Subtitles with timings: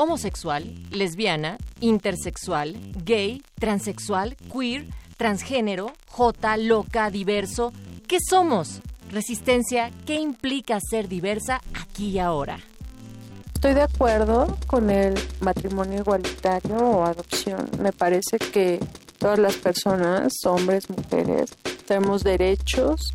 [0.00, 4.86] homosexual, lesbiana, intersexual, gay, transexual, queer,
[5.18, 7.74] transgénero, J, loca, diverso.
[8.08, 8.80] ¿Qué somos?
[9.10, 12.60] Resistencia, ¿qué implica ser diversa aquí y ahora?
[13.52, 17.68] Estoy de acuerdo con el matrimonio igualitario o adopción.
[17.78, 18.80] Me parece que
[19.18, 21.50] todas las personas, hombres, mujeres,
[21.86, 23.12] tenemos derechos,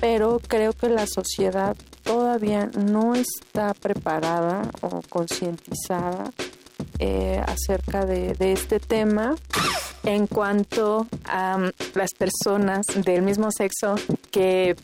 [0.00, 6.30] pero creo que la sociedad todavía no está preparada o concientizada
[6.98, 9.36] eh, acerca de, de, este tema
[10.04, 13.96] en cuanto a um, las personas del mismo sexo
[14.30, 14.76] que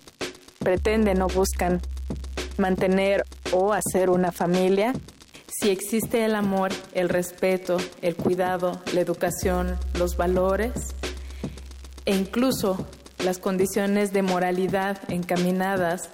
[0.59, 1.81] pretenden o buscan
[2.59, 4.93] mantener o hacer una familia.
[5.47, 10.94] Si existe el amor, el respeto, el cuidado, la educación, los valores
[12.05, 12.87] e incluso
[13.19, 16.08] las condiciones de moralidad encaminadas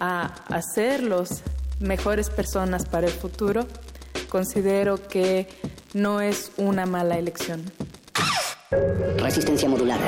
[0.00, 1.42] a hacerlos
[1.80, 3.66] mejores personas para el futuro,
[4.28, 5.48] considero que
[5.94, 7.62] no es una mala elección.
[9.18, 10.06] Resistencia modulada.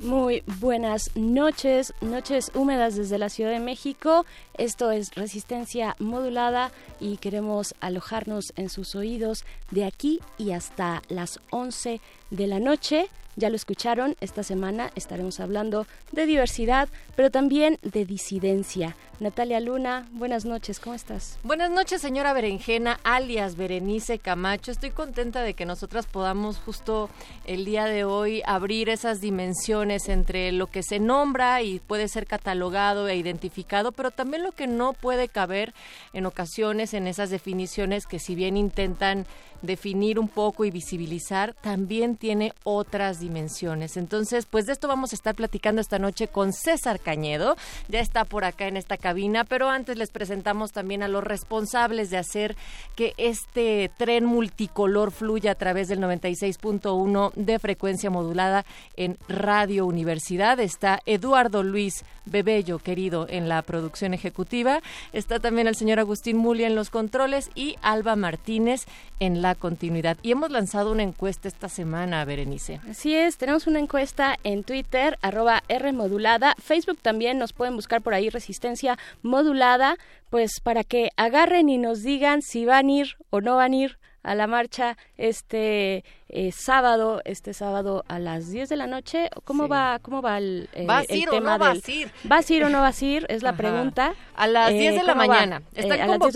[0.00, 4.24] Muy buenas noches, noches húmedas desde la Ciudad de México.
[4.54, 11.38] Esto es Resistencia Modulada y queremos alojarnos en sus oídos de aquí y hasta las
[11.50, 12.00] 11
[12.30, 13.10] de la noche.
[13.36, 18.96] Ya lo escucharon, esta semana estaremos hablando de diversidad, pero también de disidencia.
[19.20, 21.38] Natalia Luna, buenas noches, ¿cómo estás?
[21.42, 24.70] Buenas noches, señora Berenjena, alias Berenice Camacho.
[24.70, 27.10] Estoy contenta de que nosotras podamos justo
[27.44, 32.26] el día de hoy abrir esas dimensiones entre lo que se nombra y puede ser
[32.26, 35.74] catalogado e identificado, pero también lo que no puede caber
[36.14, 39.26] en ocasiones en esas definiciones que si bien intentan
[39.62, 43.96] definir un poco y visibilizar, también tiene otras dimensiones.
[43.96, 47.56] Entonces, pues de esto vamos a estar platicando esta noche con César Cañedo.
[47.88, 52.10] Ya está por acá en esta cabina, pero antes les presentamos también a los responsables
[52.10, 52.56] de hacer
[52.96, 58.64] que este tren multicolor fluya a través del 96.1 de frecuencia modulada
[58.96, 60.58] en Radio Universidad.
[60.58, 64.80] Está Eduardo Luis Bebello, querido, en la producción ejecutiva.
[65.12, 68.86] Está también el señor Agustín Mulia en los controles y Alba Martínez
[69.18, 70.16] en la continuidad.
[70.22, 72.80] Y hemos lanzado una encuesta esta semana, Berenice.
[73.10, 76.54] Así es, tenemos una encuesta en Twitter, arroba R modulada.
[76.62, 79.96] Facebook también nos pueden buscar por ahí Resistencia Modulada,
[80.30, 83.76] pues para que agarren y nos digan si van a ir o no van a
[83.76, 89.28] ir a la marcha este eh, sábado, este sábado a las 10 de la noche.
[89.42, 91.98] ¿Cómo va cómo va el, eh, ¿Vas el ir o tema no vas del- a
[91.98, 92.12] ir?
[92.22, 93.26] ¿Vas a ir o no vas a ir?
[93.28, 93.58] Es la Ajá.
[93.58, 94.14] pregunta.
[94.36, 95.34] A las Eh, 10 de la ¿cómo va?
[95.34, 95.62] mañana.
[95.74, 96.32] Están Eh, a las 10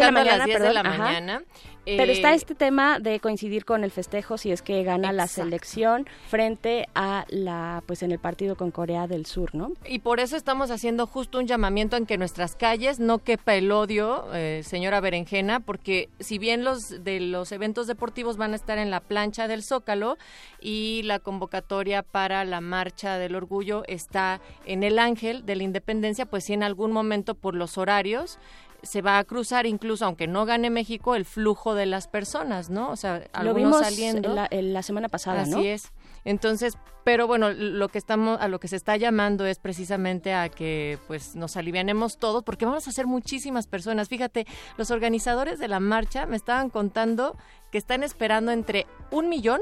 [0.60, 1.42] de la mañana,
[1.84, 2.06] 10 de la perdón, ajá.
[2.06, 2.06] mañana.
[2.06, 5.26] Pero Eh, está este tema de coincidir con el festejo si es que gana la
[5.26, 9.72] selección frente a la pues en el partido con Corea del Sur, ¿no?
[9.86, 13.70] Y por eso estamos haciendo justo un llamamiento en que nuestras calles no quepa el
[13.72, 18.78] odio, eh, señora Berenjena, porque si bien los de los eventos deportivos van a estar
[18.78, 20.16] en la plancha del Zócalo
[20.60, 26.26] y la convocatoria para la marcha del orgullo está en el Ángel de la Independencia,
[26.26, 28.38] pues si en algún momento por los horarios
[28.84, 32.90] se va a cruzar incluso aunque no gane México el flujo de las personas, ¿no?
[32.90, 34.34] O sea, Lo algunos vimos saliendo.
[34.34, 35.60] la, la semana pasada, Así ¿no?
[35.60, 35.92] es.
[36.24, 40.48] Entonces, pero bueno, lo que estamos, a lo que se está llamando es precisamente a
[40.48, 44.08] que pues nos alivianemos todos, porque vamos a ser muchísimas personas.
[44.08, 44.46] Fíjate,
[44.78, 47.36] los organizadores de la marcha me estaban contando
[47.70, 49.60] que están esperando entre un millón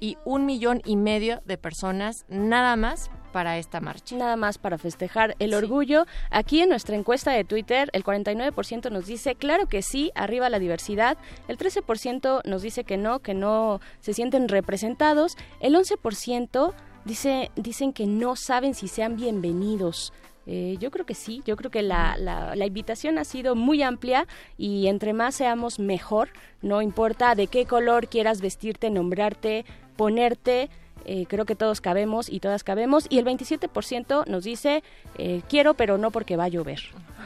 [0.00, 4.16] y un millón y medio de personas nada más para esta marcha.
[4.16, 6.06] Nada más para festejar el orgullo.
[6.30, 10.58] Aquí en nuestra encuesta de Twitter, el 49% nos dice, claro que sí, arriba la
[10.58, 11.18] diversidad.
[11.48, 15.36] El 13% nos dice que no, que no se sienten representados.
[15.60, 16.74] El 11%
[17.04, 20.12] dice, dicen que no saben si sean bienvenidos.
[20.46, 23.80] Eh, yo creo que sí, yo creo que la, la, la, invitación ha sido muy
[23.84, 24.26] amplia
[24.58, 26.30] y entre más seamos mejor,
[26.62, 29.64] no importa de qué color quieras vestirte, nombrarte,
[29.96, 30.68] ponerte,
[31.04, 33.06] eh, creo que todos cabemos y todas cabemos.
[33.08, 34.82] Y el 27% nos dice,
[35.18, 36.80] eh, quiero, pero no porque va a llover.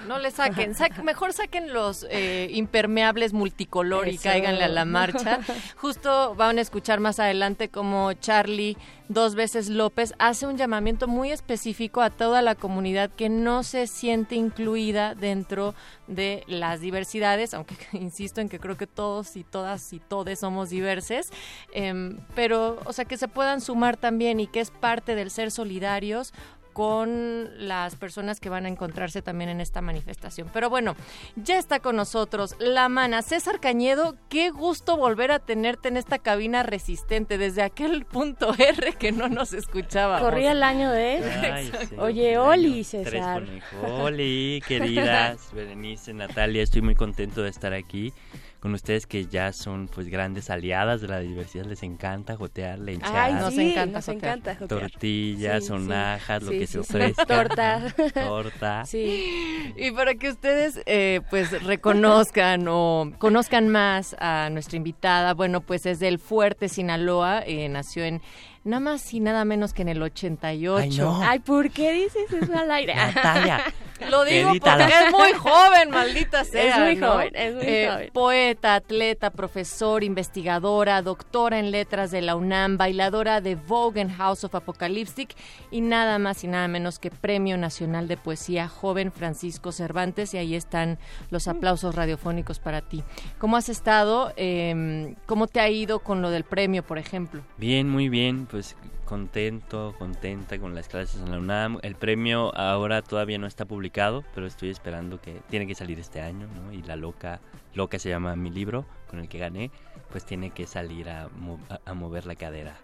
[0.07, 5.41] No le saquen, sa mejor saquen los eh, impermeables multicolor y cáiganle a la marcha.
[5.77, 8.77] Justo van a escuchar más adelante como Charlie
[9.09, 13.87] dos veces López hace un llamamiento muy específico a toda la comunidad que no se
[13.87, 15.75] siente incluida dentro
[16.07, 20.71] de las diversidades, aunque insisto en que creo que todos y todas y todes somos
[20.71, 21.29] diversos,
[21.73, 25.51] eh, pero o sea que se puedan sumar también y que es parte del ser
[25.51, 26.33] solidarios
[26.77, 30.51] con las personas que van a encontrarse también en esta manifestación.
[30.53, 30.95] Pero bueno,
[31.35, 34.15] ya está con nosotros la mana César Cañedo.
[34.29, 39.31] Qué gusto volver a tenerte en esta cabina resistente desde aquel punto R que no
[39.31, 40.21] nos escuchaba.
[40.21, 41.25] Corría el año de...
[41.51, 43.43] Ay, sí, Oye, Oli, César.
[43.83, 48.13] Oli, queridas, Berenice, Natalia, estoy muy contento de estar aquí
[48.61, 53.15] con ustedes que ya son pues grandes aliadas de la diversidad, les encanta jotear, lenchar.
[53.15, 54.81] Ay, nos sí, encanta, nos encanta jotear.
[54.81, 57.27] Tortillas, sí, sonajas, sí, lo que sí, se ofrezca.
[57.27, 57.95] Torta.
[58.15, 58.85] Torta.
[58.87, 59.73] Sí.
[59.77, 65.87] Y para que ustedes eh, pues reconozcan o conozcan más a nuestra invitada, bueno, pues
[65.87, 68.23] es del Fuerte Sinaloa, eh, nació en
[68.67, 70.77] nada más y nada menos que en el 88.
[70.77, 71.23] Ay, no.
[71.23, 72.95] Ay ¿por qué dices eso al aire?
[72.97, 73.61] Natalia.
[74.11, 76.77] Lo digo porque es muy joven, maldita sea.
[76.77, 77.13] Es muy ¿no?
[77.13, 78.11] joven, es muy eh, joven.
[78.13, 84.45] Poeta, atleta, profesor, investigadora, doctora en letras de la UNAM, bailadora de Vogue and House
[84.45, 85.35] of Apocalyptic
[85.71, 90.35] y nada más y nada menos que Premio Nacional de Poesía Joven Francisco Cervantes.
[90.35, 90.99] Y ahí están
[91.31, 93.03] los aplausos radiofónicos para ti.
[93.39, 94.33] ¿Cómo has estado?
[94.37, 97.43] Eh, ¿Cómo te ha ido con lo del premio, por ejemplo?
[97.57, 98.47] Bien, muy bien.
[98.57, 98.75] Pues
[99.05, 101.79] contento, contenta con las clases en la UNAM.
[101.83, 106.23] El premio ahora todavía no está publicado, pero estoy esperando que tiene que salir este
[106.23, 106.73] año, ¿no?
[106.73, 107.43] Y la loca,
[107.75, 109.71] loca se llama mi libro con el que gané,
[110.11, 111.25] pues tiene que salir a,
[111.69, 112.79] a, a mover la cadera.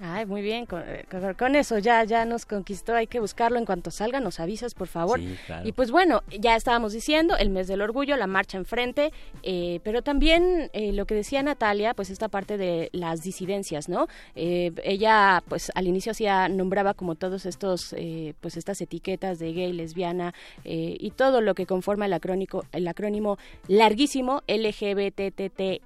[0.00, 0.82] Ay, muy bien, con,
[1.38, 4.88] con, eso ya ya nos conquistó, hay que buscarlo en cuanto salga, nos avisas por
[4.88, 5.18] favor.
[5.18, 5.66] Sí, claro.
[5.66, 9.12] Y pues bueno, ya estábamos diciendo, el mes del orgullo, la marcha enfrente,
[9.42, 14.06] eh, pero también eh, lo que decía Natalia, pues esta parte de las disidencias, ¿no?
[14.34, 19.52] Eh, ella pues al inicio hacía, nombraba como todos estos, eh, pues estas etiquetas de
[19.52, 20.34] gay, lesbiana
[20.64, 23.38] eh, y todo lo que conforma el, acrónico, el acrónimo
[23.68, 25.80] larguísimo LGBTTIQA,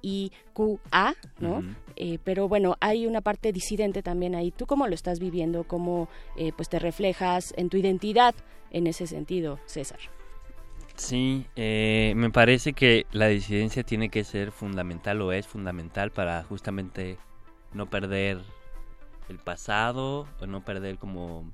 [1.39, 1.57] ¿no?
[1.57, 1.75] Uh -huh.
[1.95, 4.51] Eh, pero bueno, hay una parte disidente también ahí.
[4.51, 5.63] ¿Tú cómo lo estás viviendo?
[5.63, 8.35] ¿Cómo eh, pues te reflejas en tu identidad
[8.71, 9.99] en ese sentido, César?
[10.95, 16.43] Sí, eh, me parece que la disidencia tiene que ser fundamental o es fundamental para
[16.43, 17.17] justamente
[17.73, 18.39] no perder
[19.29, 21.51] el pasado o no perder como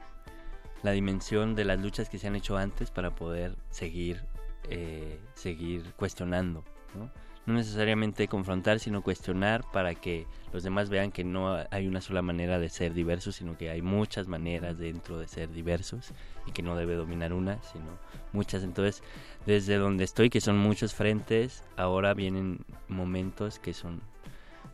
[0.83, 4.21] la dimensión de las luchas que se han hecho antes para poder seguir,
[4.69, 6.63] eh, seguir cuestionando,
[6.95, 7.11] ¿no?
[7.47, 12.21] No necesariamente confrontar, sino cuestionar para que los demás vean que no hay una sola
[12.21, 16.11] manera de ser diversos, sino que hay muchas maneras dentro de ser diversos
[16.45, 17.85] y que no debe dominar una, sino
[18.33, 18.63] muchas.
[18.63, 19.01] Entonces,
[19.45, 24.01] desde donde estoy, que son muchos frentes, ahora vienen momentos que son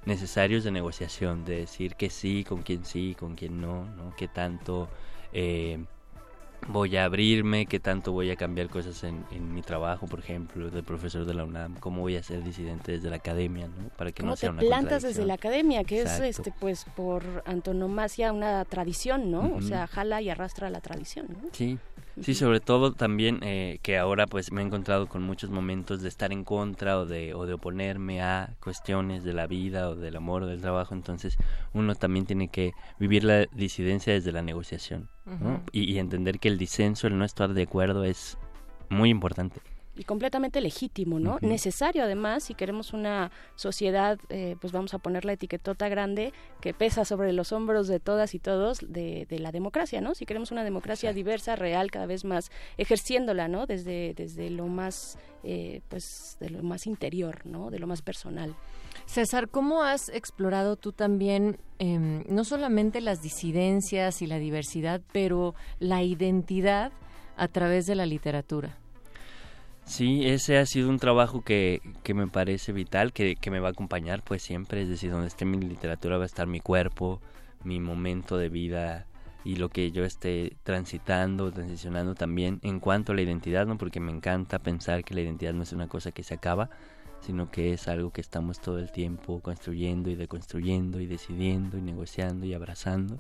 [0.06, 4.16] necesarios de negociación, de decir que sí, con quién sí, con quién no, ¿no?
[4.18, 4.90] qué tanto...
[5.32, 5.86] Eh,
[6.68, 10.70] voy a abrirme, qué tanto voy a cambiar cosas en, en, mi trabajo, por ejemplo,
[10.70, 13.90] de profesor de la UNAM, cómo voy a ser disidente desde la academia, ¿no?
[13.98, 16.24] Para que no sea una plantas desde la academia, que Exacto.
[16.24, 19.42] es este pues por antonomasia una tradición, ¿no?
[19.42, 19.58] Uh -huh.
[19.58, 21.50] O sea, jala y arrastra la tradición, ¿no?
[21.52, 21.78] Sí.
[22.22, 26.10] Sí, sobre todo también eh, que ahora pues me he encontrado con muchos momentos de
[26.10, 30.16] estar en contra o de, o de oponerme a cuestiones de la vida o del
[30.16, 31.38] amor o del trabajo, entonces
[31.74, 35.40] uno también tiene que vivir la disidencia desde la negociación uh -huh.
[35.40, 35.64] ¿no?
[35.72, 38.38] y, y entender que el disenso, el no estar de acuerdo es
[38.90, 39.60] muy importante.
[39.96, 41.38] Y completamente legítimo, ¿no?
[41.42, 46.74] Necesario además, si queremos una sociedad, eh, pues vamos a poner la etiquetota grande que
[46.74, 50.16] pesa sobre los hombros de todas y todos de, la democracia, ¿no?
[50.16, 53.68] Si queremos una democracia diversa, real, cada vez más ejerciéndola, ¿no?
[53.68, 57.70] Desde, desde lo más, eh, pues, de lo más interior, ¿no?
[57.70, 58.56] De lo más personal.
[59.06, 65.54] César, ¿cómo has explorado tú también em, no solamente las disidencias y la diversidad, pero
[65.80, 66.92] la identidad
[67.36, 68.78] a través de la literatura?
[69.86, 73.68] Sí, ese ha sido un trabajo que, que me parece vital, que, que, me va
[73.68, 77.22] a acompañar pues siempre, es decir, donde esté mi literatura va a estar mi cuerpo,
[77.64, 79.06] mi momento de vida
[79.44, 83.78] y lo que yo esté transitando, transicionando también en cuanto a la identidad, ¿no?
[83.78, 86.70] Porque me encanta pensar que la identidad no es una cosa que se acaba,
[87.20, 91.82] sino que es algo que estamos todo el tiempo construyendo y deconstruyendo y decidiendo y
[91.82, 93.20] negociando y abrazando.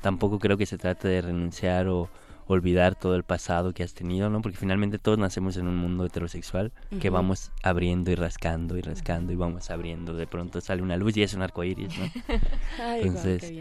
[0.00, 2.08] Tampoco creo que se trate de renunciar o
[2.46, 4.42] olvidar todo el pasado que has tenido, ¿no?
[4.42, 9.32] Porque finalmente todos nacemos en un mundo heterosexual que vamos abriendo y rascando y rascando
[9.32, 10.14] y vamos abriendo.
[10.14, 12.04] De pronto sale una luz y es un arco iris, ¿no?
[12.96, 13.52] Entonces,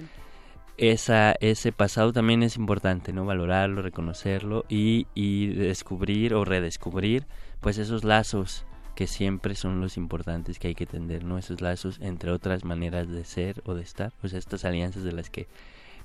[0.78, 3.26] esa, ese pasado también es importante, ¿no?
[3.26, 7.26] Valorarlo, reconocerlo y, y descubrir o redescubrir,
[7.62, 11.38] pues, esos lazos que siempre son los importantes que hay que tender, ¿no?
[11.38, 15.30] Esos lazos entre otras maneras de ser o de estar, pues estas alianzas de las
[15.30, 15.48] que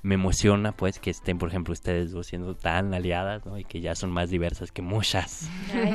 [0.01, 3.57] me emociona pues que estén por ejemplo ustedes dos siendo tan aliadas ¿no?
[3.57, 5.49] y que ya son más diversas que muchas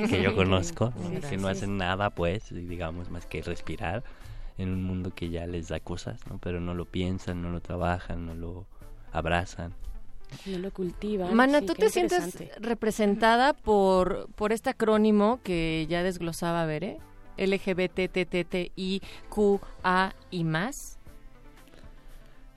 [0.09, 0.93] que yo conozco
[1.29, 4.05] que no hacen nada pues digamos más que respirar
[4.59, 6.39] en un mundo que ya les da cosas ¿no?
[6.39, 8.67] pero no lo piensan no lo trabajan no lo
[9.13, 9.73] abrazan
[10.47, 11.35] no lo cultivan.
[11.35, 16.99] Mana, ¿tú te sientes representada por, por este acrónimo que ya desglosaba Bere?
[17.37, 18.65] LGBTTTIQA
[20.31, 20.94] y más.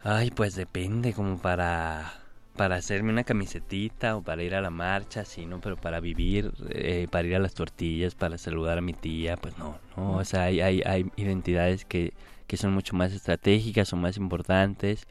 [0.10, 2.14] Ay, pues depende, como para
[2.56, 5.60] para hacerme una camisetita o para ir a la marcha, sí, ¿no?
[5.60, 9.58] Pero para vivir, eh, para ir a las tortillas, para saludar a mi tía, pues
[9.58, 10.16] no, no.
[10.16, 12.14] O sea, hay, hay, hay identidades que,
[12.48, 15.08] que son mucho más estratégicas o más importantes.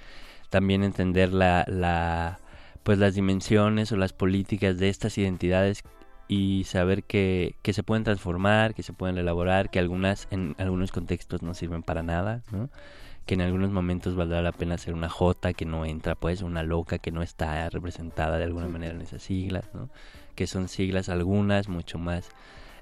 [0.49, 2.41] También entender la, la,
[2.83, 5.83] pues las dimensiones o las políticas de estas identidades
[6.29, 10.91] y saber que, que se pueden transformar, que se pueden elaborar, que algunas en algunos
[10.91, 12.71] contextos no sirven para nada, ¿no?
[13.27, 16.63] Que en algunos momentos valdrá la pena hacer una J que no entra, pues una
[16.63, 19.91] loca que no está representada de alguna manera en esas siglas, ¿no?
[20.37, 22.29] que son siglas algunas mucho más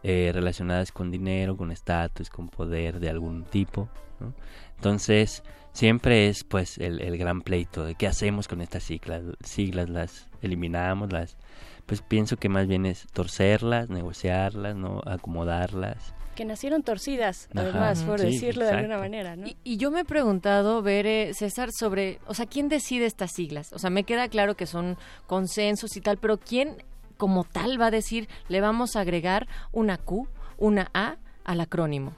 [0.02, 3.88] eh, relacionadas con dinero, con estatus, con poder de algún tipo.
[4.20, 4.34] ¿no?
[4.76, 9.88] Entonces, siempre es pues el, el, gran pleito de qué hacemos con estas siglas, siglas
[9.88, 11.38] las eliminamos, las
[11.86, 18.20] pues pienso que más bien es torcerlas, negociarlas, no acomodarlas que nacieron torcidas, además, por
[18.20, 19.46] decirlo de alguna manera, ¿no?
[19.64, 23.72] Y, yo me he preguntado, Bere, César, sobre, o sea, ¿quién decide estas siglas?
[23.72, 26.76] O sea, me queda claro que son consensos y tal, pero ¿quién
[27.16, 32.14] como tal va a decir, le vamos a agregar una Q, una A al acrónimo?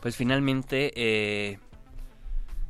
[0.00, 0.92] Pues finalmente...
[0.96, 1.58] Eh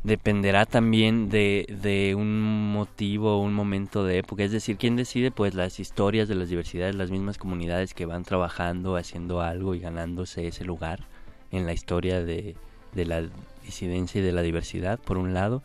[0.04, 4.44] dependerá también de, de un motivo o un momento de época.
[4.44, 5.30] Es decir, ¿quién decide?
[5.30, 9.80] Pues las historias de las diversidades, las mismas comunidades que van trabajando, haciendo algo y
[9.80, 11.00] ganándose ese lugar
[11.50, 12.56] en la historia de,
[12.94, 13.22] de la
[13.64, 15.62] disidencia y de la diversidad, por un lado.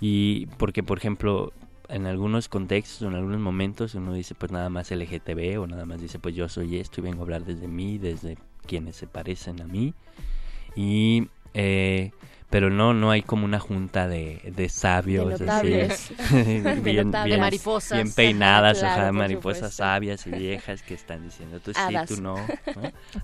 [0.00, 1.52] Y porque, por ejemplo,
[1.88, 5.86] en algunos contextos o en algunos momentos uno dice pues nada más LGTB o nada
[5.86, 9.06] más dice pues yo soy esto y vengo a hablar desde mí, desde quienes se
[9.06, 9.94] parecen a mí.
[10.74, 12.10] Y eh,
[12.50, 15.66] pero no no hay como una junta de, de sabios así,
[16.82, 17.98] bien, bien, mariposas.
[17.98, 22.36] bien peinadas claro, mariposas sabias y viejas que están diciendo tú sí tú no,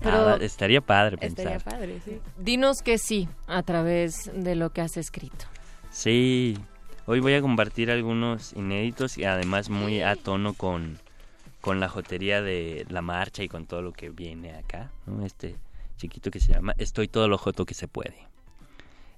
[0.01, 1.53] pero estaría padre pensar.
[1.53, 2.19] estaría padre sí.
[2.37, 5.45] Dinos que sí a través de lo que has escrito.
[5.89, 6.57] Sí
[7.05, 10.99] hoy voy a compartir algunos inéditos y además muy a tono con
[11.61, 15.25] con la jotería de la marcha y con todo lo que viene acá ¿no?
[15.25, 15.55] este
[15.95, 18.32] chiquito que se llama estoy todo lo joto que se puede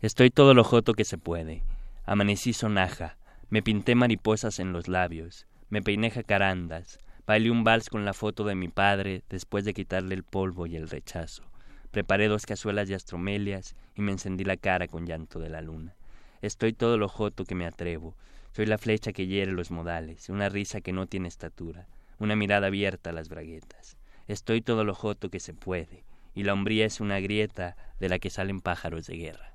[0.05, 1.63] Estoy todo lo joto que se puede.
[2.05, 3.17] Amanecí sonaja,
[3.49, 8.43] me pinté mariposas en los labios, me peiné jacarandas, bailé un vals con la foto
[8.43, 11.41] de mi padre después de quitarle el polvo y el rechazo.
[11.89, 15.95] Preparé dos cazuelas de astromelias y me encendí la cara con llanto de la luna.
[16.43, 18.15] Estoy todo lo joto que me atrevo.
[18.51, 21.87] Soy la flecha que hiere los modales, una risa que no tiene estatura,
[22.19, 23.97] una mirada abierta a las braguetas.
[24.27, 26.03] Estoy todo lo joto que se puede,
[26.35, 29.54] y la hombría es una grieta de la que salen pájaros de guerra.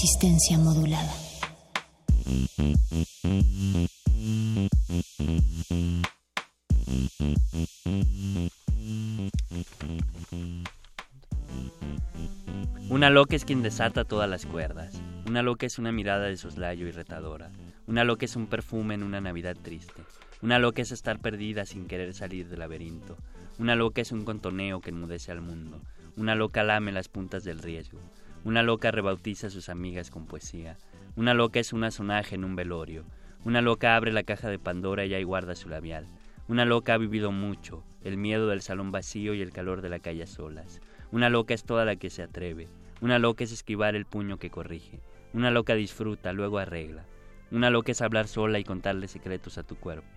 [0.00, 1.12] resistencia modulada.
[12.88, 15.02] Una loca es quien desata todas las cuerdas.
[15.26, 17.50] Una loca es una mirada de soslayo y.
[17.88, 20.04] Una loca es un perfume en una Navidad triste.
[20.42, 23.16] Una loca es estar perdida sin querer salir del laberinto.
[23.58, 25.80] Una loca es un contoneo que enmudece al mundo.
[26.16, 27.98] Una loca lame las puntas del riesgo.
[28.44, 30.78] Una loca rebautiza a sus amigas con poesía.
[31.16, 33.04] Una loca es una sonaje en un velorio.
[33.44, 36.06] Una loca abre la caja de Pandora y ahí guarda su labial.
[36.46, 39.98] Una loca ha vivido mucho, el miedo del salón vacío y el calor de la
[39.98, 40.80] calle a solas.
[41.10, 42.68] Una loca es toda la que se atreve.
[43.00, 45.00] Una loca es esquivar el puño que corrige.
[45.34, 47.04] Una loca disfruta, luego arregla.
[47.50, 50.08] Una loca es hablar sola y contarle secretos a tu cuerpo.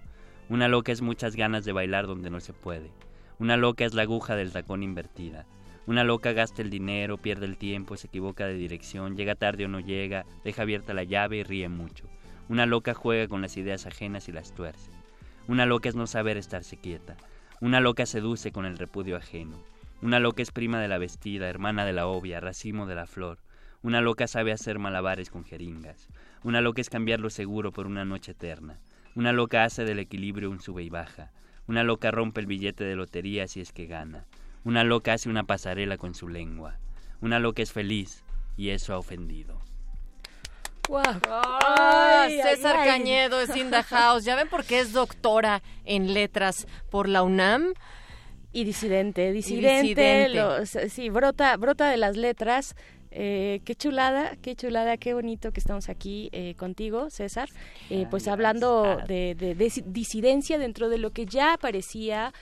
[0.50, 2.92] Una loca es muchas ganas de bailar donde no se puede.
[3.40, 5.46] Una loca es la aguja del tacón invertida.
[5.88, 9.68] Una loca gasta el dinero, pierde el tiempo, se equivoca de dirección, llega tarde o
[9.68, 12.08] no llega, deja abierta la llave y ríe mucho.
[12.50, 14.92] Una loca juega con las ideas ajenas y las tuerce.
[15.48, 17.18] Una loca es no saber estarse quieta.
[17.62, 19.58] Una loca seduce con el repudio ajeno.
[20.02, 23.40] Una loca es prima de la vestida, hermana de la obvia, racimo de la flor.
[23.82, 26.08] Una loca sabe hacer malabares con jeringas.
[26.44, 28.80] Una loca es cambiar lo seguro por una noche eterna.
[29.16, 31.32] Una loca hace del equilibrio un sube y baja.
[31.68, 34.26] Una loca rompe el billete de lotería si es que gana.
[34.64, 36.78] Una loca hace una pasarela con su lengua.
[37.22, 38.24] Una loca es feliz
[38.58, 39.60] y eso ha ofendido.
[40.88, 41.02] Wow.
[42.44, 44.26] César Cañedo es in the house.
[44.26, 47.74] Ya ven por qué es doctora en letras por la UNAM.
[48.54, 50.36] Y disidente, disidente,
[50.90, 52.76] sí, brota, brota de las letras.
[53.10, 57.48] Eh, qué chulada, qué chulada, qué bonito que estamos aquí eh, contigo, César.
[57.90, 62.34] Eh, pues hablando de, de, disidencia dentro de lo que ya parecía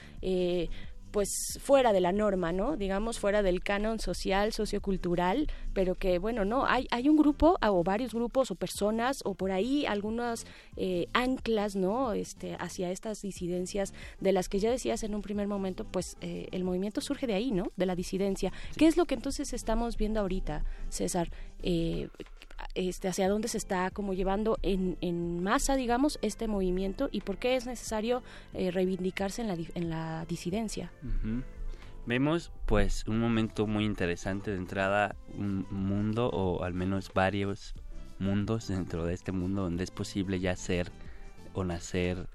[1.12, 2.78] pues fuera de la norma, ¿no?
[2.78, 7.84] Digamos fuera del canon social, sociocultural, pero que bueno, no, hay, hay un grupo o
[7.84, 10.46] varios grupos o personas o por ahí algunas
[10.78, 12.14] eh, anclas, ¿no?
[12.14, 16.48] Este, hacia estas disidencias de las que ya decías en un primer momento, pues eh,
[16.52, 17.72] el movimiento surge de ahí, ¿no?
[17.76, 18.52] De la disidencia.
[18.78, 21.32] ¿Qué es lo que entonces estamos viendo ahorita, César?
[21.64, 22.10] Eh,
[22.76, 27.56] este, hacia dónde se está como llevando en, masa, digamos, este movimiento y por qué
[27.56, 30.92] es necesario eh, reivindicarse en la, en la disidencia.
[32.06, 37.76] Vemos pues un momento muy interesante de entrada, un mundo o al menos varios
[38.20, 40.92] mundos dentro de este mundo donde es posible ya ser
[41.54, 42.28] o nacer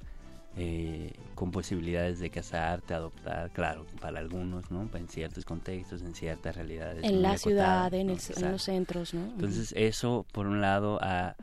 [0.57, 4.89] eh, con posibilidades de casarte, adoptar, claro, para algunos, ¿no?
[4.95, 7.03] En ciertos contextos, en ciertas realidades.
[7.03, 9.25] En la ciudad, en, los centros, ¿no?
[9.25, 11.35] Entonces eso, por un lado, ha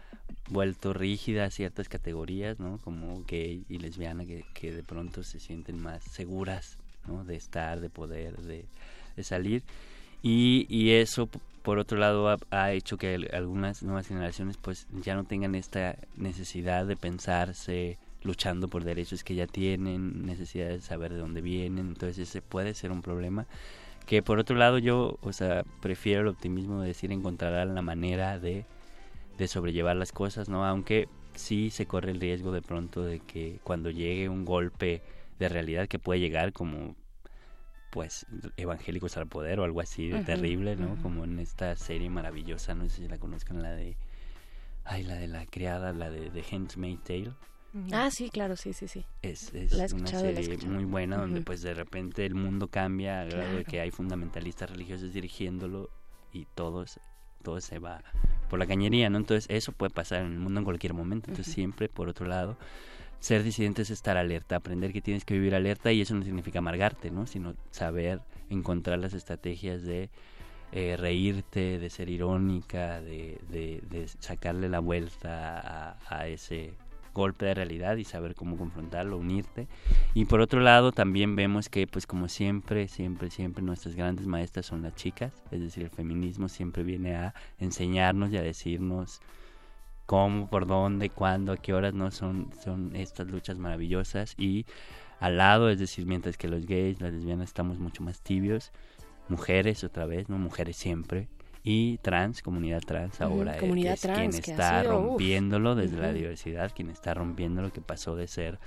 [0.49, 2.79] vuelto rígida ciertas categorías, ¿no?
[2.85, 7.25] Como gay y lesbiana, que, que de pronto se sienten más seguras, ¿no?
[7.25, 8.65] De estar, de poder, de,
[9.23, 9.61] salir.
[10.23, 11.27] Y, y eso,
[11.63, 15.97] por otro lado, ha, ha, hecho que algunas nuevas generaciones pues ya no tengan esta
[16.15, 21.87] necesidad de pensarse luchando por derechos que ya tienen, necesidad de saber de dónde vienen,
[21.89, 23.47] entonces ese puede ser un problema
[24.05, 28.39] que por otro lado yo, o sea, prefiero el optimismo de decir encontrarán la manera
[28.39, 28.65] de,
[29.37, 30.65] de sobrellevar las cosas, ¿no?
[30.65, 35.01] Aunque sí se corre el riesgo de pronto de que cuando llegue un golpe
[35.39, 36.95] de realidad que puede llegar como
[37.91, 40.95] pues evangélicos al poder o algo así de terrible, ¿no?
[41.01, 43.97] Como en esta serie maravillosa, no sé si la conozcan, la de
[44.85, 47.33] ay, la de la criada, la de The Handmaid's Tale.
[47.91, 49.05] Ah, sí, claro, sí, sí, sí.
[49.21, 53.55] Es, es una serie muy buena donde pues de repente el mundo cambia a grado
[53.55, 55.89] de que hay fundamentalistas religiosos dirigiéndolo
[56.33, 56.99] y todos
[57.43, 58.03] todo se va
[58.49, 59.17] por la cañería, ¿no?
[59.17, 61.29] Entonces eso puede pasar en el mundo en cualquier momento.
[61.29, 62.57] Entonces siempre, por otro lado,
[63.19, 66.59] ser disidente es estar alerta, aprender que tienes que vivir alerta y eso no significa
[66.59, 67.25] amargarte, ¿no?
[67.25, 70.09] Sino saber encontrar las estrategias de
[70.73, 76.73] eh, reírte, de ser irónica, de, de, sacarle la vuelta a ese
[77.13, 79.67] golpe de realidad y saber cómo confrontarlo, unirte.
[80.13, 84.65] Y por otro lado también vemos que pues como siempre, siempre, siempre nuestras grandes maestras
[84.65, 89.21] son las chicas, es decir, el feminismo siempre viene a enseñarnos y a decirnos
[90.05, 94.35] cómo, por dónde, cuándo, a qué horas no son, son estas luchas maravillosas.
[94.37, 94.65] Y
[95.19, 98.71] al lado, es decir, mientras que los gays, las lesbianas estamos mucho más tibios,
[99.29, 101.29] mujeres otra vez, mujeres siempre,
[101.63, 107.61] y trans, comunidad trans ahora es, quien está rompiéndolo desde la diversidad, quien está rompiendo
[107.61, 108.59] lo que pasó de ser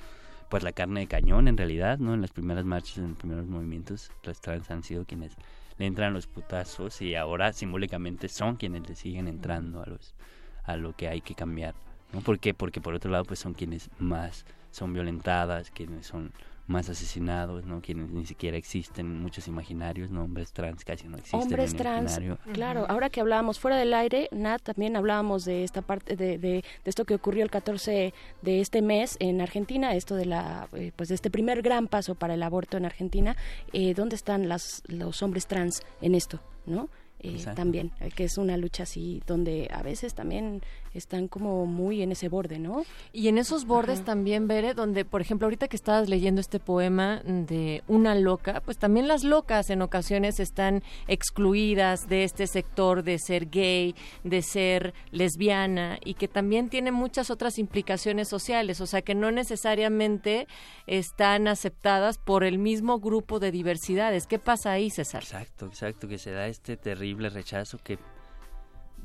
[0.48, 2.14] pues la carne de cañón en realidad, ¿no?
[2.14, 5.32] En las primeras marchas, en los primeros movimientos, los trans han sido quienes
[5.78, 10.14] le entran los putazos y ahora simbólicamente son quienes le siguen entrando a los
[10.62, 11.74] a lo que hay que cambiar,
[12.12, 12.20] ¿no?
[12.20, 12.54] ¿Por qué?
[12.54, 16.32] Porque por otro lado pues son quienes más son violentadas, quienes son
[16.66, 17.80] más asesinados, ¿no?
[17.80, 20.24] Quienes ni siquiera existen, muchos imaginarios, ¿no?
[20.24, 21.40] Hombres trans casi no existen.
[21.40, 22.20] Hombres trans,
[22.52, 22.86] claro.
[22.88, 27.04] Ahora que hablábamos fuera del aire, Nat, también hablábamos de esta parte, de, de, esto
[27.04, 31.16] que ocurrió el 14 de este mes en Argentina, esto de la, eh, pues de
[31.16, 33.36] este primer gran paso para el aborto en Argentina.
[33.72, 36.88] Eh, ¿Dónde están las, los hombres trans en esto, no?
[37.24, 40.60] Eh, también, eh, que es una lucha así donde a veces también
[40.94, 42.84] están como muy en ese borde, ¿no?
[43.12, 47.20] Y en esos bordes también, Bere, donde, por ejemplo, ahorita que estabas leyendo este poema
[47.24, 53.18] de una loca, pues también las locas en ocasiones están excluidas de este sector de
[53.18, 59.02] ser gay, de ser lesbiana y que también tiene muchas otras implicaciones sociales, o sea
[59.02, 60.46] que no necesariamente
[60.86, 64.26] están aceptadas por el mismo grupo de diversidades.
[64.26, 65.22] ¿Qué pasa ahí, César?
[65.22, 67.98] Exacto, exacto, que se da este terrible rechazo que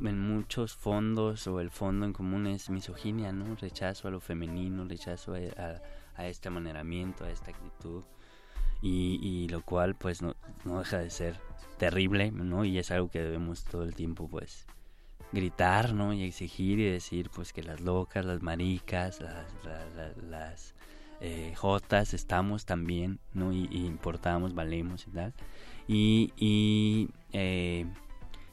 [0.01, 3.55] en muchos fondos o el fondo en común es misoginia, ¿no?
[3.55, 8.03] Rechazo a lo femenino, rechazo a, este amaneramiento, a esta actitud.
[8.81, 11.35] Y, lo cual pues no, no, deja de ser
[11.77, 12.63] terrible, ¿no?
[12.63, 14.65] Y es algo que debemos todo el tiempo pues
[15.31, 16.13] gritar, ¿no?
[16.13, 19.53] Y exigir y decir pues que las locas, las maricas, las,
[20.29, 20.75] las,
[21.21, 23.51] eh, jotas estamos también, ¿no?
[23.51, 25.33] Y, importamos, valemos y tal.
[25.87, 27.85] Y, y eh,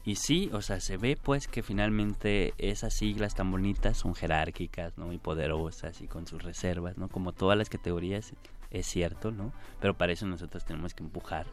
[0.07, 4.97] y sí, o sea, se ve pues que finalmente esas siglas tan bonitas son jerárquicas,
[4.97, 5.11] ¿no?
[5.11, 7.09] Y poderosas y con sus reservas, ¿no?
[7.09, 8.31] Como todas las categorías
[8.71, 9.51] es cierto, ¿no?
[9.81, 11.45] Pero para eso nosotros tenemos que empujar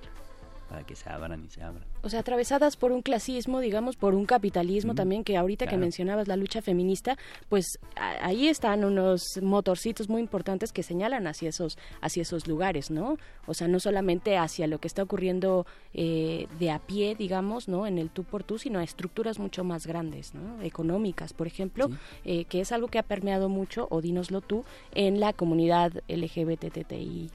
[0.68, 1.84] para que se abran y se abran.
[2.02, 6.28] O sea, atravesadas por un clasismo, digamos, por un capitalismo también, que ahorita que mencionabas
[6.28, 7.16] la lucha feminista,
[7.48, 13.16] pues ahí están unos motorcitos muy importantes que señalan hacia esos, hacia esos lugares, ¿no?
[13.46, 17.86] O sea, no solamente hacia lo que está ocurriendo eh, de a pie, digamos, ¿no?
[17.86, 20.60] En el tú por tú, sino a estructuras mucho más grandes, ¿no?
[20.62, 21.90] Económicas, por ejemplo,
[22.24, 27.30] eh, que es algo que ha permeado mucho, o dínoslo tú, en la comunidad LGBTTI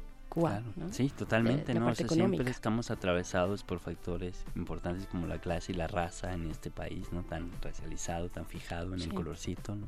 [0.92, 1.94] Sí, totalmente, ¿no?
[1.96, 7.12] siempre estamos atravesados por factores importantes como la clase y la raza en este país,
[7.12, 7.24] ¿no?
[7.24, 9.88] Tan racializado, tan fijado en el colorcito, ¿no?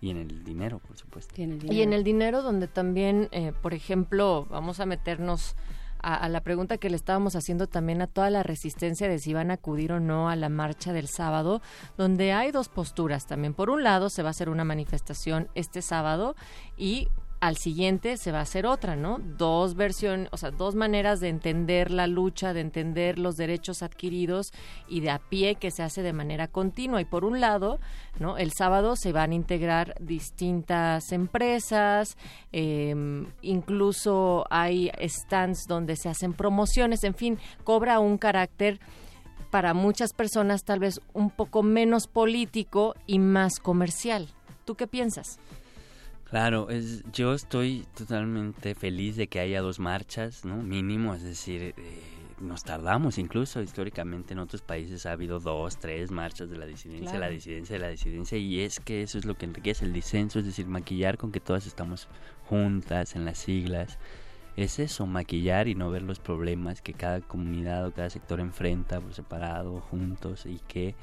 [0.00, 1.34] Y en el dinero, por supuesto.
[1.36, 5.56] Y en el dinero, donde también, eh, por ejemplo, vamos a meternos
[5.98, 9.50] a, la pregunta que le estábamos haciendo también a toda la resistencia de si van
[9.50, 11.62] a acudir o no a la marcha del sábado,
[11.96, 13.54] donde hay dos posturas también.
[13.54, 16.36] Por un lado, se va a hacer una manifestación este sábado
[16.76, 17.08] y
[17.40, 19.18] al siguiente se va a hacer otra, ¿no?
[19.18, 24.52] Dos versiones, o sea, dos maneras de entender la lucha, de entender los derechos adquiridos
[24.88, 27.00] y de a pie que se hace de manera continua.
[27.00, 27.78] Y por un lado,
[28.18, 28.38] ¿no?
[28.38, 32.16] El sábado se van a integrar distintas empresas,
[32.52, 38.80] em, incluso hay stands donde se hacen promociones, en fin, cobra un carácter
[39.50, 44.28] para muchas personas tal vez un poco menos político y más comercial.
[44.64, 45.38] ¿Tú qué piensas?
[46.30, 50.56] Claro, es, yo estoy totalmente feliz de que haya dos marchas, ¿no?
[50.56, 51.74] Mínimo, es decir, eh,
[52.40, 57.18] nos tardamos incluso históricamente en otros países ha habido dos, tres marchas de la disidencia,
[57.18, 60.40] la disidencia, de la disidencia y es que eso es lo que enriquece el disenso,
[60.40, 62.08] es decir, maquillar con que todas estamos
[62.48, 63.98] juntas en las siglas.
[64.56, 69.00] Es eso, maquillar y no ver los problemas que cada comunidad o cada sector enfrenta
[69.00, 70.94] por separado, juntos y que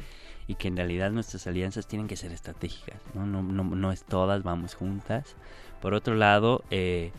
[0.47, 4.03] y que en realidad nuestras alianzas tienen que ser estratégicas, no, no, no, no es
[4.03, 5.35] todas, vamos juntas.
[5.81, 7.11] Por otro lado, eh,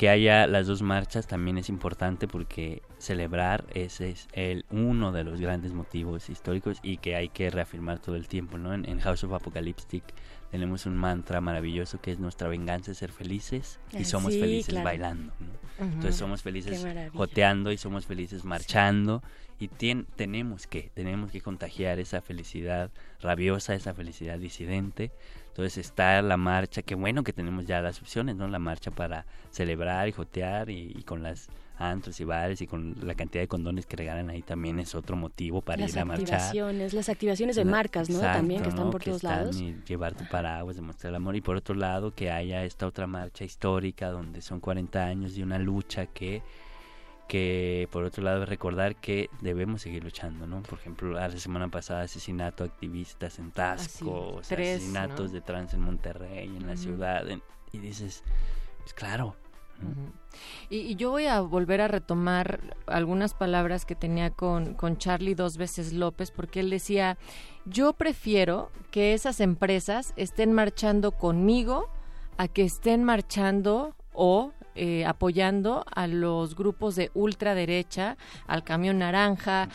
[0.00, 5.24] que haya las dos marchas también es importante porque celebrar ese es el uno de
[5.24, 8.72] los grandes motivos históricos y que hay que reafirmar todo el tiempo, ¿no?
[8.72, 10.02] En, House of Apocalyptic
[10.50, 15.34] tenemos un mantra maravilloso que es nuestra venganza es ser felices y somos felices bailando,
[15.78, 19.22] Entonces somos felices joteando y somos felices marchando
[19.60, 25.12] y tenemos que, tenemos que contagiar esa felicidad rabiosa, esa felicidad disidente.
[25.48, 28.48] Entonces está la marcha, qué bueno que tenemos ya las opciones, ¿no?
[28.48, 33.14] La marcha para celebrar y jotear y, con las antros y bares y con la
[33.14, 36.28] cantidad de condones que regalan ahí también es otro motivo para ir a marchar.
[36.28, 38.20] Las activaciones, las activaciones de marcas, ¿no?
[38.20, 39.60] también que están por todos lados.
[39.60, 41.36] Y llevar tu paraguas, demostrar el amor.
[41.36, 45.42] Y por otro lado, que haya esta otra marcha histórica donde son 40 años de
[45.42, 46.42] una lucha que
[47.30, 50.64] que por otro lado recordar que debemos seguir luchando, ¿no?
[50.64, 56.48] Por ejemplo, la semana pasada asesinato de activistas en Tasco, asesinatos de trans en Monterrey,
[56.48, 57.24] en la ciudad,
[57.70, 58.24] y dices,
[58.80, 59.36] pues claro.
[60.70, 65.56] y, yo voy a volver a retomar algunas palabras que tenía con, con Charlie dos
[65.56, 67.16] veces López, porque él decía,
[67.64, 71.90] yo prefiero que esas empresas estén marchando conmigo
[72.38, 78.16] a que estén marchando o eh, apoyando a los grupos de ultraderecha,
[78.46, 79.68] al camión naranja,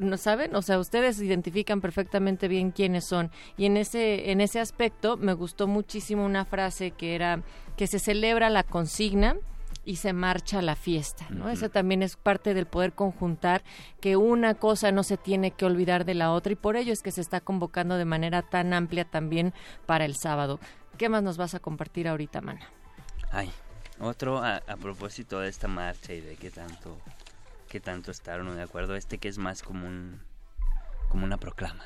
[0.00, 0.56] ¿no saben?
[0.56, 3.30] O sea, ustedes identifican perfectamente bien quiénes son.
[3.58, 7.42] Y en ese, en ese aspecto me gustó muchísimo una frase que era
[7.76, 9.36] que se celebra la consigna
[9.84, 11.50] y se marcha a la fiesta, ¿no?
[11.50, 13.62] Esa también es parte del poder conjuntar
[14.00, 17.02] que una cosa no se tiene que olvidar de la otra y por ello es
[17.02, 19.52] que se está convocando de manera tan amplia también
[19.84, 20.58] para el sábado.
[20.96, 22.66] ¿Qué más nos vas a compartir ahorita, Mana?
[23.30, 23.50] Ay,
[24.02, 26.98] otro a, propósito de esta marcha y de qué tanto,
[27.68, 30.20] qué tanto de acuerdo, este que es más como un,
[31.08, 31.84] como una proclama.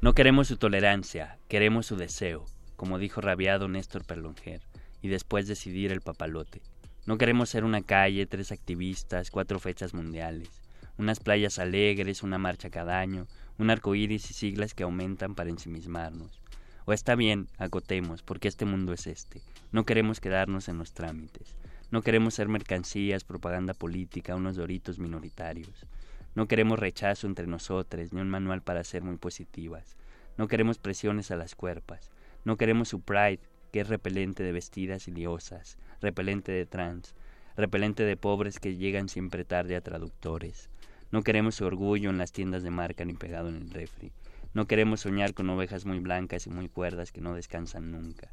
[0.00, 2.44] No queremos su tolerancia, queremos su deseo,
[2.76, 4.60] como dijo rabiado Néstor Perlonger,
[5.00, 6.60] y después decidir el papalote.
[7.06, 10.50] No queremos ser una calle, tres activistas, cuatro fechas mundiales,
[10.98, 13.26] unas playas alegres, una marcha cada año,
[13.58, 16.42] un arco iris y siglas que aumentan para ensimismarnos.
[16.84, 19.40] O está bien, acotemos, porque este mundo es este.
[19.74, 21.56] No queremos quedarnos en los trámites.
[21.90, 25.88] No queremos ser mercancías, propaganda política, unos doritos minoritarios.
[26.36, 29.96] No queremos rechazo entre nosotros, ni un manual para ser muy positivas.
[30.38, 32.12] No queremos presiones a las cuerpas.
[32.44, 33.40] No queremos su pride,
[33.72, 37.16] que es repelente de vestidas liosas, repelente de trans,
[37.56, 40.70] repelente de pobres que llegan siempre tarde a traductores.
[41.10, 44.12] No queremos su orgullo en las tiendas de marca ni pegado en el refri.
[44.52, 48.30] No queremos soñar con ovejas muy blancas y muy cuerdas que no descansan nunca.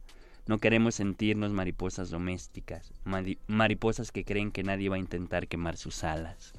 [0.52, 2.92] No queremos sentirnos mariposas domésticas,
[3.48, 6.52] mariposas que creen que nadie va a intentar quemar sus alas.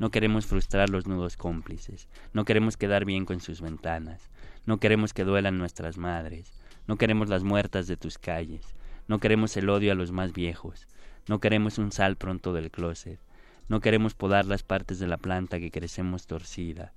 [0.00, 4.30] No queremos frustrar los nudos cómplices, no queremos quedar bien con sus ventanas,
[4.64, 6.54] no queremos que duelan nuestras madres,
[6.88, 8.74] no queremos las muertas de tus calles,
[9.06, 10.88] no queremos el odio a los más viejos,
[11.28, 13.20] no queremos un sal pronto del closet,
[13.68, 16.92] no queremos podar las partes de la planta que crecemos torcida,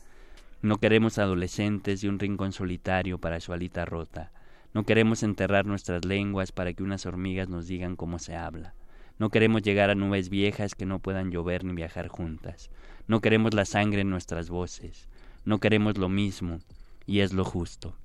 [0.64, 4.32] no queremos adolescentes y un rincón solitario para su alita rota.
[4.74, 8.76] No queremos enterrar nuestras lenguas para que unas hormigas nos digan cómo se habla.
[9.18, 12.70] No queremos llegar a nubes viejas que no puedan llover ni viajar juntas.
[13.08, 15.10] No queremos la sangre en nuestras voces.
[15.44, 16.60] No queremos lo mismo,
[17.06, 17.96] y es lo justo.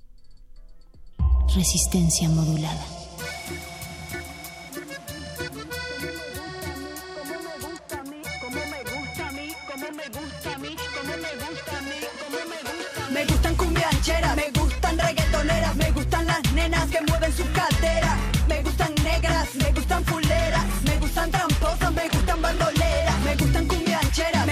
[1.55, 3.04] Resistencia modulada.
[16.71, 18.17] Que mueven sus caderas.
[18.47, 23.19] Me gustan negras, me gustan fuleras, me gustan tramposas, me gustan bandoleras.
[23.23, 24.45] Me gustan cumbiancheras,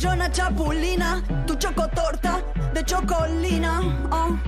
[0.00, 3.80] chillona chapulina, tu chocotorta de chocolina.
[4.10, 4.38] Oh.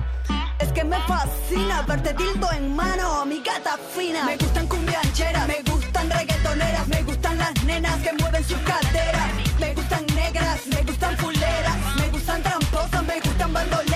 [0.59, 4.23] Es que me fascina verte tildo en mano, mi gata fina.
[4.25, 9.29] Me gustan cumbiancheras, me gustan reggaetoneras, me gustan las nenas que mueven sus caderas.
[9.59, 13.92] Me gustan negras, me gustan fuleras, me gustan tramposas, me gustan bandoleras.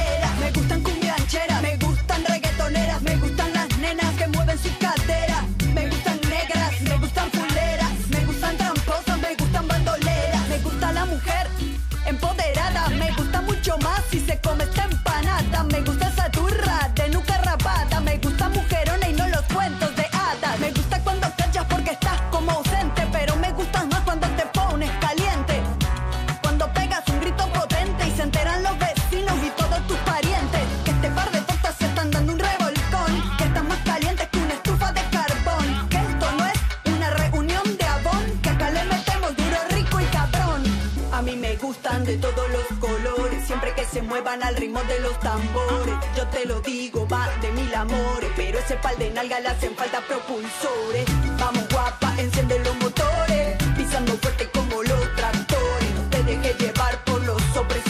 [43.98, 45.96] Se muevan al ritmo de los tambores.
[46.16, 49.76] Yo te lo digo, va de mil amores, pero ese pal de nalga le hacen
[49.76, 51.06] falta propulsores.
[51.40, 56.10] Vamos guapa, enciende los motores, pisando fuerte como los tractores.
[56.12, 57.87] Te dejes llevar por los opresores.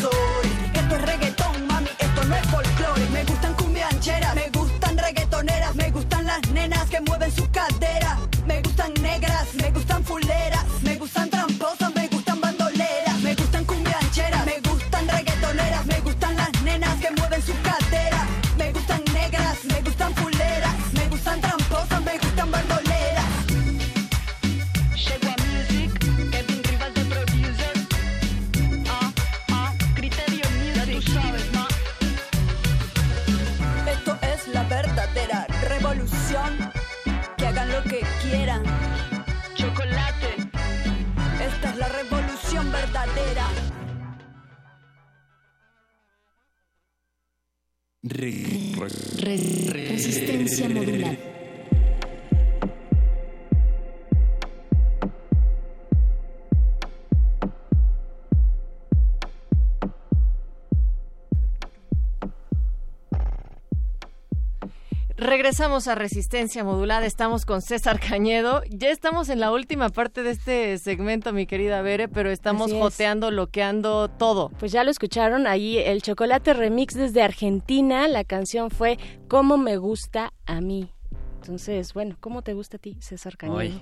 [65.38, 68.64] Regresamos a Resistencia Modulada, estamos con César Cañedo.
[68.72, 73.30] Ya estamos en la última parte de este segmento, mi querida Bere, pero estamos joteando,
[73.30, 74.50] loqueando todo.
[74.58, 78.98] Pues ya lo escucharon, ahí el Chocolate Remix desde Argentina, la canción fue
[79.28, 80.90] Cómo me gusta a mí.
[81.36, 83.80] Entonces, bueno, ¿cómo te gusta a ti, César Cañedo?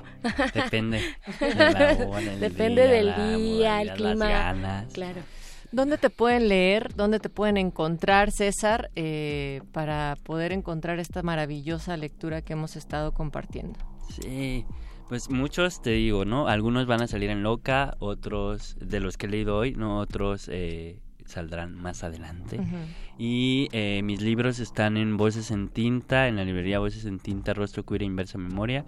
[0.54, 1.00] depende.
[2.42, 4.86] depende del día, el clima.
[4.92, 5.22] Claro.
[5.72, 6.96] ¿Dónde te pueden leer?
[6.96, 13.14] ¿Dónde te pueden encontrar, César, eh, para poder encontrar esta maravillosa lectura que hemos estado
[13.14, 13.80] compartiendo?
[14.22, 14.66] Sí,
[15.10, 16.48] pues muchos te digo, ¿no?
[16.48, 20.50] Algunos van a salir en Loca, otros de los que he leído hoy, no otros
[20.52, 22.60] eh, saldrán más adelante.
[23.18, 27.54] Y eh, mis libros están en Voces en Tinta, en la librería Voces en Tinta,
[27.54, 28.86] Rostro Queer e Inversa Memoria.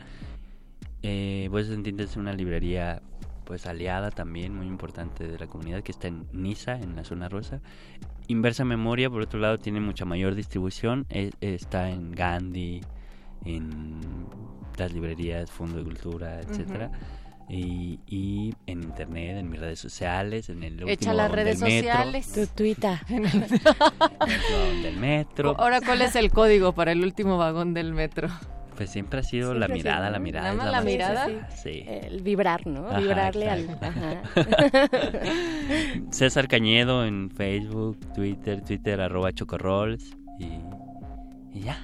[1.50, 3.02] Voces en Tinta es una librería
[3.48, 7.30] pues aliada también muy importante de la comunidad que está en Niza, en la zona
[7.30, 7.62] rosa.
[8.28, 12.82] Inversa Memoria, por otro lado, tiene mucha mayor distribución, e, está en Gandhi,
[13.46, 14.02] en
[14.78, 16.92] las librerías, Fondo de Cultura, etcétera.
[17.48, 22.34] Y, en internet, en mis redes sociales, en el Echa las redes sociales.
[22.34, 23.00] Tu Twitter.
[23.08, 25.56] en el vagón del metro.
[25.58, 28.28] Ahora, ¿cuál es el código para el último vagón del metro?
[28.78, 30.54] Pues siempre ha sido la mirada, la mirada.
[30.54, 31.50] Nada más la, mirada.
[31.50, 31.84] Sí.
[31.88, 32.96] El vibrar, ¿no?
[32.96, 33.66] Vibrarle al.
[36.12, 40.60] César Cañedo en Facebook, Twitter, Twitter arroba chocorrolls y,
[41.58, 41.80] y ya.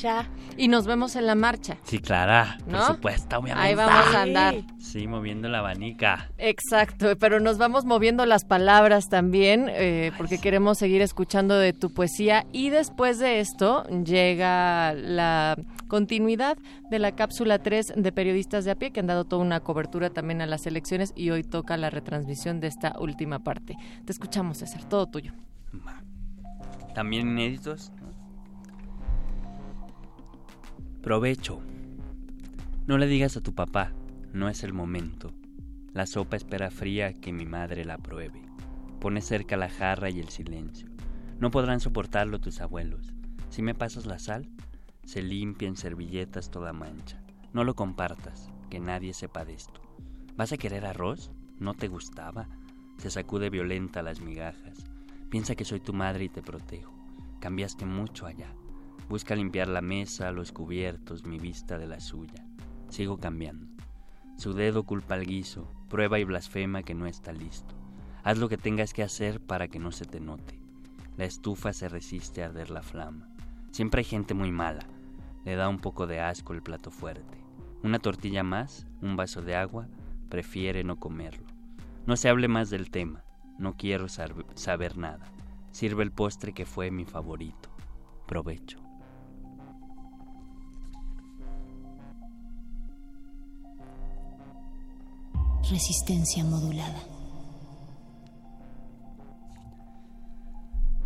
[0.00, 0.28] Ya.
[0.56, 1.78] Y nos vemos en la marcha.
[1.84, 3.68] Sí, claro, por supuesto, obviamente.
[3.68, 4.54] Ahí vamos a andar.
[4.78, 6.30] Sí, moviendo la abanica.
[6.38, 11.92] Exacto, pero nos vamos moviendo las palabras también, eh, porque queremos seguir escuchando de tu
[11.92, 12.46] poesía.
[12.52, 15.56] Y después de esto llega la
[15.88, 16.56] continuidad
[16.90, 20.10] de la cápsula 3 de periodistas de a pie, que han dado toda una cobertura
[20.10, 23.76] también a las elecciones y hoy toca la retransmisión de esta última parte.
[24.04, 25.32] Te escuchamos, César, todo tuyo.
[26.94, 27.90] También inéditos,
[31.04, 31.60] Provecho.
[32.86, 33.92] No le digas a tu papá,
[34.32, 35.34] no es el momento.
[35.92, 38.40] La sopa espera fría que mi madre la pruebe.
[39.00, 40.88] Pone cerca la jarra y el silencio.
[41.38, 43.12] No podrán soportarlo tus abuelos.
[43.50, 44.48] Si me pasas la sal,
[45.04, 47.22] se limpia en servilletas toda mancha.
[47.52, 49.82] No lo compartas, que nadie sepa de esto.
[50.38, 51.30] ¿Vas a querer arroz?
[51.58, 52.48] ¿No te gustaba?
[52.96, 54.86] Se sacude violenta las migajas.
[55.28, 56.94] Piensa que soy tu madre y te protejo.
[57.40, 58.54] Cambiaste mucho allá.
[59.08, 62.46] Busca limpiar la mesa, los cubiertos, mi vista de la suya.
[62.88, 63.66] Sigo cambiando.
[64.36, 67.74] Su dedo culpa al guiso, prueba y blasfema que no está listo.
[68.22, 70.58] Haz lo que tengas que hacer para que no se te note.
[71.16, 73.28] La estufa se resiste a arder la flama.
[73.70, 74.86] Siempre hay gente muy mala.
[75.44, 77.38] Le da un poco de asco el plato fuerte.
[77.82, 79.88] Una tortilla más, un vaso de agua,
[80.30, 81.46] prefiere no comerlo.
[82.06, 83.22] No se hable más del tema.
[83.58, 85.26] No quiero saber nada.
[85.70, 87.68] Sirve el postre que fue mi favorito.
[88.26, 88.83] Provecho.
[95.70, 97.02] Resistencia modulada.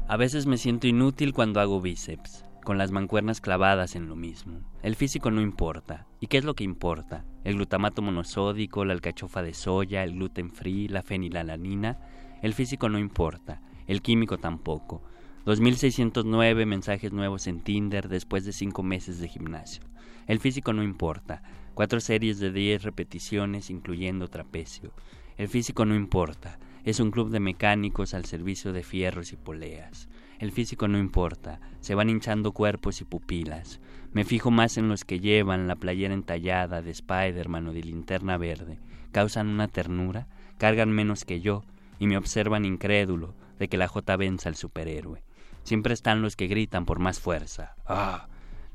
[0.08, 4.58] A veces me siento inútil cuando hago bíceps, con las mancuernas clavadas en lo mismo.
[4.82, 6.08] El físico no importa.
[6.18, 7.24] ¿Y qué es lo que importa?
[7.44, 12.00] El glutamato monosódico, la alcachofa de soya, el gluten free, la fenilalanina.
[12.42, 13.62] El físico no importa.
[13.86, 15.02] El químico tampoco.
[15.44, 19.84] 2609 mensajes nuevos en Tinder después de cinco meses de gimnasio.
[20.26, 21.42] El físico no importa.
[21.78, 24.90] Cuatro series de 10 repeticiones incluyendo trapecio.
[25.36, 26.58] El físico no importa.
[26.82, 30.08] Es un club de mecánicos al servicio de fierros y poleas.
[30.40, 31.60] El físico no importa.
[31.78, 33.80] Se van hinchando cuerpos y pupilas.
[34.12, 38.38] Me fijo más en los que llevan la playera entallada de Spider-Man o de linterna
[38.38, 38.80] verde.
[39.12, 40.26] Causan una ternura,
[40.58, 41.62] cargan menos que yo
[42.00, 45.22] y me observan incrédulo de que la J venza al superhéroe.
[45.62, 47.76] Siempre están los que gritan por más fuerza.
[47.86, 48.26] ¡Ah!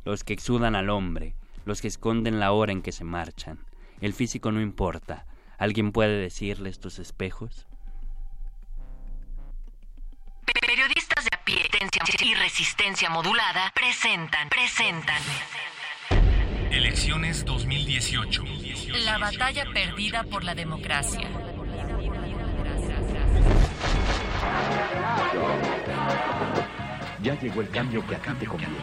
[0.05, 1.35] Los que exudan al hombre,
[1.65, 3.59] los que esconden la hora en que se marchan.
[4.01, 5.25] El físico no importa.
[5.57, 7.67] ¿Alguien puede decirle estos espejos?
[10.45, 11.61] Periodistas de a pie
[12.25, 15.21] y resistencia modulada presentan, presentan.
[16.71, 18.43] Elecciones 2018.
[19.05, 21.29] La batalla perdida por la democracia.
[27.21, 28.75] Ya llegó el cambio que a ti te conviene.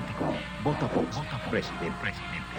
[0.63, 1.19] Vota Fox,
[1.51, 2.50] presidente.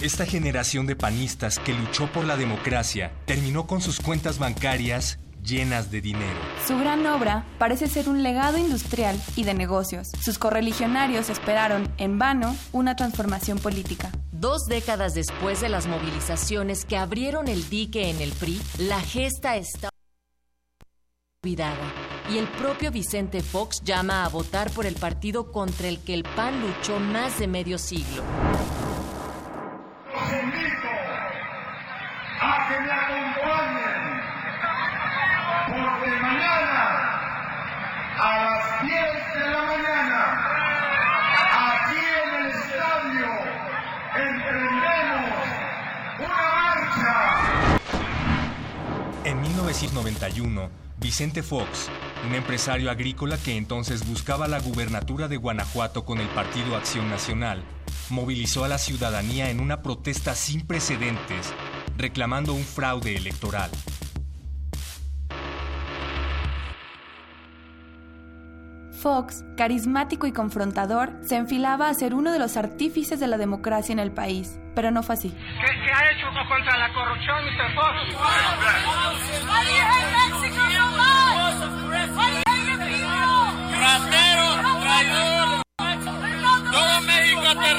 [0.00, 5.90] Esta generación de panistas que luchó por la democracia terminó con sus cuentas bancarias llenas
[5.90, 6.38] de dinero.
[6.66, 10.08] Su gran obra parece ser un legado industrial y de negocios.
[10.22, 14.10] Sus correligionarios esperaron, en vano, una transformación política.
[14.32, 19.56] Dos décadas después de las movilizaciones que abrieron el dique en el PRI, la gesta
[19.56, 19.90] está
[21.42, 22.19] olvidada.
[22.30, 26.22] Y el propio Vicente Fox llama a votar por el partido contra el que el
[26.22, 28.22] PAN luchó más de medio siglo.
[30.14, 30.88] Los invito
[32.40, 34.20] a que me acompañen,
[35.66, 37.10] porque mañana
[38.16, 38.92] a las 10
[39.34, 40.18] de la mañana,
[41.58, 43.28] aquí en el estadio,
[44.14, 45.34] emprendemos
[46.20, 47.14] una marcha.
[49.24, 50.70] En 1991,
[51.00, 51.90] Vicente Fox,
[52.26, 57.62] un empresario agrícola que entonces buscaba la gubernatura de Guanajuato con el Partido Acción Nacional,
[58.10, 61.52] movilizó a la ciudadanía en una protesta sin precedentes,
[61.96, 63.70] reclamando un fraude electoral.
[69.00, 73.92] Fox, carismático y confrontador, se enfilaba a ser uno de los artífices de la democracia
[73.94, 75.30] en el país, pero no fue así.
[75.30, 77.74] ¿Qué, qué ha hecho contra la corrupción, Mr.
[77.74, 77.94] Fox?
[83.80, 85.62] ¡Ratero, traidor!
[86.70, 87.74] ¡Todo México te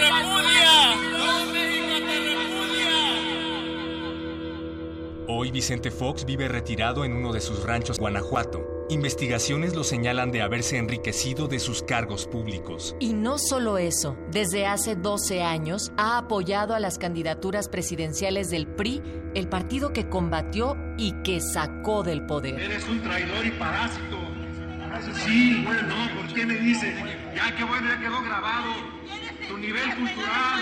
[5.42, 8.86] Hoy Vicente Fox vive retirado en uno de sus ranchos Guanajuato.
[8.92, 12.96] Investigaciones lo señalan de haberse enriquecido de sus cargos públicos.
[13.00, 18.68] Y no solo eso, desde hace 12 años ha apoyado a las candidaturas presidenciales del
[18.68, 19.02] PRI,
[19.34, 22.62] el partido que combatió y que sacó del poder.
[22.62, 24.20] Eres un traidor y parásito.
[25.26, 26.94] Sí, bueno, no, ¿por qué me dices?
[27.36, 28.74] Ya que bueno, ya quedó grabado.
[29.48, 30.62] Tu nivel cultural.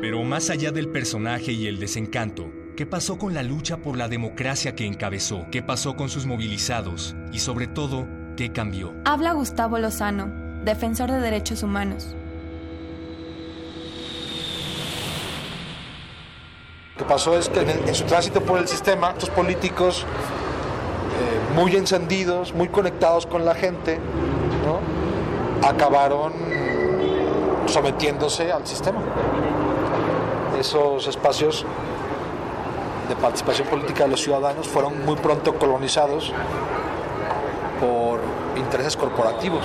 [0.00, 4.08] Pero más allá del personaje y el desencanto, ¿qué pasó con la lucha por la
[4.08, 5.46] democracia que encabezó?
[5.50, 7.16] ¿Qué pasó con sus movilizados?
[7.32, 8.92] Y sobre todo, ¿qué cambió?
[9.04, 10.26] Habla Gustavo Lozano,
[10.64, 12.14] defensor de derechos humanos.
[16.94, 20.04] Lo que pasó es que en, el- en su tránsito por el sistema, estos políticos
[20.04, 23.98] eh, muy encendidos, muy conectados con la gente,
[24.64, 24.80] ¿no?
[25.66, 26.32] acabaron
[27.66, 29.00] sometiéndose al sistema.
[30.58, 31.64] Esos espacios
[33.08, 36.32] de participación política de los ciudadanos fueron muy pronto colonizados
[37.78, 38.20] por
[38.56, 39.64] intereses corporativos.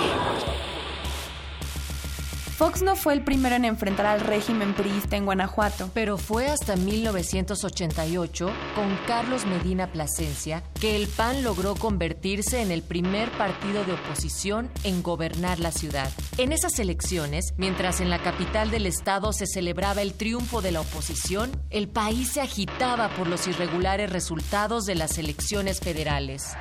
[2.62, 5.90] Fox no fue el primero en enfrentar al régimen priista en Guanajuato.
[5.96, 12.84] Pero fue hasta 1988, con Carlos Medina Plasencia, que el PAN logró convertirse en el
[12.84, 16.12] primer partido de oposición en gobernar la ciudad.
[16.38, 20.82] En esas elecciones, mientras en la capital del estado se celebraba el triunfo de la
[20.82, 26.56] oposición, el país se agitaba por los irregulares resultados de las elecciones federales.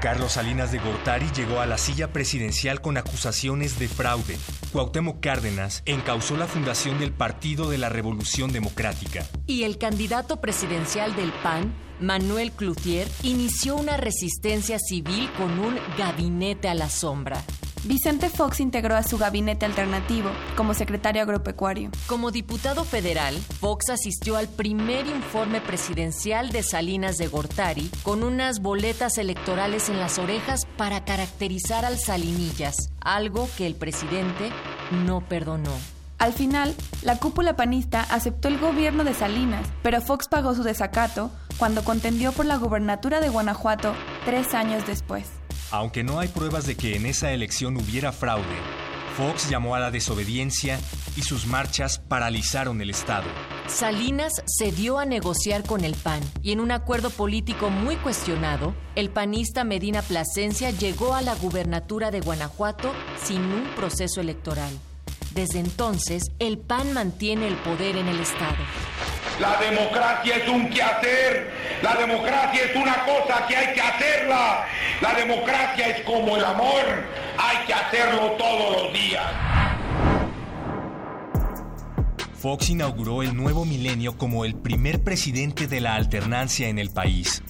[0.00, 4.38] Carlos Salinas de Gortari llegó a la silla presidencial con acusaciones de fraude.
[4.72, 9.26] Cuauhtémoc Cárdenas encausó la fundación del Partido de la Revolución Democrática.
[9.46, 16.68] Y el candidato presidencial del PAN, Manuel Cloutier, inició una resistencia civil con un gabinete
[16.68, 17.44] a la sombra.
[17.84, 21.90] Vicente Fox integró a su gabinete alternativo como secretario agropecuario.
[22.06, 28.60] Como diputado federal, Fox asistió al primer informe presidencial de Salinas de Gortari con unas
[28.60, 34.50] boletas electorales en las orejas para caracterizar al Salinillas, algo que el presidente
[35.06, 35.72] no perdonó.
[36.18, 41.30] Al final, la cúpula panista aceptó el gobierno de Salinas, pero Fox pagó su desacato
[41.56, 43.94] cuando contendió por la gubernatura de Guanajuato
[44.26, 45.39] tres años después.
[45.72, 48.44] Aunque no hay pruebas de que en esa elección hubiera fraude,
[49.16, 50.80] Fox llamó a la desobediencia
[51.16, 53.26] y sus marchas paralizaron el Estado.
[53.68, 59.10] Salinas cedió a negociar con el PAN y en un acuerdo político muy cuestionado, el
[59.10, 62.92] panista Medina Plasencia llegó a la gubernatura de Guanajuato
[63.22, 64.72] sin un proceso electoral.
[65.34, 68.56] Desde entonces, el PAN mantiene el poder en el Estado.
[69.40, 71.50] La democracia es un quehacer.
[71.82, 74.66] La democracia es una cosa que hay que hacerla.
[75.00, 76.84] La democracia es como el amor.
[77.38, 79.24] Hay que hacerlo todos los días.
[82.34, 87.42] Fox inauguró el nuevo milenio como el primer presidente de la alternancia en el país.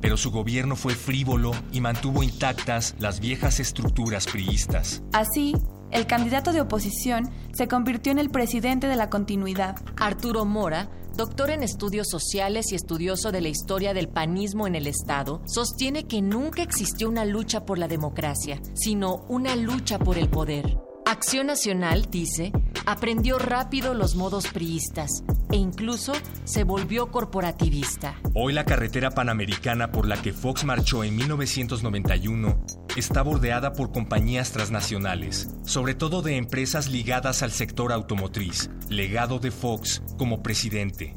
[0.00, 5.02] Pero su gobierno fue frívolo y mantuvo intactas las viejas estructuras priistas.
[5.12, 5.54] Así,
[5.90, 9.76] el candidato de oposición se convirtió en el presidente de la continuidad.
[9.96, 14.86] Arturo Mora doctor en estudios sociales y estudioso de la historia del panismo en el
[14.86, 20.28] Estado, sostiene que nunca existió una lucha por la democracia, sino una lucha por el
[20.28, 20.76] poder.
[21.14, 22.50] Acción Nacional, dice,
[22.86, 26.12] aprendió rápido los modos priistas e incluso
[26.42, 28.16] se volvió corporativista.
[28.34, 32.60] Hoy la carretera panamericana por la que Fox marchó en 1991
[32.96, 39.52] está bordeada por compañías transnacionales, sobre todo de empresas ligadas al sector automotriz, legado de
[39.52, 41.16] Fox como presidente.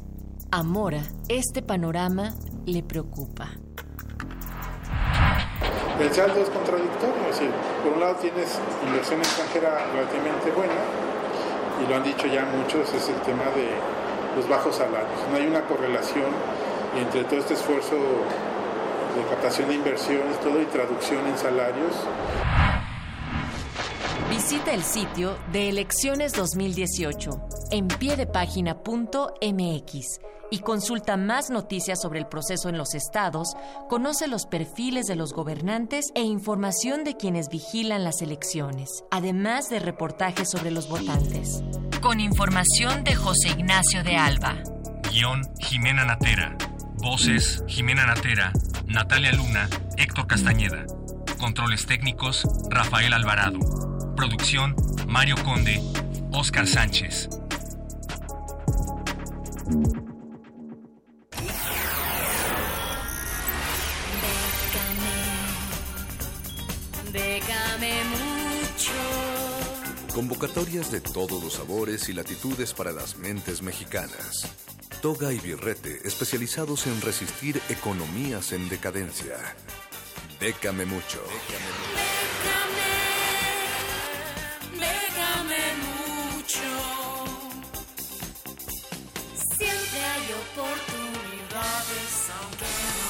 [0.52, 2.36] A Mora, este panorama
[2.66, 3.50] le preocupa
[6.00, 7.50] el saldo es contradictorio, es decir,
[7.82, 10.78] por un lado tienes inversión extranjera relativamente buena,
[11.82, 13.70] y lo han dicho ya muchos, es el tema de
[14.36, 15.18] los bajos salarios.
[15.30, 16.26] No hay una correlación
[16.96, 21.92] entre todo este esfuerzo de captación de inversiones, todo y traducción en salarios.
[24.30, 27.30] Visita el sitio de Elecciones 2018
[27.70, 30.20] en piedepágina.mx
[30.50, 33.54] y consulta más noticias sobre el proceso en los estados,
[33.88, 39.80] conoce los perfiles de los gobernantes e información de quienes vigilan las elecciones, además de
[39.80, 41.62] reportajes sobre los votantes.
[42.00, 44.62] Con información de José Ignacio de Alba.
[45.10, 46.56] Guión Jimena Natera.
[47.00, 48.52] Voces Jimena Natera,
[48.86, 50.84] Natalia Luna, Héctor Castañeda.
[51.38, 53.58] Controles técnicos Rafael Alvarado.
[54.16, 54.74] Producción
[55.06, 55.80] Mario Conde,
[56.32, 57.28] Oscar Sánchez.
[68.10, 68.92] mucho.
[70.14, 74.48] Convocatorias de todos los sabores y latitudes para las mentes mexicanas.
[75.00, 79.36] Toga y Birrete, especializados en resistir economías en decadencia.
[80.40, 81.20] Décame mucho.
[84.72, 86.68] Décame, mucho.
[89.34, 93.08] Siempre hay oportunidades, aunque no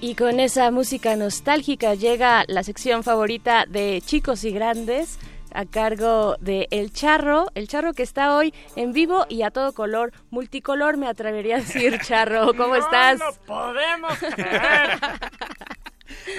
[0.00, 5.18] Y con esa música nostálgica llega la sección favorita de chicos y grandes
[5.54, 9.72] a cargo de El Charro, El Charro que está hoy en vivo y a todo
[9.72, 13.18] color, multicolor me atrevería a decir, Charro, ¿cómo estás?
[13.18, 14.98] No podemos creer.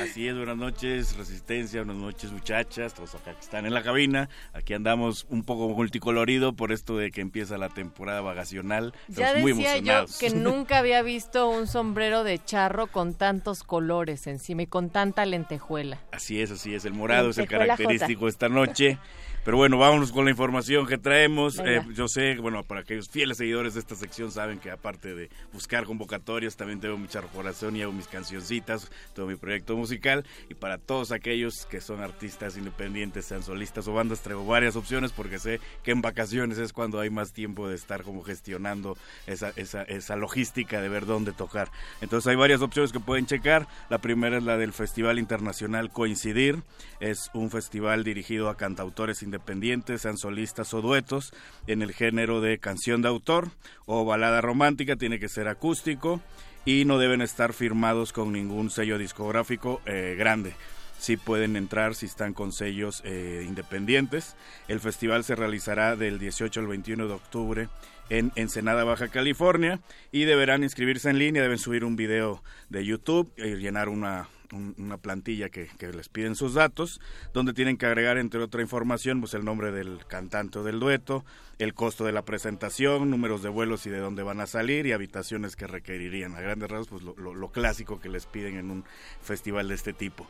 [0.01, 4.29] Así es, buenas noches, Resistencia, buenas noches, muchachas, todos acá que están en la cabina.
[4.53, 8.93] Aquí andamos un poco multicolorido por esto de que empieza la temporada vacacional.
[9.07, 14.63] Ya decía yo que nunca había visto un sombrero de charro con tantos colores encima
[14.63, 15.99] y con tanta lentejuela.
[16.11, 18.97] Así es, así es, el morado es el característico esta noche.
[19.45, 21.59] Pero bueno, vámonos con la información que traemos.
[21.63, 25.29] Eh, yo sé, bueno, para aquellos fieles seguidores de esta sección saben que aparte de
[25.53, 30.25] buscar convocatorias, también tengo mi corazón y hago mis cancioncitas, todo mi proyecto musical.
[30.49, 35.11] Y para todos aquellos que son artistas independientes, sean solistas o bandas, traigo varias opciones
[35.11, 39.53] porque sé que en vacaciones es cuando hay más tiempo de estar como gestionando esa,
[39.57, 41.69] esa, esa logística de ver dónde tocar.
[42.01, 43.67] Entonces hay varias opciones que pueden checar.
[43.91, 46.63] La primera es la del Festival Internacional Coincidir.
[46.99, 51.33] Es un festival dirigido a cantautores independientes independientes, sean solistas o duetos,
[51.67, 53.49] en el género de canción de autor
[53.85, 56.21] o balada romántica, tiene que ser acústico
[56.63, 60.53] y no deben estar firmados con ningún sello discográfico eh, grande.
[60.97, 64.37] Sí pueden entrar si están con sellos eh, independientes.
[64.69, 67.69] El festival se realizará del 18 al 21 de octubre
[68.09, 69.81] en Ensenada, Baja California,
[70.13, 74.97] y deberán inscribirse en línea, deben subir un video de YouTube y llenar una, una
[74.97, 76.99] plantilla que, les piden sus datos,
[77.33, 81.23] donde tienen que agregar, entre otra información, pues el nombre del cantante o del dueto,
[81.59, 84.91] el costo de la presentación, números de vuelos y de dónde van a salir y
[84.91, 86.35] habitaciones que requerirían.
[86.35, 88.85] A grandes rasgos, pues lo, clásico que les piden en un
[89.21, 90.27] festival de este tipo.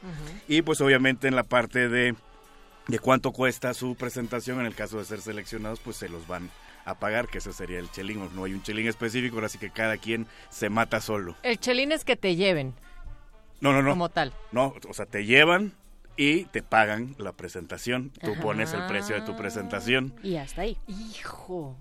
[0.48, 2.16] Y pues obviamente en la parte de,
[2.88, 6.50] de cuánto cuesta su presentación, en el caso de ser seleccionados, pues se los van
[6.86, 8.30] a pagar, que ese sería el chelín.
[8.36, 11.36] No hay un chelín específico, así que cada quien se mata solo.
[11.44, 12.74] El chelín es que te lleven.
[13.66, 13.90] No, no, no.
[13.92, 14.32] Como tal.
[14.52, 15.74] No, o sea, te llevan
[16.18, 18.12] y te pagan la presentación.
[18.22, 20.14] Tú pones el precio de tu presentación.
[20.22, 20.78] Y hasta ahí.
[20.88, 21.76] Hijo.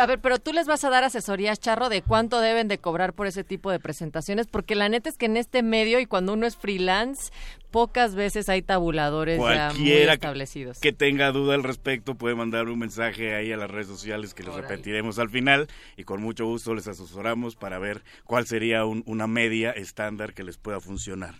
[0.00, 3.12] a ver, pero tú les vas a dar asesorías, Charro, de cuánto deben de cobrar
[3.12, 6.32] por ese tipo de presentaciones, porque la neta es que en este medio y cuando
[6.32, 7.32] uno es freelance,
[7.72, 10.78] pocas veces hay tabuladores ya muy establecidos.
[10.78, 14.44] Que, tenga duda al respecto puede mandar un mensaje ahí a las redes sociales que
[14.44, 15.66] les repetiremos al final
[15.96, 20.58] y con mucho gusto les asesoramos para ver cuál sería una media estándar que les
[20.58, 21.34] pueda funcionar.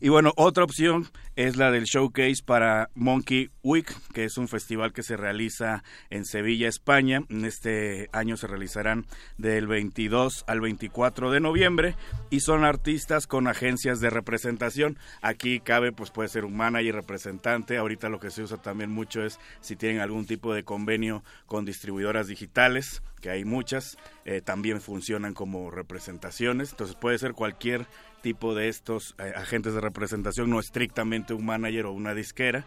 [0.00, 1.06] Y bueno, otra opción
[1.36, 6.24] es la del showcase para Monkey Week, que es un festival que se realiza en
[6.24, 7.20] Sevilla, España.
[7.28, 9.04] En este año se realizarán
[9.36, 11.94] del 22 al 24 de noviembre
[12.30, 14.98] y son artistas con agencias de representación.
[15.20, 15.60] Aquí
[15.96, 17.76] pues puede ser un manager representante.
[17.76, 21.64] Ahorita lo que se usa también mucho es si tienen algún tipo de convenio con
[21.64, 26.70] distribuidoras digitales, que hay muchas, eh, también funcionan como representaciones.
[26.70, 27.86] Entonces puede ser cualquier
[28.22, 32.66] tipo de estos eh, agentes de representación, no estrictamente un manager o una disquera.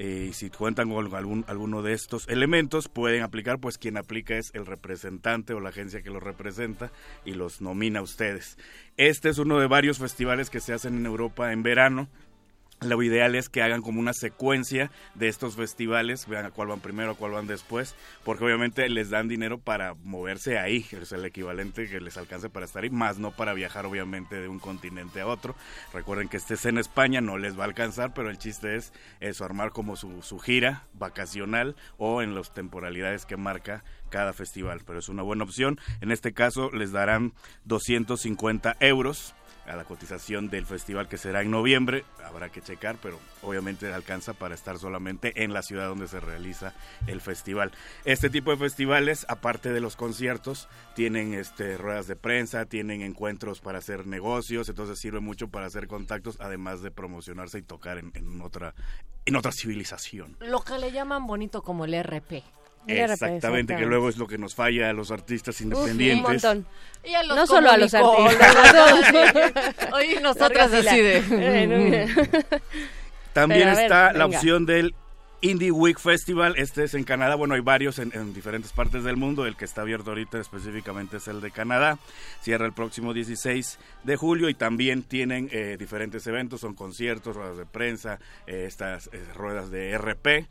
[0.00, 4.36] Eh, y si cuentan con algún, alguno de estos elementos, pueden aplicar, pues quien aplica
[4.36, 6.92] es el representante o la agencia que los representa
[7.24, 8.58] y los nomina a ustedes.
[8.96, 12.08] Este es uno de varios festivales que se hacen en Europa en verano,
[12.80, 16.80] lo ideal es que hagan como una secuencia de estos festivales, vean a cuál van
[16.80, 21.24] primero, a cuál van después, porque obviamente les dan dinero para moverse ahí, es el
[21.24, 25.20] equivalente que les alcance para estar ahí, más no para viajar obviamente de un continente
[25.20, 25.56] a otro.
[25.92, 29.44] Recuerden que estés en España, no les va a alcanzar, pero el chiste es eso,
[29.44, 35.00] armar como su, su gira vacacional o en las temporalidades que marca cada festival, pero
[35.00, 35.80] es una buena opción.
[36.00, 37.32] En este caso les darán
[37.64, 39.34] 250 euros
[39.68, 42.04] a la cotización del festival que será en noviembre.
[42.24, 46.74] Habrá que checar, pero obviamente alcanza para estar solamente en la ciudad donde se realiza
[47.06, 47.72] el festival.
[48.04, 53.60] Este tipo de festivales, aparte de los conciertos, tienen este, ruedas de prensa, tienen encuentros
[53.60, 58.40] para hacer negocios, entonces sirve mucho para hacer contactos, además de promocionarse y tocar en,
[58.40, 58.74] otra
[59.24, 60.36] en otra civilización.
[60.40, 62.42] Lo que le llaman bonito como el RP.
[62.86, 66.24] Exactamente, que luego es lo que nos falla a los artistas independientes.
[66.24, 66.66] un montón.
[67.04, 68.54] Y a los no solo a los artistas.
[69.92, 72.08] Oye, nosotras así de...
[73.32, 74.94] También está la opción del
[75.40, 79.46] Indie Week Festival, este es en Canadá, bueno, hay varios en, diferentes partes del mundo,
[79.46, 81.98] el que está abierto ahorita específicamente es el de Canadá,
[82.42, 87.56] cierra el próximo 16 de julio y también tienen eh, diferentes eventos, son conciertos, ruedas
[87.56, 88.18] de prensa,
[88.48, 90.48] eh, estas eh, ruedas de RP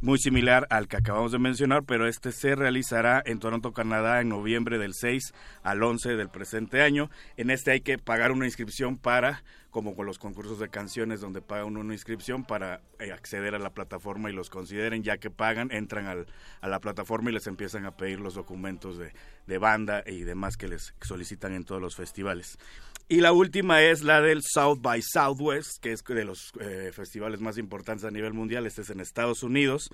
[0.00, 4.28] muy similar al que acabamos de mencionar, pero este se realizará en Toronto, Canadá, en
[4.28, 7.10] noviembre del 6 al 11 del presente año.
[7.36, 11.42] En este hay que pagar una inscripción para, como con los concursos de canciones donde
[11.42, 15.30] paga uno una inscripción para eh, acceder a la plataforma y los consideren, ya que
[15.30, 16.26] pagan, entran al,
[16.60, 20.68] a la plataforma y les empiezan a pedir los documentos de, banda y demás que
[20.68, 22.58] les solicitan en todos los festivales.
[23.08, 27.40] Y la última es la del South by Southwest, que es de los eh, festivales
[27.40, 28.66] más importantes a nivel mundial.
[28.66, 29.90] Este es en Estados Unidos.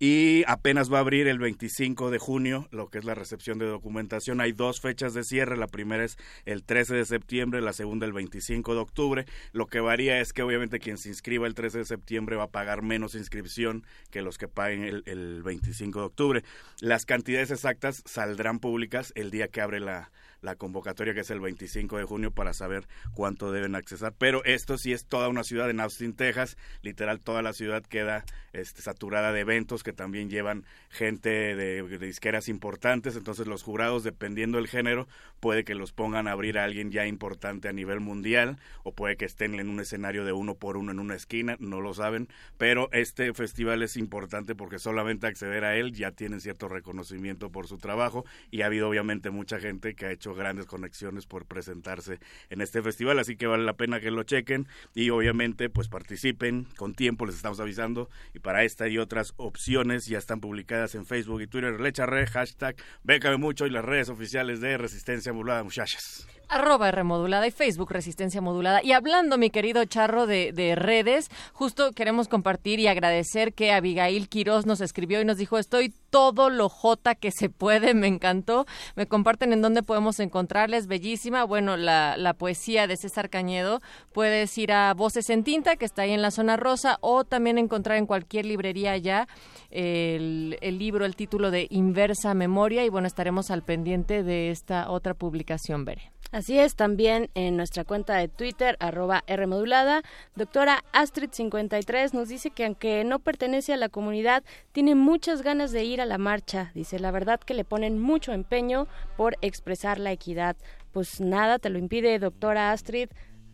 [0.00, 3.66] Y apenas va a abrir el 25 de junio, lo que es la recepción de
[3.66, 4.40] documentación.
[4.40, 5.56] Hay dos fechas de cierre.
[5.56, 9.26] La primera es el 13 de septiembre, la segunda el 25 de octubre.
[9.52, 12.50] Lo que varía es que obviamente quien se inscriba el 13 de septiembre va a
[12.50, 16.44] pagar menos inscripción que los que paguen el, el 25 de octubre.
[16.80, 21.40] Las cantidades exactas saldrán públicas el día que abre la, la convocatoria que es el
[21.40, 24.14] 25 de junio para saber cuánto deben accesar.
[24.18, 26.56] Pero esto sí es toda una ciudad en Austin, Texas.
[26.82, 31.98] Literal, toda la ciudad queda este, saturada de eventos que también llevan gente de, de,
[31.98, 33.16] disqueras importantes.
[33.16, 35.08] Entonces los jurados, dependiendo del género,
[35.40, 39.16] puede que los pongan a abrir a alguien ya importante a nivel mundial o puede
[39.16, 42.28] que estén en un escenario de uno por uno en una esquina, no lo saben.
[42.56, 47.66] Pero este festival es importante porque solamente acceder a él ya tienen cierto reconocimiento por
[47.66, 52.20] su trabajo y ha habido obviamente mucha gente que ha hecho grandes conexiones por presentarse
[52.50, 56.66] en este festival, así que vale la pena que lo chequen y obviamente pues participen
[56.76, 61.06] con tiempo, les estamos avisando y para esta y otras opciones ya están publicadas en
[61.06, 66.26] Facebook y Twitter, Lecharre, hashtag Bécame Mucho y las redes oficiales de Resistencia Modulada, muchachas
[66.48, 68.82] arroba remodulada y Facebook Resistencia Modulada.
[68.82, 74.28] Y hablando, mi querido Charro, de, de, redes, justo queremos compartir y agradecer que Abigail
[74.28, 78.66] Quiroz nos escribió y nos dijo, estoy todo lo jota que se puede, me encantó.
[78.96, 81.44] Me comparten en dónde podemos encontrarles, bellísima.
[81.44, 83.82] Bueno, la, la poesía de César Cañedo,
[84.12, 87.58] puedes ir a Voces en Tinta, que está ahí en la zona rosa, o también
[87.58, 89.28] encontrar en cualquier librería ya
[89.70, 94.90] el, el libro, el título de Inversa Memoria, y bueno, estaremos al pendiente de esta
[94.90, 96.10] otra publicación, Bere.
[96.38, 100.02] Así es, también en nuestra cuenta de Twitter, arroba Rmodulada,
[100.36, 105.82] doctora Astrid53 nos dice que aunque no pertenece a la comunidad, tiene muchas ganas de
[105.82, 106.70] ir a la marcha.
[106.76, 108.86] Dice, la verdad que le ponen mucho empeño
[109.16, 110.54] por expresar la equidad.
[110.92, 113.08] Pues nada, te lo impide, doctora Astrid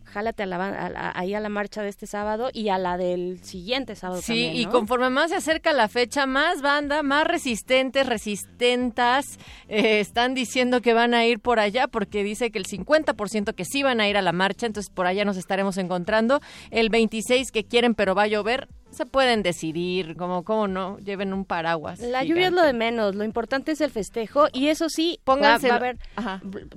[0.05, 3.95] jálate a la, ahí a la marcha de este sábado y a la del siguiente
[3.95, 4.53] sábado sí, también.
[4.53, 10.33] Sí, y conforme más se acerca la fecha, más banda, más resistentes, resistentas, eh, están
[10.33, 13.99] diciendo que van a ir por allá porque dice que el 50% que sí van
[13.99, 16.39] a ir a la marcha, entonces por allá nos estaremos encontrando.
[16.71, 21.33] El 26 que quieren pero va a llover, se pueden decidir, como, cómo no, lleven
[21.33, 21.99] un paraguas.
[21.99, 25.69] La lluvia es lo de menos, lo importante es el festejo y eso sí, pónganse
[25.69, 25.97] a ver,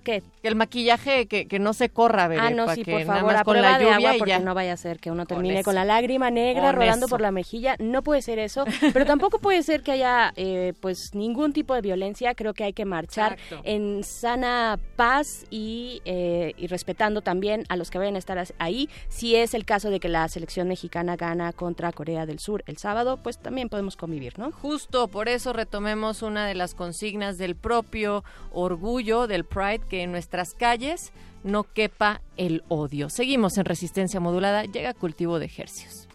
[0.02, 0.22] ¿qué?
[0.42, 3.60] El maquillaje que, que no se corra, ver Ah, no, sí, por favor, a con
[3.60, 6.30] la lluvia de agua porque no vaya a ser que uno termine con, la lágrima
[6.30, 10.32] negra rodando por la mejilla, no puede ser eso, pero tampoco puede ser que haya
[10.36, 16.02] eh, pues ningún tipo de violencia, creo que hay que marchar en sana paz y,
[16.04, 19.90] eh, y respetando también a los que vayan a estar ahí, si es el caso
[19.90, 23.96] de que la selección mexicana gana contra Corea del Sur el sábado, pues también podemos
[23.96, 24.50] convivir, ¿no?
[24.50, 30.12] Justo, por eso retomemos una de las consignas del propio orgullo del Pride, que en
[30.12, 31.12] nuestras calles
[31.44, 33.10] no quepa el odio.
[33.10, 36.08] Seguimos en resistencia modulada, llega cultivo de ejercicios.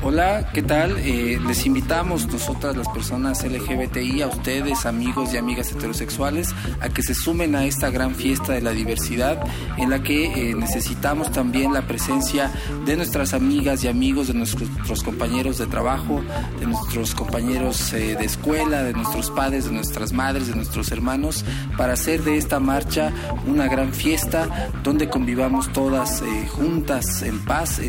[0.00, 0.96] Hola, ¿qué tal?
[0.98, 7.02] Eh, les invitamos nosotras las personas LGBTI, a ustedes, amigos y amigas heterosexuales, a que
[7.02, 9.42] se sumen a esta gran fiesta de la diversidad
[9.76, 12.52] en la que eh, necesitamos también la presencia
[12.86, 16.22] de nuestras amigas y amigos, de nuestros, compañeros de trabajo,
[16.60, 21.44] de nuestros compañeros eh, de escuela, de nuestros padres, de nuestras madres, de nuestros hermanos,
[21.76, 23.12] para hacer de esta marcha
[23.48, 27.80] una gran fiesta donde convivamos todas juntas en paz,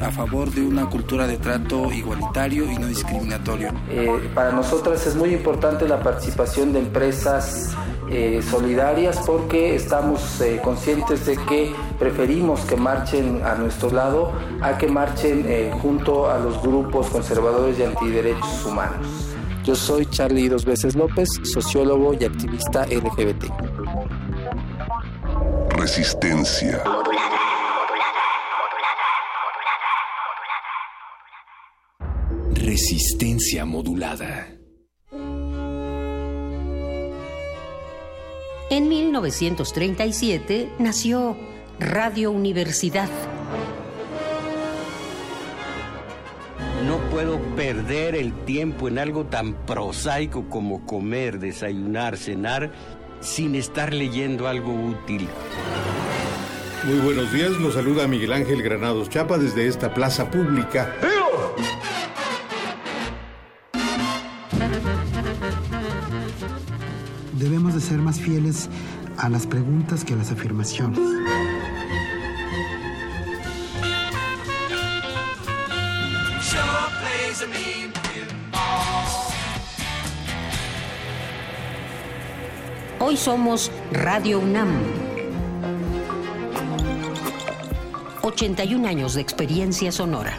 [0.00, 3.72] a favor de una cultura de trato igualitario y no discriminatorio.
[3.88, 7.74] Eh, para nosotras es muy importante la participación de empresas
[8.10, 14.76] eh, solidarias porque estamos eh, conscientes de que preferimos que marchen a nuestro lado a
[14.76, 19.06] que marchen junto a los grupos conservadores y antiderechos humanos.
[19.64, 23.46] Yo soy Charlie Dos Veces López, sociólogo y activista LGBT.
[25.70, 26.82] Resistencia.
[32.68, 34.46] Resistencia modulada.
[38.68, 41.34] En 1937 nació
[41.80, 43.08] Radio Universidad.
[46.86, 52.70] No puedo perder el tiempo en algo tan prosaico como comer, desayunar, cenar,
[53.22, 55.26] sin estar leyendo algo útil.
[56.84, 60.94] Muy buenos días, los saluda Miguel Ángel Granados Chapa desde esta plaza pública.
[67.38, 68.68] Debemos de ser más fieles
[69.16, 70.98] a las preguntas que a las afirmaciones.
[83.00, 84.68] Hoy somos Radio UNAM.
[88.22, 90.38] 81 años de experiencia sonora.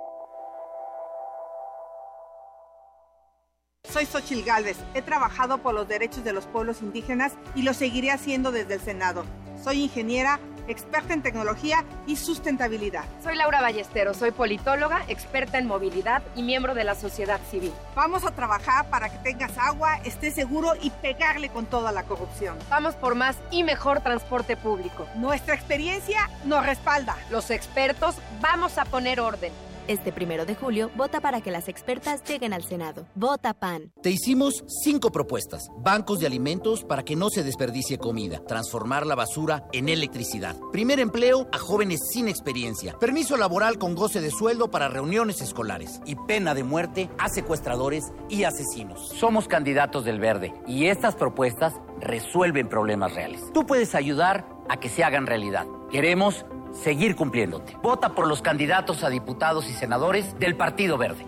[4.01, 4.77] Soy Xochil Gálvez.
[4.95, 8.81] He trabajado por los derechos de los pueblos indígenas y lo seguiré haciendo desde el
[8.81, 9.25] Senado.
[9.63, 13.03] Soy ingeniera, experta en tecnología y sustentabilidad.
[13.21, 17.71] Soy Laura Ballesteros, soy politóloga, experta en movilidad y miembro de la sociedad civil.
[17.93, 22.57] Vamos a trabajar para que tengas agua, estés seguro y pegarle con toda la corrupción.
[22.71, 25.05] Vamos por más y mejor transporte público.
[25.13, 27.15] Nuestra experiencia nos respalda.
[27.29, 29.53] Los expertos vamos a poner orden.
[29.91, 33.07] Este primero de julio, vota para que las expertas lleguen al Senado.
[33.13, 33.91] Vota PAN.
[34.01, 35.67] Te hicimos cinco propuestas.
[35.79, 38.41] Bancos de alimentos para que no se desperdicie comida.
[38.47, 40.55] Transformar la basura en electricidad.
[40.71, 42.97] Primer empleo a jóvenes sin experiencia.
[42.99, 45.99] Permiso laboral con goce de sueldo para reuniones escolares.
[46.05, 49.09] Y pena de muerte a secuestradores y asesinos.
[49.09, 53.41] Somos candidatos del verde y estas propuestas resuelven problemas reales.
[53.53, 55.67] Tú puedes ayudar a que se hagan realidad.
[55.91, 57.75] Queremos seguir cumpliéndote.
[57.83, 61.25] Vota por los candidatos a diputados y senadores del Partido Verde.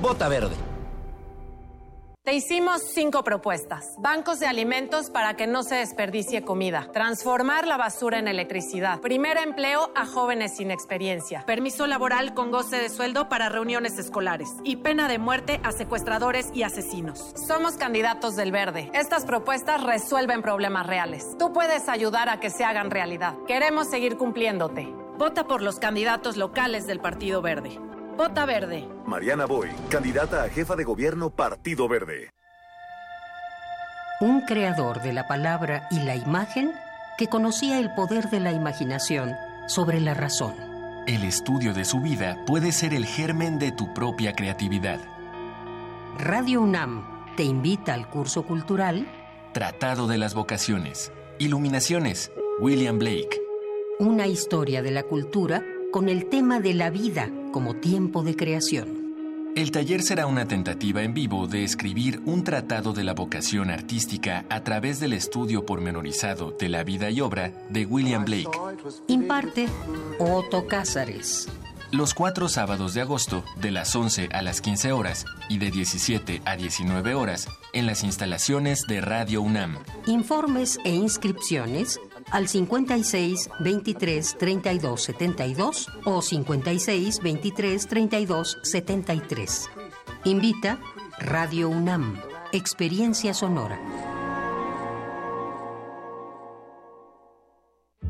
[0.00, 0.71] Vota verde.
[2.24, 3.96] Te hicimos cinco propuestas.
[3.98, 6.88] Bancos de alimentos para que no se desperdicie comida.
[6.92, 9.00] Transformar la basura en electricidad.
[9.00, 11.42] Primer empleo a jóvenes sin experiencia.
[11.44, 14.50] Permiso laboral con goce de sueldo para reuniones escolares.
[14.62, 17.32] Y pena de muerte a secuestradores y asesinos.
[17.48, 18.88] Somos candidatos del verde.
[18.94, 21.36] Estas propuestas resuelven problemas reales.
[21.40, 23.34] Tú puedes ayudar a que se hagan realidad.
[23.48, 24.86] Queremos seguir cumpliéndote.
[25.18, 27.80] Vota por los candidatos locales del Partido Verde.
[28.16, 28.86] Vota Verde.
[29.06, 32.30] Mariana Boy, candidata a jefa de gobierno Partido Verde.
[34.20, 36.72] Un creador de la palabra y la imagen
[37.16, 39.32] que conocía el poder de la imaginación
[39.66, 40.54] sobre la razón.
[41.06, 45.00] El estudio de su vida puede ser el germen de tu propia creatividad.
[46.18, 49.06] Radio UNAM te invita al curso cultural
[49.52, 51.12] Tratado de las Vocaciones.
[51.38, 52.30] Iluminaciones.
[52.60, 53.40] William Blake.
[53.98, 59.52] Una historia de la cultura con el tema de la vida como tiempo de creación.
[59.54, 64.46] El taller será una tentativa en vivo de escribir un tratado de la vocación artística
[64.48, 68.58] a través del estudio pormenorizado de la vida y obra de William Blake.
[69.08, 69.68] Imparte
[70.18, 71.48] Otto Cázares.
[71.90, 76.40] Los cuatro sábados de agosto, de las 11 a las 15 horas y de 17
[76.46, 79.76] a 19 horas, en las instalaciones de Radio UNAM.
[80.06, 82.00] Informes e inscripciones
[82.32, 89.70] al 56 23 32 72 o 56 23 32 73.
[90.24, 90.78] Invita
[91.18, 92.20] Radio UNAM,
[92.52, 93.78] Experiencia Sonora.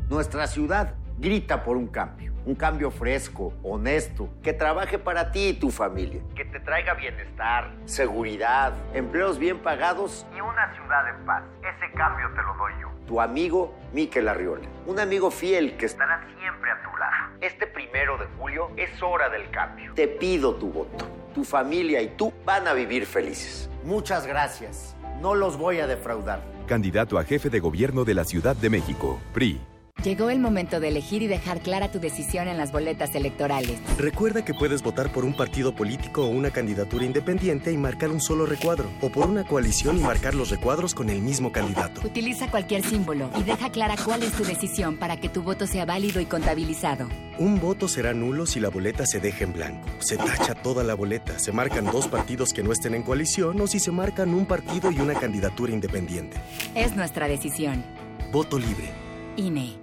[0.09, 5.53] Nuestra ciudad grita por un cambio, un cambio fresco, honesto, que trabaje para ti y
[5.53, 11.43] tu familia, que te traiga bienestar, seguridad, empleos bien pagados y una ciudad en paz.
[11.61, 12.92] Ese cambio te lo doy yo.
[13.07, 17.37] Tu amigo Miquel Arriola, un amigo fiel que estará siempre a tu lado.
[17.41, 19.93] Este primero de julio es hora del cambio.
[19.93, 21.05] Te pido tu voto.
[21.35, 23.69] Tu familia y tú van a vivir felices.
[23.83, 24.95] Muchas gracias.
[25.21, 26.41] No los voy a defraudar.
[26.67, 29.59] Candidato a jefe de gobierno de la Ciudad de México, PRI.
[30.03, 33.79] Llegó el momento de elegir y dejar clara tu decisión en las boletas electorales.
[33.97, 38.19] Recuerda que puedes votar por un partido político o una candidatura independiente y marcar un
[38.19, 42.01] solo recuadro, o por una coalición y marcar los recuadros con el mismo candidato.
[42.05, 45.85] Utiliza cualquier símbolo y deja clara cuál es tu decisión para que tu voto sea
[45.85, 47.07] válido y contabilizado.
[47.37, 49.87] Un voto será nulo si la boleta se deja en blanco.
[49.99, 53.67] Se tacha toda la boleta, se marcan dos partidos que no estén en coalición o
[53.67, 56.35] si se marcan un partido y una candidatura independiente.
[56.75, 57.85] Es nuestra decisión.
[58.33, 58.91] Voto libre.
[59.37, 59.82] INE.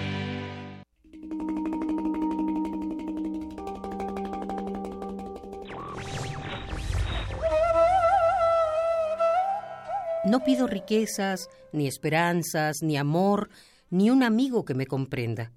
[10.31, 13.49] No pido riquezas, ni esperanzas, ni amor,
[13.89, 15.51] ni un amigo que me comprenda.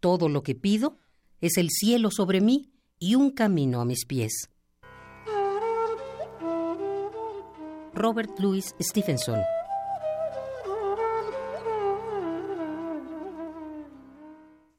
[0.00, 0.96] Todo lo que pido
[1.42, 4.48] es el cielo sobre mí y un camino a mis pies.
[7.92, 9.42] Robert Louis Stevenson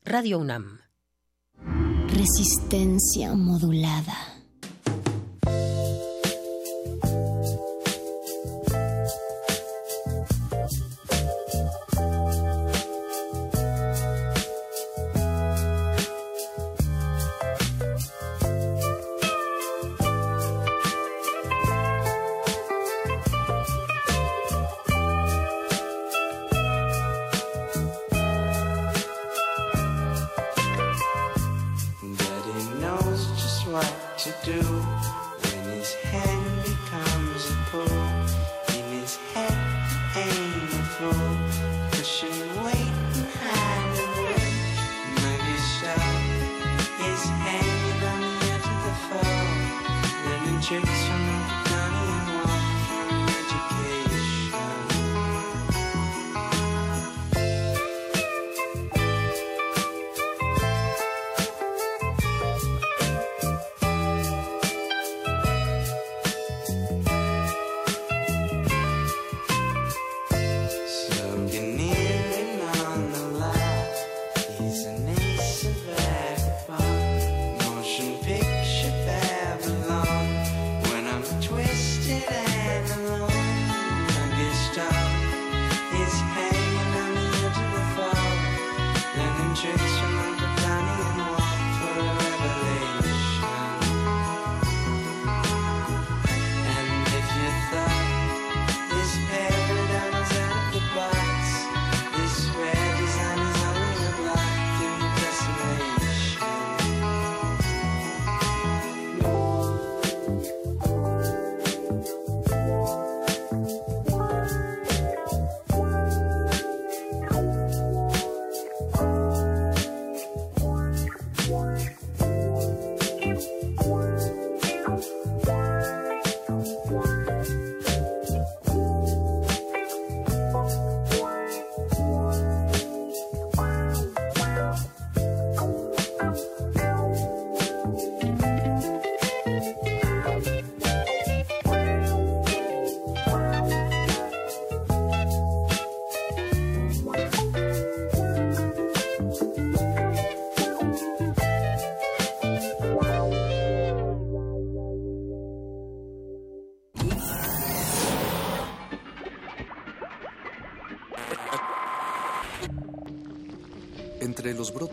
[0.05, 0.79] Radio UNAM
[2.07, 4.42] Resistencia modulada.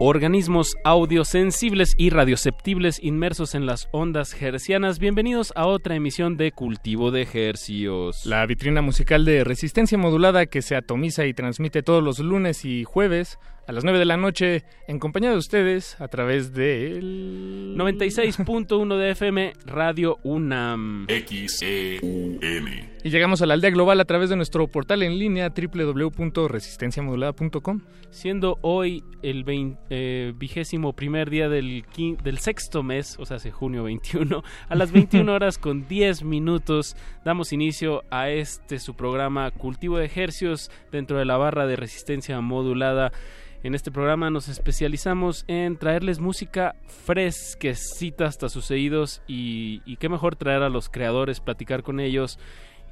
[0.00, 5.00] Organismos audiosensibles y radioceptibles inmersos en las ondas hercianas.
[5.00, 8.24] Bienvenidos a otra emisión de Cultivo de Hercios.
[8.24, 12.84] La vitrina musical de resistencia modulada que se atomiza y transmite todos los lunes y
[12.84, 13.38] jueves
[13.68, 19.10] a las 9 de la noche en compañía de ustedes a través del 96.1 de
[19.10, 21.06] FM Radio UNAM.
[21.06, 22.40] XEUN.
[23.04, 27.82] Y llegamos a la aldea global a través de nuestro portal en línea www.resistenciamodulada.com.
[28.08, 29.44] Siendo hoy el
[29.90, 31.84] eh, vigésimo primer día del,
[32.24, 36.96] del sexto mes, o sea, hace junio 21, a las 21 horas con 10 minutos,
[37.22, 42.40] damos inicio a este su programa Cultivo de Ejercios dentro de la barra de resistencia
[42.40, 43.12] modulada.
[43.64, 50.08] En este programa nos especializamos en traerles música fresquecita hasta sus oídos y, y qué
[50.08, 52.38] mejor traer a los creadores, platicar con ellos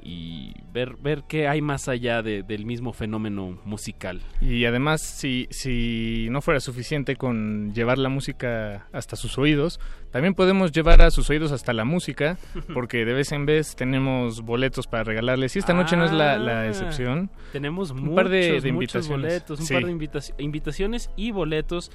[0.08, 4.20] y ver, ver qué hay más allá del mismo fenómeno musical.
[4.40, 9.80] Y además, si, si no fuera suficiente con llevar la música hasta sus oídos,
[10.12, 12.38] también podemos llevar a sus oídos hasta la música,
[12.74, 15.56] porque de vez en vez tenemos boletos para regalarles.
[15.56, 17.30] Y esta noche no es la, Ah, excepción.
[17.52, 19.08] Tenemos un muchos, par de, invitaciones.
[19.28, 19.74] boletos, un Sí.
[19.74, 21.90] par de invita- invitaciones y boletos.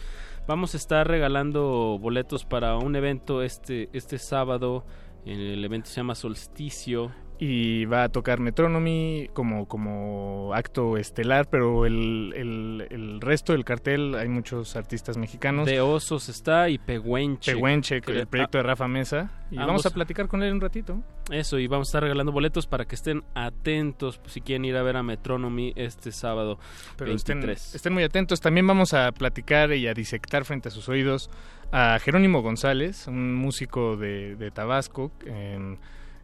[0.47, 4.86] Vamos a estar regalando boletos para un evento este, este sábado.
[5.26, 7.12] El evento se llama Solsticio.
[7.44, 13.66] Y va a tocar Metronomy como, como acto estelar, pero el, el, el resto del
[13.66, 15.66] cartel hay muchos artistas mexicanos.
[15.66, 17.52] De Osos está y Pehuenche.
[17.56, 19.32] Pehuenche, el proyecto de Rafa Mesa.
[19.50, 21.02] Y ambos- vamos a platicar con él un ratito.
[21.32, 24.78] Eso, y vamos a estar regalando boletos para que estén atentos pues, si quieren ir
[24.78, 26.60] a ver a Metronomy este sábado
[26.96, 27.74] Pero estén, 23.
[27.74, 28.39] estén muy atentos.
[28.39, 31.32] También vamos a platicar y a disectar frente a sus oídos
[31.72, 35.12] a Jerónimo González, un músico de, de Tabasco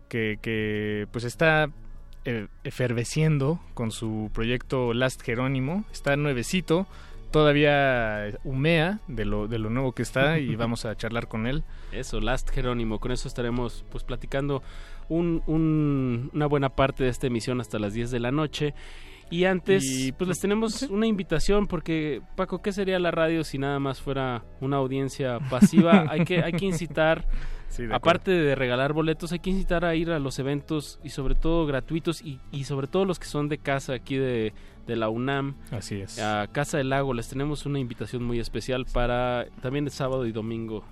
[0.10, 1.70] que, que pues está
[2.26, 5.86] eh, eferveciendo con su proyecto Last Jerónimo.
[5.92, 6.88] Está nuevecito,
[7.32, 11.64] todavía humea de lo, de lo nuevo que está y vamos a charlar con él.
[11.92, 13.00] Eso, Last Jerónimo.
[13.00, 14.62] Con eso estaremos pues platicando
[15.10, 18.74] un- un- una buena parte de esta emisión hasta las 10 de la noche.
[19.30, 23.58] Y antes, Y, pues les tenemos una invitación porque, Paco, ¿qué sería la radio si
[23.58, 26.06] nada más fuera una audiencia pasiva?
[26.10, 27.26] hay, que, hay que incitar,
[27.70, 31.10] Sí, de aparte de regalar boletos, hay que incitar a ir a los eventos y
[31.10, 34.54] sobre todo gratuitos y, y sobre todo los que son de casa aquí de,
[34.88, 35.56] de la UNAM.
[35.72, 36.20] Así es.
[36.20, 40.32] A Casa del Lago les tenemos una invitación muy especial para también el sábado y
[40.32, 40.84] domingo.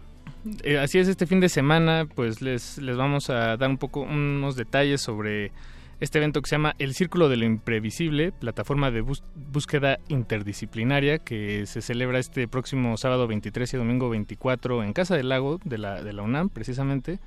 [0.63, 4.01] Eh, así es, este fin de semana pues les, les vamos a dar un poco
[4.01, 5.51] unos detalles sobre
[5.99, 11.19] este evento que se llama El Círculo de lo Imprevisible, plataforma de bús- búsqueda interdisciplinaria
[11.19, 15.77] que se celebra este próximo sábado 23 y domingo 24 en Casa del Lago de
[15.77, 17.19] la, de la UNAM precisamente.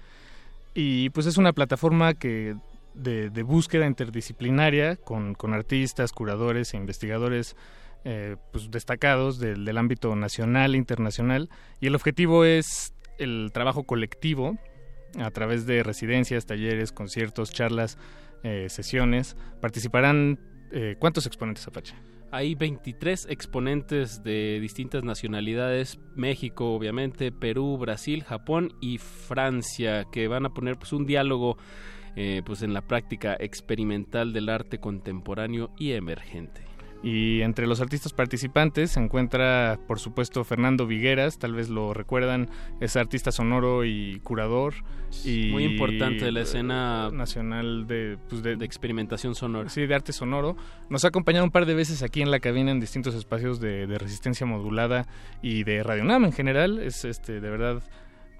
[0.74, 2.56] Y pues es una plataforma que
[2.94, 7.56] de, de búsqueda interdisciplinaria con, con artistas, curadores e investigadores
[8.04, 11.48] eh, pues destacados del, del ámbito nacional e internacional.
[11.80, 14.56] Y el objetivo es el trabajo colectivo
[15.18, 17.98] a través de residencias, talleres, conciertos, charlas,
[18.42, 19.36] eh, sesiones.
[19.60, 20.38] Participarán,
[20.72, 21.94] eh, ¿cuántos exponentes, Apache?
[22.30, 30.44] Hay 23 exponentes de distintas nacionalidades, México obviamente, Perú, Brasil, Japón y Francia, que van
[30.44, 31.56] a poner pues, un diálogo
[32.16, 36.67] eh, pues, en la práctica experimental del arte contemporáneo y emergente.
[37.02, 42.48] Y entre los artistas participantes se encuentra, por supuesto, Fernando Vigueras, tal vez lo recuerdan,
[42.80, 44.74] es artista sonoro y curador.
[45.24, 49.68] Y, Muy importante de la eh, escena nacional de, pues, de, de experimentación sonora.
[49.68, 50.56] Sí, de arte sonoro.
[50.90, 53.86] Nos ha acompañado un par de veces aquí en la cabina en distintos espacios de,
[53.86, 55.06] de resistencia modulada
[55.40, 56.78] y de Radio Nam en general.
[56.80, 57.80] Es este de verdad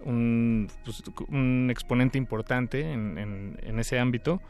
[0.04, 4.42] un, pues, un exponente importante en, en- en ese ámbito.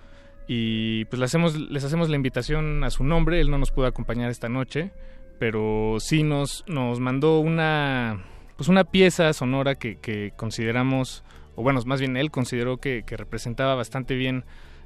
[0.50, 3.40] Y pues le hacemos, les hacemos la invitación a su nombre.
[3.40, 4.90] Él no nos pudo acompañar esta noche,
[5.38, 8.24] pero sí nos, nos mandó una,
[8.56, 11.22] pues una pieza sonora que, que consideramos,
[11.54, 14.44] o bueno, más bien él consideró que, que representaba bastante bien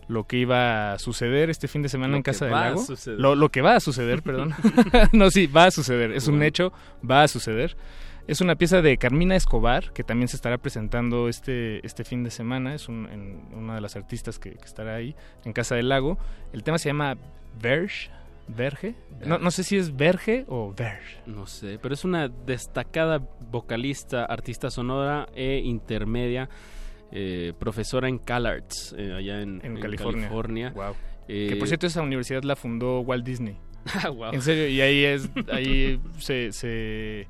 [0.09, 2.85] lo que iba a suceder este fin de semana Lo en Casa del Lago.
[3.17, 4.55] Lo, lo que va a suceder, perdón.
[5.13, 6.11] no, sí, va a suceder.
[6.11, 6.73] Es un hecho,
[7.09, 7.77] va a suceder.
[8.29, 12.31] Es una pieza de Carmina Escobar, que también se estará presentando este, este fin de
[12.31, 12.75] semana.
[12.75, 16.19] Es una de las artistas que, estará ahí, en Casa del Lago.
[16.53, 17.17] El tema se llama
[17.61, 18.11] Verge.
[18.49, 18.95] ¿Verge?
[19.25, 21.19] No, no, sé si es Verge o Verge.
[21.27, 23.19] No sé, pero es una destacada
[23.51, 26.49] vocalista, artista sonora e intermedia,
[27.13, 30.75] eh, profesora en CalArts, eh, allá en, California.
[31.29, 33.59] Eh, que por cierto, esa universidad la fundó Walt Disney.
[34.05, 34.33] Ah, wow.
[34.33, 37.27] En serio, y ahí es, ahí se, se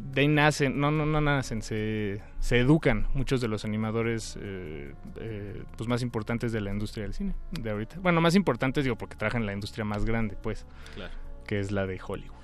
[0.00, 4.94] de ahí nacen, no, no, no nacen, se, se educan muchos de los animadores eh,
[5.16, 7.98] eh, pues más importantes de la industria del cine de ahorita.
[8.00, 11.12] Bueno, más importantes digo porque trabajan en la industria más grande, pues, claro.
[11.46, 12.34] que es la de Hollywood.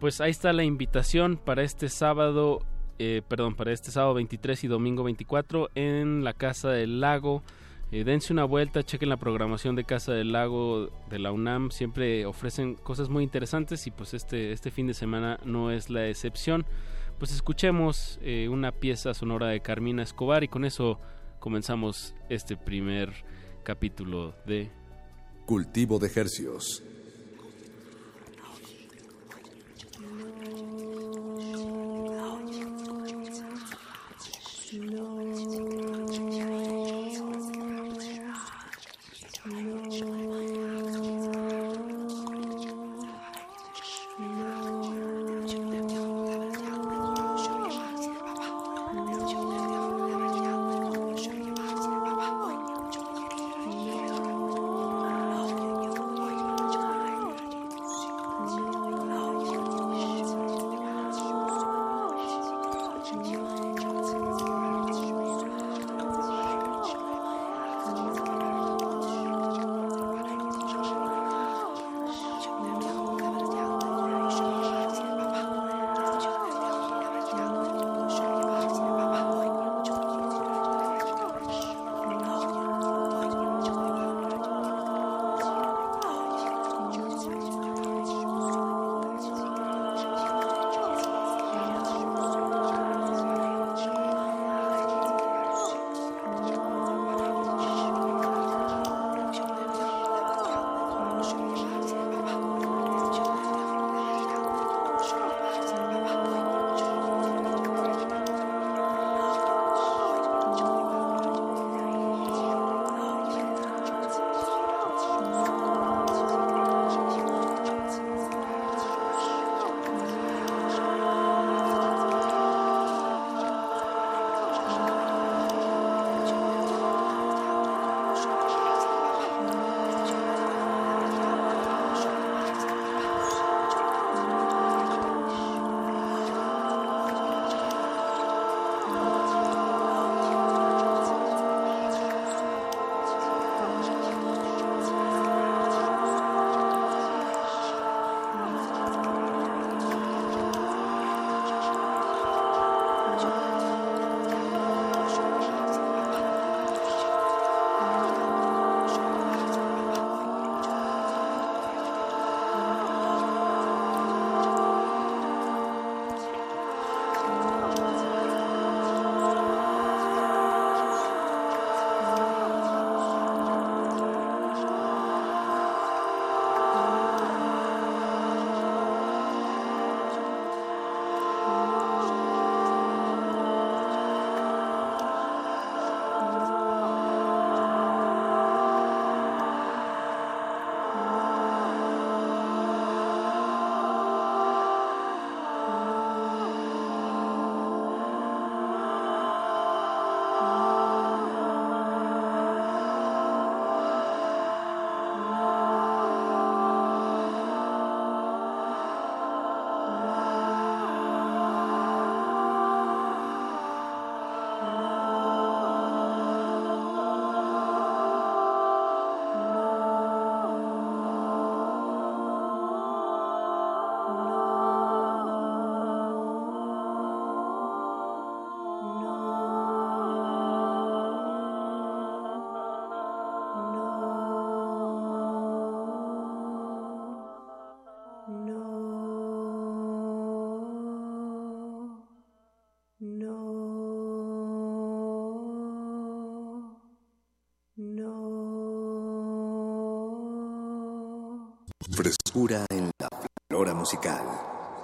[0.00, 2.60] Pues ahí está la invitación para este sábado,
[2.98, 7.42] eh, perdón, para este sábado 23 y domingo 24 en la Casa del Lago.
[7.90, 12.74] dense una vuelta, chequen la programación de Casa del Lago de la UNAM, siempre ofrecen
[12.74, 16.64] cosas muy interesantes y pues este, este fin de semana no es la excepción
[17.18, 21.00] pues escuchemos eh, una pieza sonora de Carmina Escobar y con eso
[21.38, 23.12] comenzamos este primer
[23.62, 24.70] capítulo de
[25.46, 26.82] Cultivo de Hercios.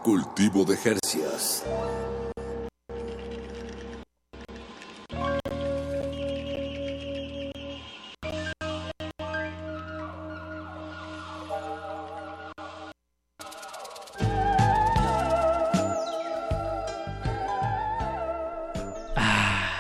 [0.03, 1.65] Cultivo de Jercias.
[19.17, 19.71] Ah.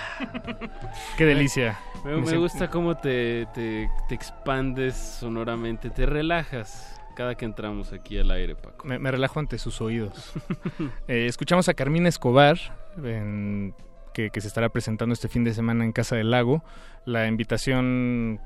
[1.18, 1.78] Qué delicia.
[2.04, 8.30] Me, gusta cómo te, te, te, expandes sonoramente, te relajas cada que entramos aquí al
[8.30, 8.56] aire.
[8.84, 10.32] Me, me relajo ante sus oídos.
[11.08, 12.58] Eh, escuchamos a Carmina Escobar,
[13.02, 13.74] en-
[14.14, 16.62] que, que se estará presentando este fin de semana en Casa del Lago.
[17.04, 18.40] La invitación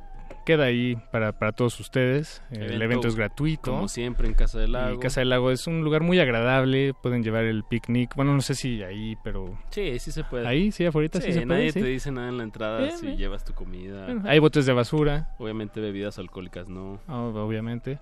[0.46, 2.42] queda ahí para, para todos ustedes.
[2.50, 3.70] el evento es gratuito.
[3.72, 4.94] Como siempre en Casa del Lago.
[4.94, 6.92] Y Casa del Lago es un lugar muy agradable.
[7.02, 8.14] Pueden llevar el picnic.
[8.14, 9.58] Bueno, no sé si ahí, pero.
[9.70, 10.46] Sí, sí se puede.
[10.46, 11.46] Ahí, sí, afuera sí, se puede.
[11.46, 11.80] nadie sí.
[11.80, 13.18] te dice nada en la entrada Bien, si bien.
[13.18, 14.04] llevas tu comida.
[14.04, 15.34] Bueno, hay botes de basura.
[15.38, 17.00] Obviamente bebidas alcohólicas no.
[17.08, 17.98] Ah, obviamente.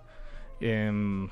[0.60, 1.28] Em,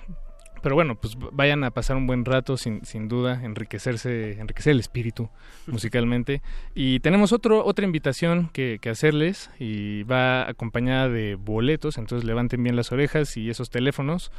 [0.62, 4.81] pero bueno, pues vayan a pasar un buen rato, sin, sin duda, enriquecerse, enriquecer el
[4.81, 5.28] espíritu
[5.66, 6.43] musicalmente.
[6.74, 12.62] Y tenemos otro, otra invitación que, que hacerles y va acompañada de boletos, entonces levanten
[12.62, 14.32] bien las orejas y esos teléfonos.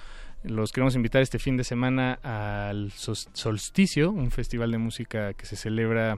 [0.43, 5.55] Los queremos invitar este fin de semana al Solsticio, un festival de música que se
[5.55, 6.17] celebra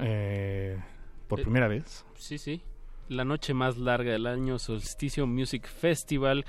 [0.00, 0.78] eh,
[1.28, 2.04] por Eh, primera vez.
[2.16, 2.62] Sí, sí.
[3.08, 6.46] La noche más larga del año, Solsticio Music Festival,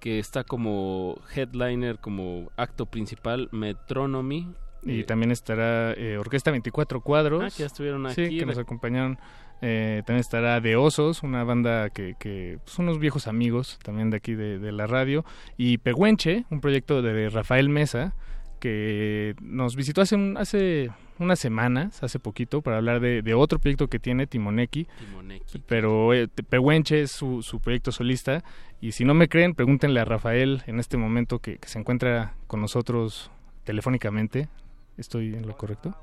[0.00, 4.48] que está como headliner, como acto principal, Metronomy.
[4.84, 7.42] Y Eh, también estará eh, Orquesta 24 Cuadros.
[7.42, 8.38] Ah, que ya estuvieron Sí, aquí.
[8.38, 9.18] que nos acompañaron.
[9.62, 14.18] Eh, también estará De Osos, una banda que, que son unos viejos amigos también de
[14.18, 15.24] aquí de, de la radio.
[15.56, 18.14] Y Pehuenche, un proyecto de Rafael Mesa,
[18.60, 23.58] que nos visitó hace, un- hace unas semanas, hace poquito, para hablar de, de otro
[23.58, 24.86] proyecto que tiene, Timoneki.
[24.98, 25.62] Timoneki.
[25.66, 28.42] Pero eh, Pehuenche es su, su proyecto solista.
[28.80, 32.34] Y si no me creen, pregúntenle a Rafael en este momento que, que se encuentra
[32.46, 33.30] con nosotros
[33.64, 34.48] telefónicamente.
[34.96, 35.94] ¿Estoy en lo correcto?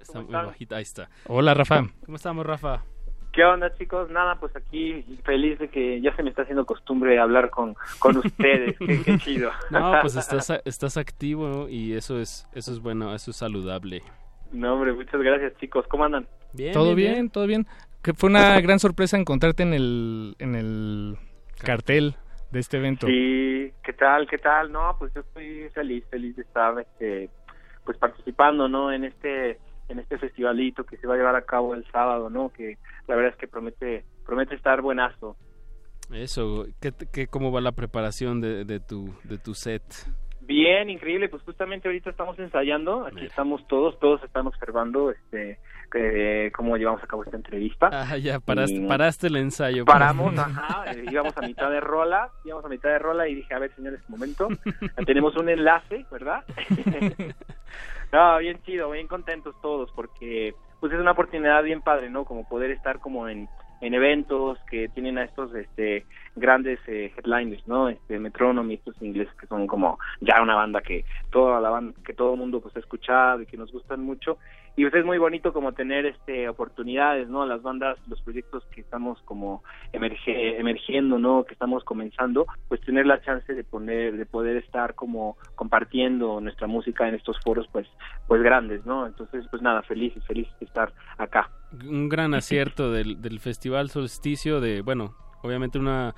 [0.00, 1.08] Está muy bajita, ahí está.
[1.26, 1.86] Hola, Rafa.
[2.04, 2.82] ¿Cómo estamos, Rafa?
[3.32, 4.10] ¿Qué onda, chicos?
[4.10, 8.16] Nada, pues aquí feliz de que ya se me está haciendo costumbre hablar con, con
[8.16, 8.76] ustedes.
[8.78, 9.50] qué, qué chido.
[9.70, 14.02] No, pues estás, a- estás activo y eso es, eso es bueno, eso es saludable.
[14.52, 15.86] No, hombre, muchas gracias, chicos.
[15.88, 16.26] ¿Cómo andan?
[16.52, 17.66] Bien, todo bien, todo bien.
[18.02, 21.16] Que fue una gran sorpresa encontrarte en el, en el
[21.58, 22.16] cartel
[22.50, 23.06] de este evento.
[23.06, 24.26] Sí, ¿qué tal?
[24.28, 24.72] ¿Qué tal?
[24.72, 27.30] No, pues yo estoy feliz, feliz de estar este
[27.84, 28.92] pues participando, ¿no?
[28.92, 29.58] En este
[29.88, 32.50] en este festivalito que se va a llevar a cabo el sábado, ¿no?
[32.50, 35.36] Que la verdad es que promete promete estar buenazo.
[36.12, 39.82] Eso, ¿qué, qué, ¿cómo va la preparación de, de, tu, de tu set?
[40.40, 45.58] Bien, increíble, pues justamente ahorita estamos ensayando, aquí estamos todos, todos están observando este
[45.94, 47.90] eh, cómo llevamos a cabo esta entrevista.
[48.00, 49.84] Ah, ya, paraste, Y paraste el ensayo.
[49.84, 53.54] Paramos, ajá, eh, íbamos a mitad de rola, íbamos a mitad de rola y dije,
[53.54, 54.48] a ver, señores, un momento,
[55.06, 56.44] tenemos un enlace, ¿verdad?
[58.12, 62.24] no, bien chido, bien contentos todos, porque pues es una oportunidad bien padre, ¿no?
[62.24, 63.48] Como poder estar como en,
[63.80, 66.04] en eventos que tienen a estos este
[66.36, 67.88] grandes eh, headliners, ¿no?
[67.88, 72.14] Este Metronomy, estos ingleses que son como ya una banda que toda la banda, que
[72.14, 74.38] todo el mundo pues ha escuchado y que nos gustan mucho.
[74.76, 78.80] Y pues es muy bonito como tener este oportunidades no las bandas los proyectos que
[78.80, 79.62] estamos como
[79.92, 84.94] emerge, emergiendo no que estamos comenzando pues tener la chance de poner de poder estar
[84.94, 87.88] como compartiendo nuestra música en estos foros pues
[88.28, 91.50] pues grandes no entonces pues nada feliz feliz de estar acá
[91.84, 96.14] Un gran acierto del, del Festival Solsticio de, bueno, obviamente una,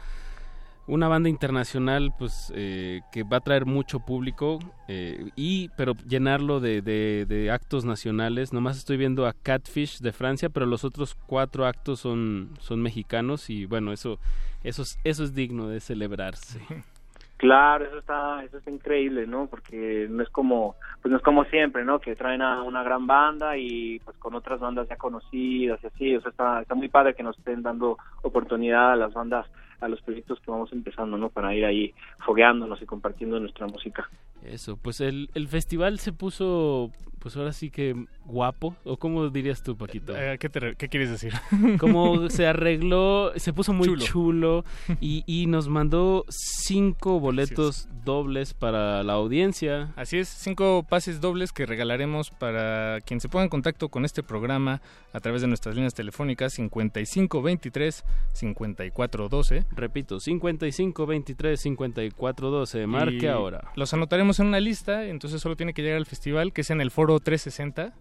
[0.87, 4.59] una banda internacional pues eh, que va a traer mucho público
[4.89, 8.53] eh, y pero llenarlo de, de, de actos nacionales.
[8.53, 13.49] Nomás estoy viendo a Catfish de Francia pero los otros cuatro actos son son mexicanos
[13.51, 14.19] y bueno eso
[14.65, 16.61] eso es, eso es digno de celebrarse
[17.43, 19.48] Claro, eso está, eso está increíble, ¿no?
[19.48, 21.98] Porque no es como, pues no es como siempre, ¿no?
[21.98, 26.14] Que traen a una gran banda y pues con otras bandas ya conocidas y así,
[26.14, 29.44] o sea, está, está muy padre que nos estén dando oportunidad a las bandas,
[29.81, 31.31] a los proyectos que vamos empezando, ¿no?
[31.31, 31.93] Para ir ahí
[32.24, 34.09] fogueándonos y compartiendo nuestra música.
[34.47, 37.94] Eso pues el, el festival se puso pues ahora sí que
[38.24, 41.32] guapo o cómo dirías tú Paquito Eh, ¿qué, te re- qué quieres decir?
[41.78, 44.05] como se arregló, se puso muy Chulo.
[44.05, 44.64] chulo,
[45.01, 49.93] y, y nos mandó cinco boletos dobles para la audiencia.
[49.94, 54.24] Así es, cinco pases dobles que regalaremos para quien se ponga en contacto con este
[54.24, 54.82] programa
[55.12, 58.02] a través de nuestras líneas telefónicas 5523
[58.32, 59.64] 5412.
[59.77, 63.70] Repito, 5523 5412, marque Y ahora.
[63.77, 66.81] Los anotaremos en una lista, entonces solo tiene que llegar al festival, que es en
[66.81, 67.93] el foro 360.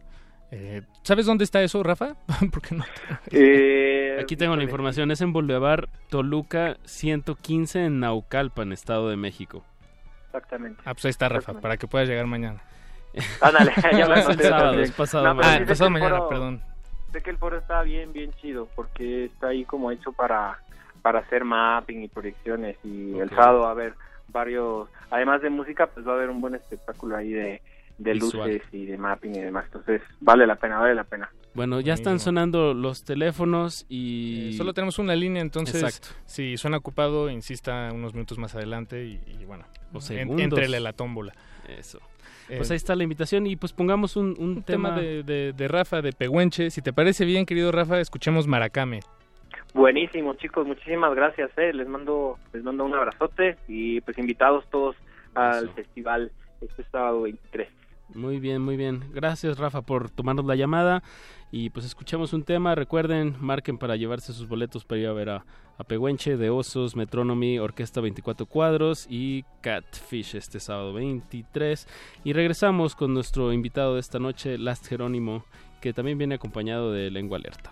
[0.53, 2.16] Eh, ¿Sabes dónde está eso, Rafa?
[2.52, 2.84] Porque no.
[3.32, 9.64] Eh, Aquí tengo la información, es en Boulevard Toluca 115 en Naucalpan, Estado de México.
[10.28, 10.82] Exactamente.
[10.86, 12.62] Ah, pues ahí está, Rafa, para que puedas llegar mañana.
[13.41, 16.30] Ándale, ya lo Es el sábado, es pasado No, pero Ah, pasado el mañana, foro-
[16.30, 16.62] perdón.
[17.12, 20.60] Sé que el foro está bien, bien chido, porque está ahí como hecho para,
[21.02, 22.78] para hacer mapping y proyecciones.
[22.86, 23.36] Y el Ok.
[23.36, 23.95] sábado a haber
[24.32, 27.62] varios, además de música, pues va a haber un buen espectáculo ahí de,
[28.16, 29.66] luces y de mapping y demás.
[29.66, 31.30] Entonces, vale la pena, vale la pena.
[31.53, 34.52] Bueno, ya están sonando los teléfonos y...
[34.52, 36.08] Eh, Solo tenemos una línea, entonces Exacto.
[36.26, 40.80] si suena ocupado, insista unos minutos más adelante y, y bueno, O en- entrele a
[40.80, 41.34] la tómbola.
[41.68, 41.99] Eso.
[42.49, 45.02] Eh, Pues ahí está la invitación y pues pongamos un, un un tema tema...
[45.02, 46.70] de, de- de Rafa, de Pehuenche.
[46.72, 49.02] Si te parece bien, querido Rafa, escuchemos Maracame.
[49.73, 51.49] Buenísimo, chicos, muchísimas gracias.
[51.57, 51.73] Eh.
[51.73, 54.95] Les mando les mando un abrazote y pues invitados todos
[55.34, 57.69] al festival este sábado 23.
[58.14, 59.06] Muy bien, muy bien.
[59.14, 61.02] Gracias, Rafa, por tomarnos la llamada.
[61.52, 62.76] Y pues escuchamos un tema.
[62.76, 65.45] Recuerden, marquen para llevarse sus boletos para ir a ver a,
[65.77, 71.88] a Pehuenche, de Osos, Metronomy, Orquesta 24 Cuadros y Catfish este sábado 23.
[72.26, 75.45] Y regresamos con nuestro invitado de esta noche, Last Jerónimo,
[75.80, 77.72] que también viene acompañado de Lengua Alerta.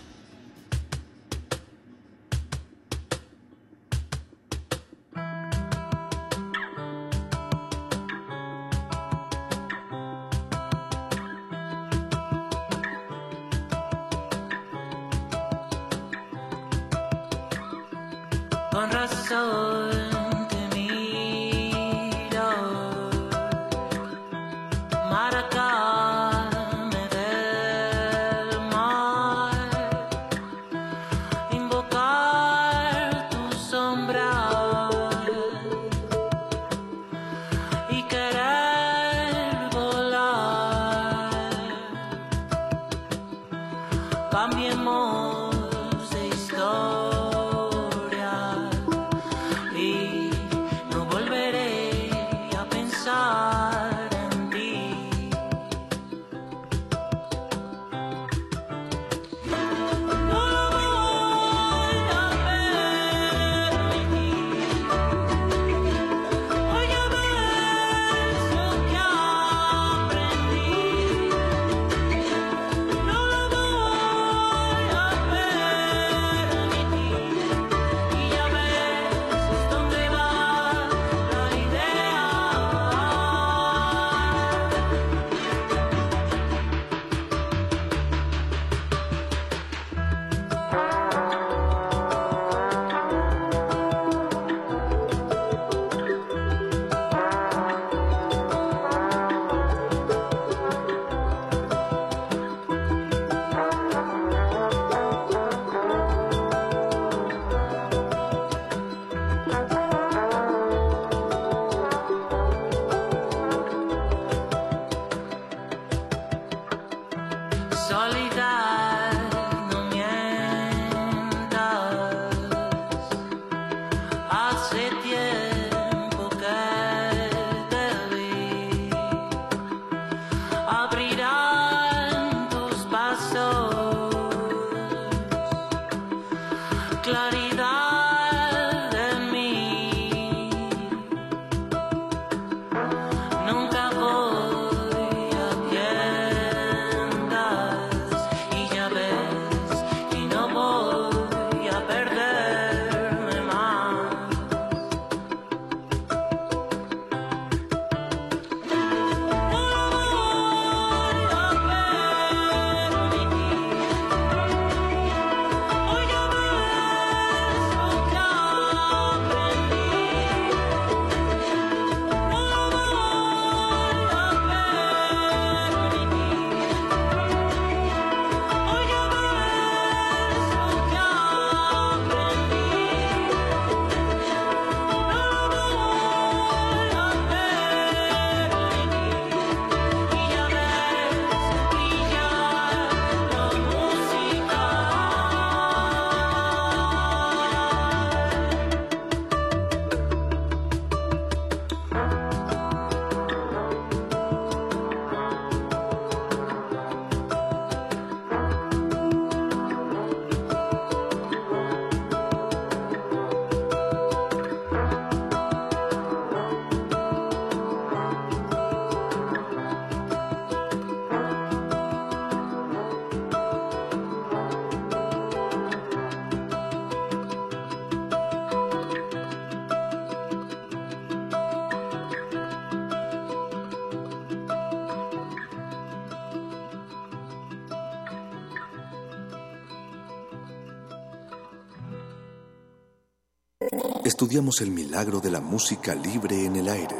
[244.31, 246.95] Estudiamos el milagro de la música libre en el aire.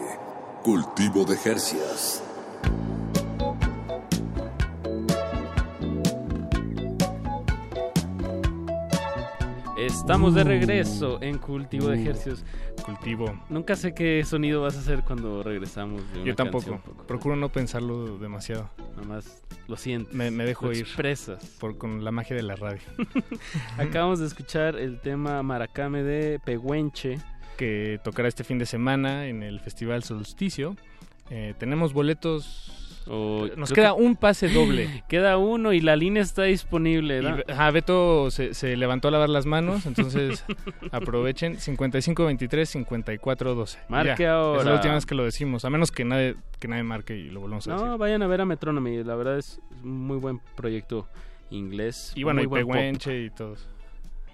[0.66, 2.22] Cultivo de Jercias.
[9.78, 12.44] Estamos de regreso en Cultivo de Ejercicios.
[12.84, 13.34] Cultivo.
[13.48, 16.02] Nunca sé qué sonido vas a hacer cuando regresamos.
[16.12, 16.72] De una Yo tampoco.
[16.72, 16.98] canción.
[17.08, 18.70] Procuro no pensarlo demasiado.
[18.98, 19.40] Nada más
[19.72, 20.14] lo sientes.
[20.14, 20.80] Me, me dejo ir.
[20.81, 21.43] Expresas.
[21.60, 22.81] Por, con la magia de la radio.
[23.77, 27.18] Acabamos de escuchar el tema Maracame de Pehuenche.
[27.57, 30.76] que tocará este fin de semana en el Festival Solsticio.
[31.30, 32.81] Eh, tenemos boletos.
[33.07, 35.03] Nos queda que- un pase doble.
[35.10, 37.22] Queda uno y la línea está disponible.
[37.49, 40.45] Ajá, Beto se, se levantó a lavar las manos, entonces
[40.91, 43.80] aprovechen 55 23 54 12.
[43.90, 44.60] Marque Ya, ahora.
[44.60, 47.30] Es la última vez que lo decimos, a menos que nadie que nadie marque y
[47.30, 47.88] lo volvamos a decir.
[47.88, 49.03] No, vayan a ver a Metronomy.
[49.03, 51.07] La verdad es un muy buen proyecto
[51.49, 52.14] inglés.
[52.15, 52.64] Y bueno, muy y.
[52.64, 53.68] Pehuenche y todos.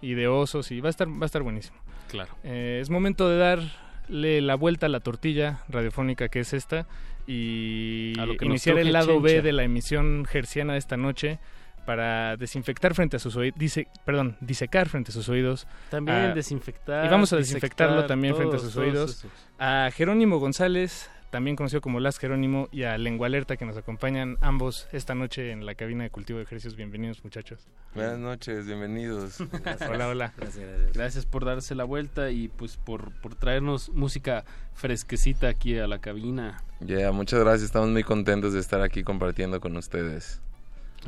[0.01, 1.77] Y de osos y va a estar va a estar buenísimo.
[2.09, 2.33] Claro.
[2.43, 6.85] Eh, es momento de darle la vuelta a la tortilla radiofónica que es esta
[7.27, 11.39] y A lo que iniciar el lado B de la emisión gerciana de esta noche
[11.85, 15.67] para desinfectar frente a sus oídos, dice, perdón, disecar frente a sus oídos.
[15.89, 19.11] También a- desinfectar, Y vamos a desinfectarlo también frente a sus oídos.
[19.19, 19.31] esos.
[19.59, 24.37] A Jerónimo González, también conocido como Las Jerónimo, y a Lengua Alerta que nos acompañan
[24.41, 26.75] ambos esta noche en la cabina de cultivo de ejercicios.
[26.75, 27.67] Bienvenidos muchachos.
[27.93, 29.39] Buenas noches, bienvenidos.
[29.89, 30.33] Hola, hola.
[30.93, 35.99] Gracias por darse la vuelta y pues por, por traernos música fresquecita aquí a la
[35.99, 36.63] cabina.
[36.79, 40.41] Ya, muchas gracias, estamos muy contentos de estar aquí compartiendo con ustedes.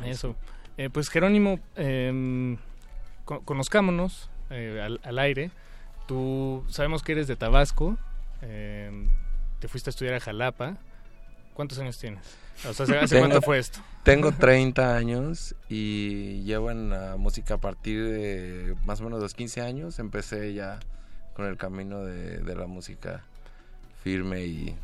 [0.04, 0.36] Eso.
[0.76, 2.56] Eh, pues Jerónimo, eh,
[3.24, 5.50] co- conozcámonos eh, al, al aire.
[6.06, 7.96] Tú sabemos que eres de Tabasco.
[9.60, 10.76] Te fuiste a estudiar a Jalapa.
[11.54, 12.24] ¿Cuántos años tienes?
[12.68, 13.80] O sea, ¿hace, Tengo- cuánto fue esto?
[14.02, 19.34] Tengo 30 años y llevo en la música a partir de más o menos los
[19.34, 19.98] 15 años.
[19.98, 20.78] Empecé ya
[21.34, 23.22] con el camino de, de la música
[24.02, 24.74] firme y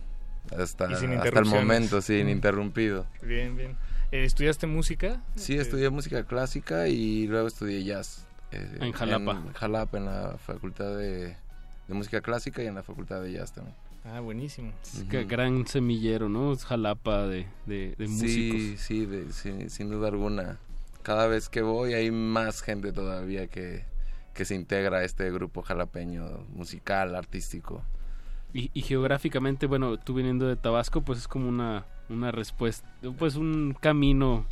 [0.59, 3.07] hasta, Y sin hasta el momento, sí, ininterrumpido.
[3.23, 3.77] Bien, bien.
[4.13, 5.21] Eh, ¿Estudiaste música?
[5.35, 8.27] Sí, estudié música clásica y luego estudié jazz.
[8.53, 9.33] eh, En Jalapa.
[9.33, 11.37] En Jalapa, en la Facultad de,
[11.89, 13.75] de Música Clásica y en la Facultad de Jazz también.
[14.13, 14.73] Ah, buenísimo.
[15.11, 16.53] Que gran semillero, ¿no?
[16.53, 18.61] Es Jalapa de, de, de músicos.
[18.61, 20.59] Sí, sí, de- sin, sin duda alguna.
[21.03, 23.85] Cada vez que voy hay más gente todavía que,
[24.35, 26.25] que se integra a este grupo jalapeño
[26.55, 27.83] musical, artístico.
[28.55, 32.89] Y, y geográficamente, bueno, tú viniendo de Tabasco, pues es como una, una respuesta,
[33.19, 34.47] pues un camino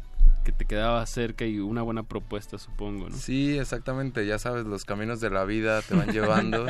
[0.44, 3.16] que te quedaba cerca y una buena propuesta, supongo, ¿no?
[3.16, 6.66] Sí, exactamente, ya sabes, los caminos de la vida te van llevando.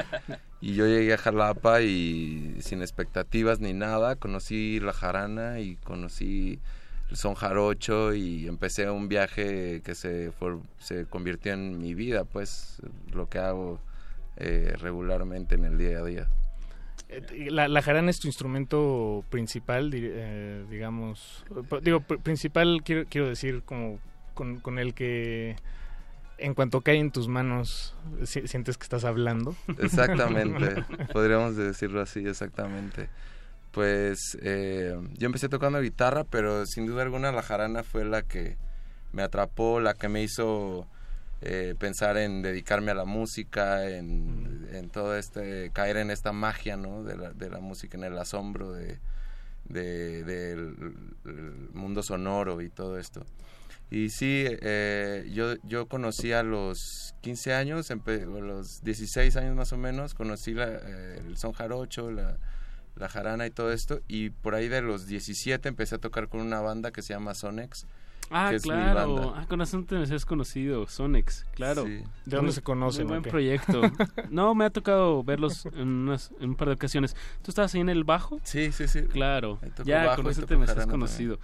[0.60, 6.60] y yo llegué a Jalapa y sin expectativas ni nada, conocí la jarana y conocí
[7.10, 10.32] el son jarocho y empecé un viaje que se,
[10.78, 12.80] se convirtió en mi vida, pues
[13.12, 13.80] lo que hago
[14.36, 16.28] eh, regularmente en el día a día.
[17.09, 21.44] Eh, La, la jarana es tu instrumento principal, eh, digamos.
[21.68, 23.98] p- Digo, pr- principal quiero, quiero decir como
[24.35, 25.56] con, con el que
[26.39, 27.94] en cuanto cae en tus manos
[28.24, 29.55] si- sientes que estás hablando.
[29.78, 30.82] Exactamente,
[31.12, 33.09] podríamos decirlo así, exactamente.
[33.70, 38.56] Pues eh, yo empecé tocando guitarra, pero sin duda alguna la jarana fue la que
[39.12, 40.86] me atrapó, la que me hizo
[41.44, 47.04] eh, pensar en dedicarme a la música, en, todo este, caer en esta magia, ¿no?
[47.04, 47.16] De
[47.50, 48.98] la, música, en el asombro de,
[49.68, 50.74] de- del
[51.24, 53.24] el mundo sonoro y todo esto.
[53.90, 59.72] Y sí, eh, yo, yo conocí a los 15 años, a los 16 años más
[59.72, 62.38] o menos, conocí la, eh, el son jarocho, la,
[62.96, 66.40] la jarana y todo esto, y por ahí de los 17 empecé a tocar con
[66.40, 67.86] una banda que se llama Sonex.
[68.30, 69.14] Ah, que es mi claro.
[69.14, 69.32] banda.
[69.36, 71.84] Ah, con razón te me has conocido, Sonex, claro.
[71.84, 71.90] Sí.
[71.90, 72.05] ¿De
[72.36, 73.80] dónde Muy- se conocen, buen proyecto.
[74.30, 77.14] no, me ha tocado verlos en, unas- en un par de ocasiones.
[77.42, 78.40] ¿Tú estabas ahí en el bajo?
[78.42, 79.02] Sí, sí, sí.
[79.02, 79.59] Claro.
[79.84, 81.38] Ya, bajo con eso te me has conocido.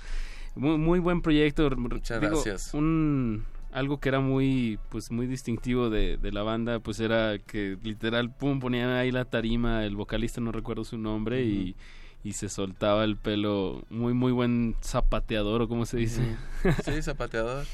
[0.56, 1.70] Muy, muy buen proyecto.
[1.76, 2.74] Muchas Digo, gracias.
[2.74, 7.78] Un, algo que era muy pues muy distintivo de, de la banda pues era que
[7.82, 11.76] literal pum ponían ahí la tarima el vocalista no recuerdo su nombre y,
[12.24, 16.36] y se soltaba el pelo muy muy buen zapateador o como se dice.
[16.84, 17.64] Sí, zapateador.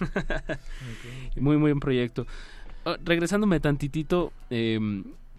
[1.37, 2.27] muy muy buen proyecto.
[2.85, 4.79] Ah, regresándome tantitito eh,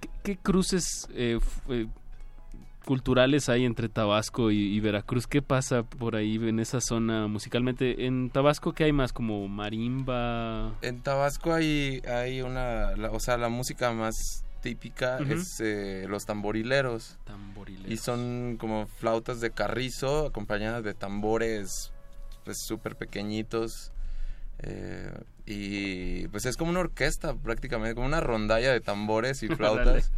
[0.02, 1.40] ¿qué, qué cruces eh,
[1.70, 1.88] eh,
[2.88, 8.06] culturales hay entre Tabasco y, y Veracruz qué pasa por ahí en esa zona musicalmente
[8.06, 13.36] en Tabasco qué hay más como marimba En Tabasco hay, hay una, la- o sea,
[13.38, 17.18] la música más típica es eh, los tamborileros.
[17.26, 17.92] Tamborileros.
[17.92, 21.92] Y son como flautas de carrizo acompañadas de tambores
[22.46, 23.92] pues súper pequeñitos.
[24.60, 25.12] eh,
[25.46, 30.12] y pues es como una orquesta prácticamente, como una rondalla de tambores y flautas.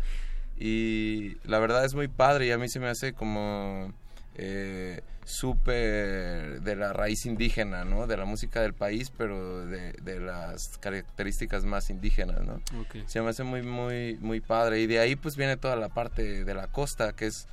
[0.59, 3.93] Y la verdad es muy padre y a mí se me hace como
[4.35, 8.07] eh, súper de la raíz indígena, ¿no?
[8.07, 12.61] De la música del país, pero de, de las características más indígenas, ¿no?
[13.07, 14.81] Se me hace muy, muy, muy padre.
[14.81, 17.47] Y de ahí pues viene toda la parte de la costa, que es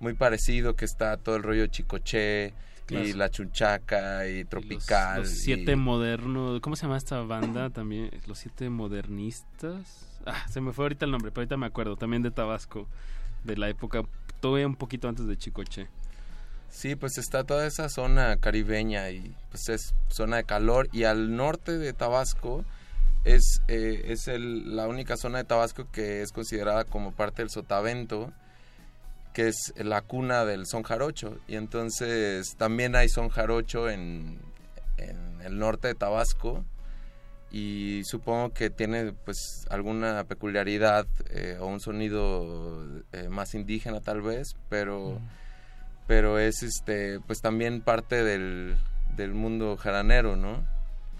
[0.00, 2.52] muy parecido, que está todo el rollo chicoche
[2.84, 3.06] Claro.
[3.06, 5.20] y la chunchaca y tropical.
[5.20, 6.60] Los siete modernos.
[6.60, 8.10] ¿Cómo se llama esta banda también?
[8.26, 10.08] Los siete modernistas.
[10.26, 11.96] Ah, se me fue ahorita el nombre, pero ahorita me acuerdo.
[11.96, 12.86] También de Tabasco.
[13.44, 14.02] De la época,
[14.40, 15.88] todavía un poquito antes de Chicoche.
[16.70, 21.36] Sí, pues está toda esa zona caribeña y pues es zona de calor y al
[21.36, 22.64] norte de Tabasco
[23.24, 27.50] es, eh, es el- la única zona de Tabasco que es considerada como parte del
[27.50, 28.32] sotavento,
[29.34, 34.38] que es la cuna del son jarocho y entonces también hay son jarocho en,
[34.96, 36.64] en el norte de Tabasco
[37.52, 44.22] y supongo que tiene pues alguna peculiaridad eh, o un sonido eh, más indígena tal
[44.22, 45.20] vez, pero
[46.06, 48.76] pero es este pues también parte del,
[49.16, 50.66] del mundo jaranero, ¿no?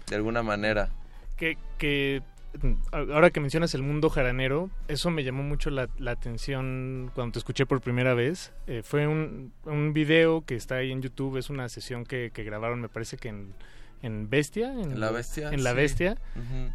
[0.09, 0.89] De alguna manera.
[1.37, 2.23] que, que
[2.61, 7.33] mm, ahora que mencionas el mundo jaranero, eso me llamó mucho la, la atención cuando
[7.33, 8.51] te escuché por primera vez.
[8.65, 12.43] Eh, fue un, un video que está ahí en YouTube, es una sesión que, que
[12.43, 13.53] grabaron, me parece que en,
[14.03, 14.71] en Bestia.
[14.73, 15.75] En La Bestia, En La sí.
[15.77, 16.17] Bestia.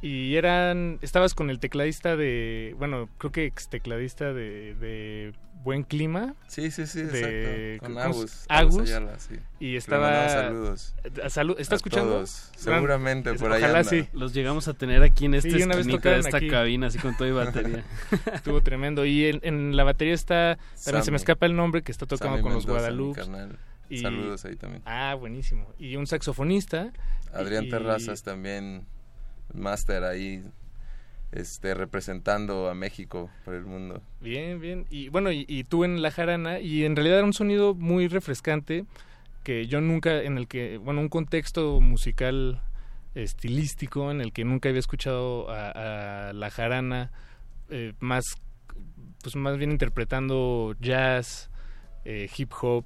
[0.02, 5.32] Y eran, estabas con el tecladista de, bueno, creo que ex tecladista de, de
[5.62, 6.34] Buen Clima.
[6.48, 7.86] Sí, sí, sí, de, exacto.
[7.86, 8.74] Con ¿cómo se- Agus, Agus.
[8.76, 9.34] Agus Ayala, sí.
[9.60, 10.28] Y estaba...
[10.28, 10.94] saludos.
[11.22, 12.10] A salud, ¿Está A escuchando?
[12.12, 12.50] todos.
[12.64, 13.90] Gran- Seguramente por ahí Ojalá anda.
[13.90, 14.06] sí.
[14.12, 16.48] Los llegamos a tener aquí en esta Sí, una vez esquinita de esta aquí.
[16.48, 17.84] cabina, así con todo y batería.
[18.34, 19.05] Estuvo tremendo.
[19.05, 21.22] Y en, en la batería está, también se me Sammy.
[21.24, 23.59] escapa el nombre, que está tocando Sammy con los Mendoza, mi Guadalupe.
[23.97, 24.20] Carnal.
[24.20, 24.82] Saludos ahí también.
[24.86, 25.66] Ah, buenísimo.
[25.78, 26.93] Y un saxofonista.
[27.32, 28.86] Adrián y- Terrazas también,
[29.55, 30.44] máster ahí,
[31.32, 34.02] este, representando a México por el mundo.
[34.20, 34.86] Bien, bien.
[34.90, 38.09] Y bueno, y, y tú en la jarana, y en realidad era un sonido muy
[38.09, 38.85] refrescante
[39.44, 42.62] que yo nunca, en el que, bueno, un contexto musical
[43.15, 47.10] estilístico en el que nunca había escuchado a, a la jarana
[47.70, 48.24] eh, más,
[49.23, 51.51] pues más bien interpretando jazz,
[52.05, 52.85] eh, hip hop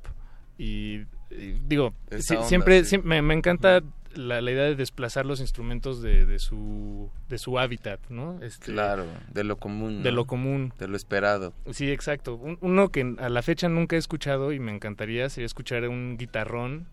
[0.63, 2.99] y, y digo, onda, siempre, sí.
[2.99, 3.83] me, me encanta
[4.15, 8.43] la, la idea de desplazar los instrumentos de, de su de su hábitat, ¿no?
[8.43, 10.03] Este, Claro, de lo común.
[10.03, 10.73] de lo común.
[10.79, 11.55] De lo esperado.
[11.71, 12.35] Sí, exacto.
[12.35, 16.17] Un- uno que a la fecha nunca he escuchado y me encantaría sería escuchar un
[16.19, 16.87] guitarrón,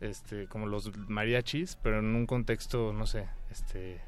[0.00, 4.00] este, como los mariachis, pero en un contexto, no sé, este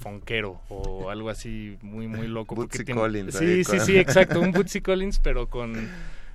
[0.00, 2.54] fonquero o algo así muy muy loco.
[2.56, 5.88] Bootsy tiene- Collins Sí, sí, sí, exacto, un Bootsy Collins, pero con,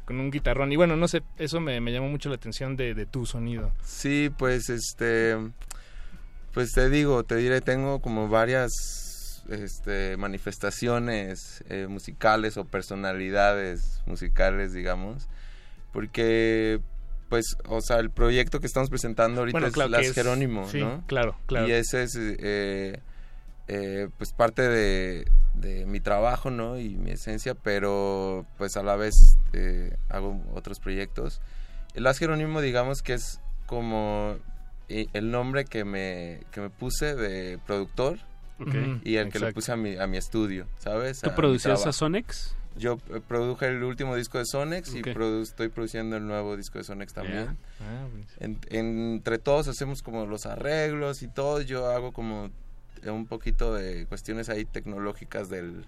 [0.06, 0.72] con un guitarrón.
[0.72, 3.72] Y bueno, no sé, eso me, me llamó mucho la atención de, de tu sonido.
[3.84, 5.36] Sí, pues este,
[6.54, 14.74] pues te digo, te diré, tengo como varias este, manifestaciones eh, musicales o personalidades musicales,
[14.74, 15.28] digamos,
[15.92, 16.80] porque
[17.30, 20.68] pues, o sea, el proyecto que estamos presentando ahorita Bueno, es claro Las es- Jerónimo,
[20.68, 21.04] sí, ¿no?
[21.08, 21.68] claro, claro.
[21.68, 23.00] Y ese es, eh,
[23.74, 26.78] eh, pues, parte de, de mi trabajo, ¿no?
[26.78, 31.42] Y mi esencia, pero, pues, a la vez eh, hago otros proyectos.
[31.96, 34.36] Las Jerónimo, digamos que es como
[34.90, 38.18] eh, el nombre que me, que me puse de productor
[39.04, 41.22] y el que le puse a mi, a mi estudio, ¿sabes?
[41.22, 41.92] ¿Tú producías a.
[41.94, 42.56] Sonex?
[42.78, 46.78] Yo eh, produje el último disco de Sonex y produ- estoy produciendo el nuevo disco
[46.78, 47.58] de Sonex también.
[47.82, 48.08] Ah.
[48.40, 51.60] En- entre todos hacemos como los arreglos y todo.
[51.62, 52.50] Yo hago como
[53.10, 55.86] un poquito de cuestiones ahí tecnológicas del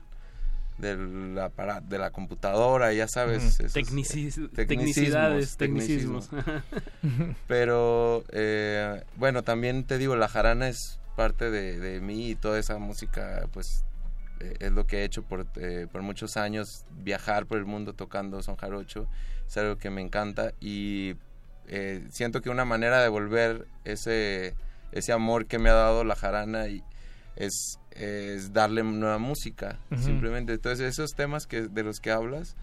[0.77, 3.59] del apara- de la computadora, ya sabes.
[3.59, 3.69] Eh,
[4.55, 6.29] tecnicidades, tecnicismos.
[7.47, 12.57] Pero eh, bueno, también te digo, la jarana es parte de, de mí y toda
[12.59, 13.83] esa música, pues
[14.39, 17.93] eh, es lo que he hecho por, eh, por muchos años, viajar por el mundo
[17.93, 19.07] tocando son jarocho,
[19.47, 21.15] es algo que me encanta y
[22.09, 24.53] siento que una manera de volver ese,
[24.91, 26.83] ese amor que me ha dado la jarana y
[27.35, 30.53] es, es darle nueva música, simplemente.
[30.53, 32.55] Entonces esos temas que, de los que hablas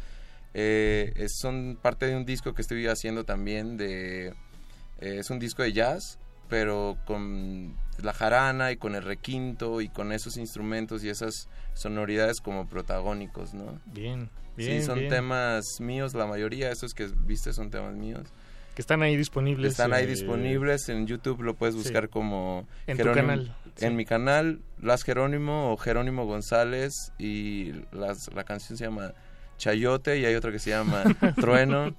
[0.55, 4.29] eh, es- son parte de un disco que estoy haciendo también de...
[4.29, 6.19] eh, es un disco de jazz,
[6.49, 12.41] pero con la jarana y con el requinto y con esos instrumentos y esas sonoridades
[12.41, 13.81] como protagónicos, ¿no?
[13.87, 15.11] Bien, bien, Sí, son bien.
[15.11, 18.27] temas míos, la mayoría, esos que viste son temas míos.
[18.75, 19.73] Que están ahí disponibles.
[19.73, 21.83] Están ahí eh, disponibles en YouTube, lo puedes sí.
[21.83, 23.87] buscar como En tu canal, sí.
[23.87, 29.13] En mi canal, Las Jerónimo o Jerónimo González y las, la canción se llama
[29.59, 31.05] Chayote y hay otra que se llama
[31.37, 31.95] Trueno,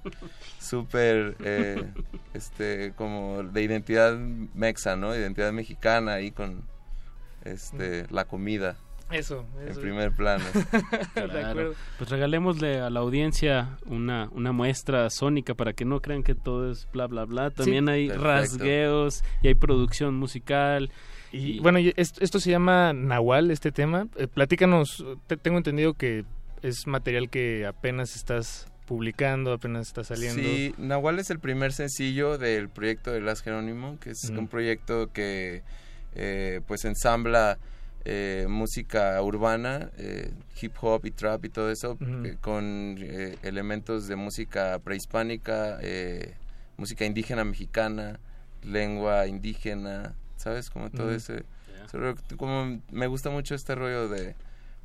[0.58, 1.82] súper eh,
[2.34, 5.14] este como de identidad mexa, ¿no?
[5.14, 6.62] Identidad mexicana ahí con
[7.44, 8.76] este la comida.
[9.12, 10.42] Eso, En primer plano.
[11.14, 11.74] De acuerdo.
[11.98, 16.70] Pues regalémosle a la audiencia una, una muestra sónica para que no crean que todo
[16.70, 17.50] es bla bla bla.
[17.50, 18.26] También hay Perfecto.
[18.26, 20.90] rasgueos y hay producción musical.
[21.32, 24.06] Y bueno, y esto se llama Nahual, este tema.
[24.16, 26.24] Eh, platícanos, te- tengo entendido que
[26.62, 30.42] es material que apenas estás publicando, apenas está saliendo.
[30.42, 35.10] Sí, Nahual es el primer sencillo del proyecto de Las Jerónimo, que es un proyecto
[35.12, 35.62] que
[36.14, 37.58] eh, pues ensambla
[38.04, 40.30] eh, música urbana, eh,
[40.60, 46.34] hip hop y trap y todo eso, eh, con eh, elementos de música prehispánica, eh,
[46.76, 48.18] música indígena mexicana,
[48.62, 50.70] lengua indígena, ¿sabes?
[50.70, 51.44] Como todo ese...
[51.84, 54.34] ese rollo, como me gusta mucho este rollo de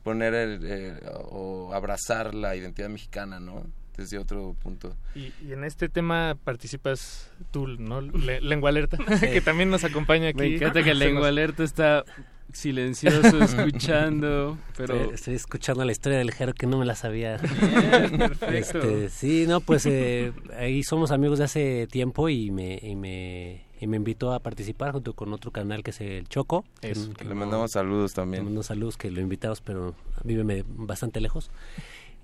[0.04, 0.94] poner el, eh,
[1.32, 3.64] o abrazar la identidad mexicana, ¿no?
[3.98, 4.96] Desde otro punto.
[5.16, 8.02] Y, y en este tema participas tú, ¿no?
[8.26, 10.38] Le- Lengua Alerta, que también nos acompaña aquí.
[10.40, 12.06] Me encanta que Lengua nos- Alerta está
[12.54, 14.96] silencioso, escuchando, pero...
[14.96, 17.38] Estoy, estoy escuchando la historia del Jero que no me la sabía.
[17.38, 18.80] Bien, perfecto.
[18.80, 23.66] Este, sí, no, pues eh, ahí somos amigos de hace tiempo y me, y me,
[23.80, 26.64] y me invitó a participar junto con otro canal que es el Choco.
[26.82, 28.44] Eso, que le no- mandamos saludos le también.
[28.46, 29.94] mando saludos que lo invitamos, pero
[30.24, 31.52] vive me- bastante lejos.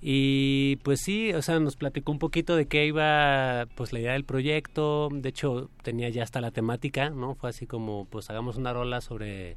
[0.01, 4.13] Y pues sí, o sea, nos platicó un poquito de qué iba, pues la idea
[4.13, 5.07] del proyecto.
[5.11, 7.35] De hecho, tenía ya hasta la temática, ¿no?
[7.35, 9.55] Fue así como, pues hagamos una rola sobre,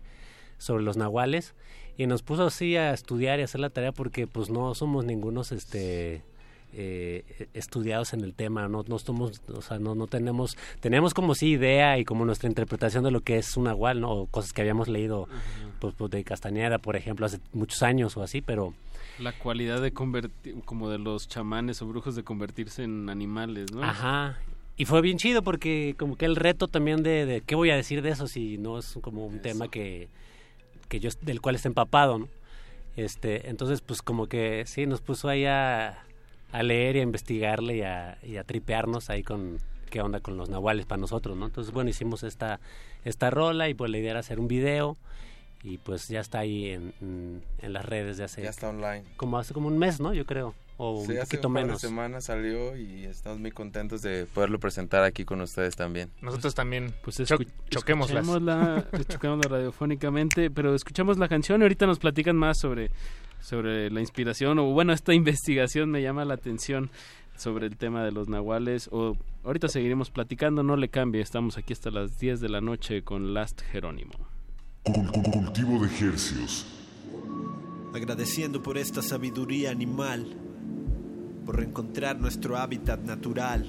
[0.59, 1.55] sobre los nahuales.
[1.99, 5.51] Y nos puso así a estudiar y hacer la tarea porque pues no somos ningunos,
[5.51, 6.23] este...
[6.73, 11.35] eh, estudiados en el tema, no, no somos, o sea, no, no tenemos, tenemos como
[11.35, 14.11] sí idea y como nuestra interpretación de lo que es un nahual, ¿no?
[14.11, 15.29] O cosas que habíamos leído,
[15.81, 18.75] pues, pues, de Castañeda, por ejemplo, hace muchos años o así, pero
[19.19, 23.83] La cualidad de convertir, como de los chamanes o brujos de convertirse en animales, ¿no?
[23.83, 24.39] Ajá.
[24.77, 27.77] Y fue bien chido porque como que el reto también de, de qué voy a
[27.77, 30.11] decir de eso si no es como un tema que,
[30.91, 32.29] que yo del cual esté empapado, ¿no?
[32.97, 36.05] Este, entonces pues como que sí nos puso ahí a,
[36.53, 39.59] a leer y a investigarle y a, y a tripearnos ahí con
[39.91, 41.47] qué onda con los nahuales para nosotros, ¿no?
[41.47, 42.61] Entonces bueno, hicimos esta
[43.05, 44.97] esta rola y pues la idea era hacer un video
[45.63, 49.05] y pues ya está ahí en, en, en las redes de hace Ya está online.
[49.17, 50.13] como hace como un mes, ¿no?
[50.15, 51.81] Yo creo o Sí, un hace poquito un par menos.
[51.81, 56.11] de semanas salió y estamos muy contentos de poderlo presentar aquí con ustedes también.
[56.21, 56.93] Nosotros también.
[57.03, 57.39] Pues Cho-
[57.71, 58.27] choquémoslas.
[58.27, 62.91] escuchémosla, choquémosla radiofónicamente, pero escuchamos la canción y ahorita nos platican más sobre,
[63.47, 66.91] sobre la inspiración, o bueno, esta investigación me llama la atención
[67.37, 69.15] sobre el tema de los nahuales, o
[69.45, 73.35] ahorita seguiremos platicando, no le cambie, estamos aquí hasta las 10 de la noche con
[73.35, 74.13] Last Jerónimo.
[74.85, 76.67] Cul- cul- cultivo de hercios.
[77.95, 80.27] agradeciendo por esta sabiduría animal,
[81.45, 83.65] por reencontrar nuestro hábitat natural,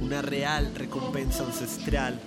[0.00, 2.20] una real recompensa ancestral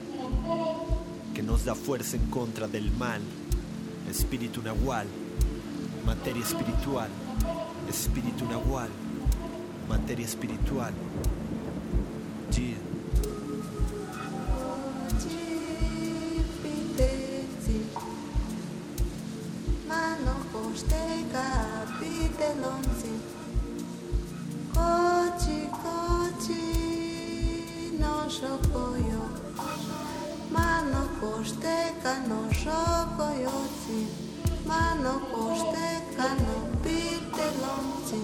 [1.33, 3.21] que nos da fuerza en contra del mal,
[4.09, 5.07] espíritu nahual,
[6.07, 7.09] materia espiritual,
[7.89, 8.87] espíritu nahual,
[9.89, 10.93] materia espiritual.
[12.55, 12.79] Yeah.
[19.85, 23.19] Mano costeca, pitelonzi.
[24.73, 26.67] Cochi, cochi,
[27.99, 29.27] no shokoyo.
[34.67, 36.27] Mano costeca, no shokoyotzi.
[36.27, 38.21] Mano costeca, no pitelonzi.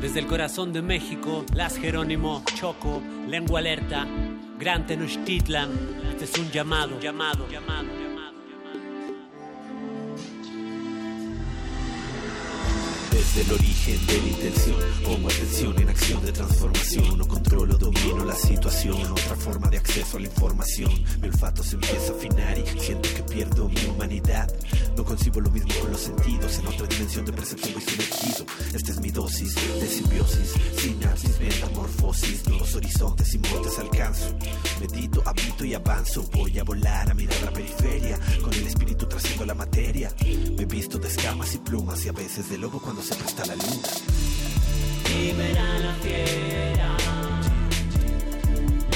[0.00, 4.06] Desde el corazón de México, Las Jerónimo, Choco, Lengua Alerta,
[4.58, 5.70] Gran Tenochtitlan,
[6.10, 7.99] este es un llamado, llamado, llamado.
[13.32, 17.16] Desde el origen de la intención, pongo atención en acción de transformación.
[17.16, 19.00] No controlo, domino la situación.
[19.12, 20.90] Otra forma de acceso a la información.
[21.22, 24.52] Mi olfato se empieza a afinar y siento que pierdo mi humanidad.
[24.96, 26.58] No concibo lo mismo con los sentidos.
[26.58, 28.46] En otra dimensión de percepción voy sumergido.
[28.74, 32.48] Esta es mi dosis de simbiosis, sinapsis, metamorfosis.
[32.48, 34.36] Nuevos horizontes y montes alcanzo.
[34.80, 36.24] Medito, habito y avanzo.
[36.32, 38.18] Voy a volar a mirar la periferia.
[38.42, 40.12] Con el espíritu trasciendo la materia.
[40.58, 43.54] Me visto de escamas y plumas y a veces de lobo cuando se presta la
[43.54, 43.88] luna.
[45.08, 46.96] Libera la fiera.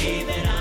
[0.02, 0.53] Libera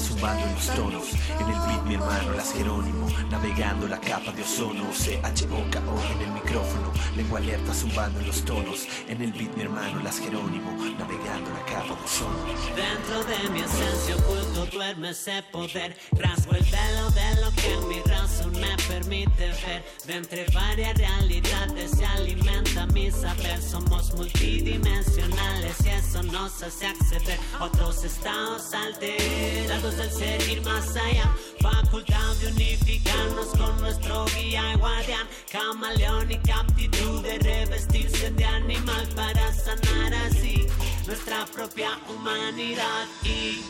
[0.00, 1.12] zumbando en los tonos.
[1.38, 4.92] En el beat mi hermano Las Jerónimo, navegando la capa de ozono.
[4.92, 8.86] C-H-O-K-O en el micrófono, lengua alerta zumbando en los tonos.
[9.08, 12.38] En el beat mi hermano Las Jerónimo, navegando la capa de ozono.
[12.74, 15.96] Dentro de mi esencia oculto duerme ese poder.
[16.12, 19.84] Rasgo el velo de lo que mi razón me permite ver.
[20.06, 23.60] De entre varias realidades se alimenta mi saber.
[23.60, 31.34] Somos multidimensionales y eso nos hace acceder otros estados alterados del ser ir más allá.
[31.60, 35.26] Facultad de unificarnos con nuestro guía y guardián.
[35.50, 40.66] Camaleónica aptitud de revestirse de animal para sanar así
[41.06, 43.62] nuestra propia humanidad y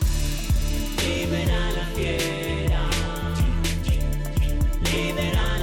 [1.01, 2.89] libera a la fiera.
[4.91, 5.60] Libera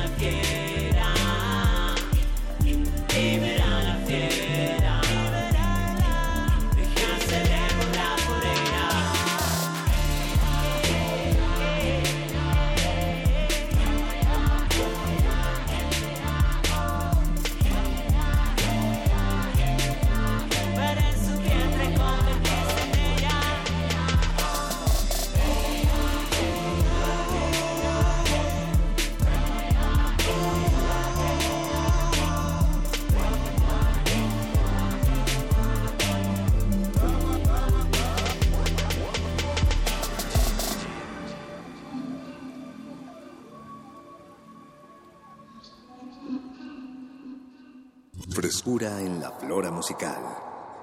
[48.71, 50.21] En la flora musical.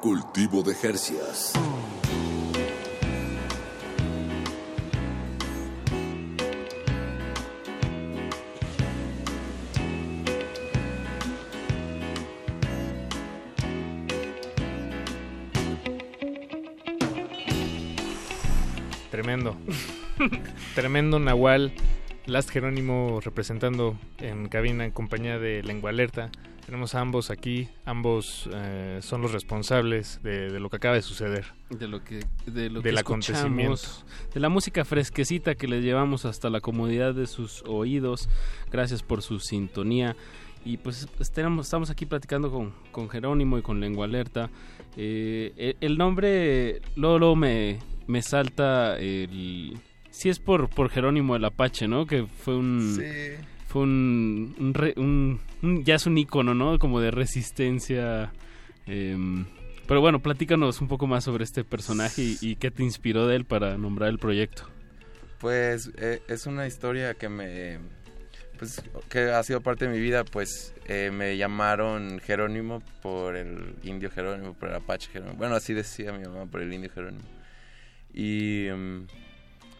[0.02, 1.54] Cultivo de Jercias.
[19.12, 19.56] Tremendo.
[20.74, 21.72] Tremendo Nahual.
[22.26, 26.32] Last Jerónimo representando en cabina en compañía de Lengua Alerta.
[26.66, 27.68] Tenemos a ambos aquí.
[27.86, 31.46] Ambos eh, son los responsables de, de lo que acaba de suceder.
[31.70, 33.74] de lo que de lo Del que acontecimiento.
[33.76, 38.30] escuchamos, de la música fresquecita que les llevamos hasta la comodidad de sus oídos.
[38.72, 40.16] Gracias por su sintonía.
[40.64, 44.50] Y pues estamos, estamos aquí platicando con, con Jerónimo y con Lengua Alerta.
[44.98, 47.78] Eh, el, el nombre, luego me,
[48.08, 49.78] me salta el...
[50.10, 52.08] Sí es por, por Jerónimo el Apache, ¿no?
[52.08, 53.00] Que fue un...
[53.68, 55.40] Fue un, un re- un- un-
[55.84, 56.80] Ya es un icono, ¿no?
[56.80, 58.32] Como de resistencia.
[58.86, 59.46] em,
[59.88, 63.46] pero bueno, platícanos un poco más sobre este personaje y, qué te inspiró de él
[63.46, 64.64] para nombrar el proyecto.
[65.40, 67.80] Pues eh, es una historia que me
[68.58, 73.76] pues que ha sido parte de mi vida, pues eh, me llamaron Jerónimo por el
[73.84, 75.38] indio Jerónimo, por el Apache Jerónimo.
[75.38, 77.26] Bueno, así decía mi mamá por el indio Jerónimo.
[78.14, 79.08] Y mm,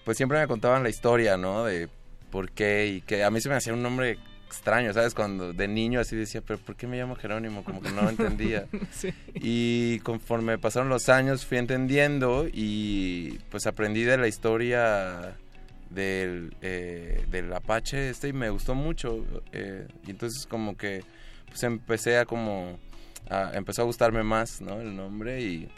[0.04, 1.64] pues siempre me contaban la historia, ¿no?
[1.64, 1.90] De
[2.32, 5.14] por qué y que a mí se me hacía un nombre extraño, ¿sabes?
[5.14, 7.64] Cuando de niño así decía, pero ¿por qué me llamo Jerónimo?
[7.64, 8.66] Como que no lo entendía.
[8.92, 9.10] Sí.
[9.36, 15.36] Y conforme pasaron los años fui entendiendo y pues aprendí de la historia
[15.90, 19.26] del, eh, del Apache este y me gustó mucho.
[19.52, 21.04] eh, y entonces como que
[21.48, 22.80] pues empecé a como...
[23.30, 24.82] a- empezó a gustarme más, ¿no?
[24.82, 25.70] El nombre y,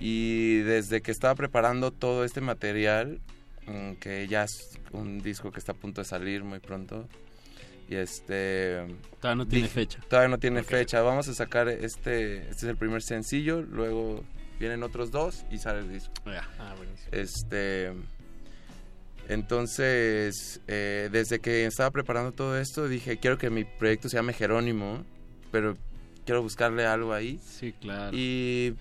[0.00, 3.20] y desde que estaba preparando todo este material,
[3.66, 7.08] mm, que ya es un disco que está a punto de salir muy pronto.
[7.88, 8.86] Y este...
[9.20, 10.00] Todavía no tiene dije- fecha.
[10.08, 11.02] Todavía no tiene fecha.
[11.02, 12.38] Vamos a sacar este...
[12.48, 14.24] Este es el primer sencillo, luego
[14.58, 16.12] vienen otros dos y sale el disco.
[16.58, 17.08] Ah, buenísimo.
[17.12, 17.92] Este...
[19.28, 24.34] Entonces, eh, desde que estaba preparando todo esto, dije, quiero que mi proyecto se llame
[24.34, 25.02] Jerónimo,
[25.50, 25.78] pero
[26.26, 27.40] quiero buscarle algo ahí.
[27.42, 28.10] Sí, claro.
[28.14, 28.74] Y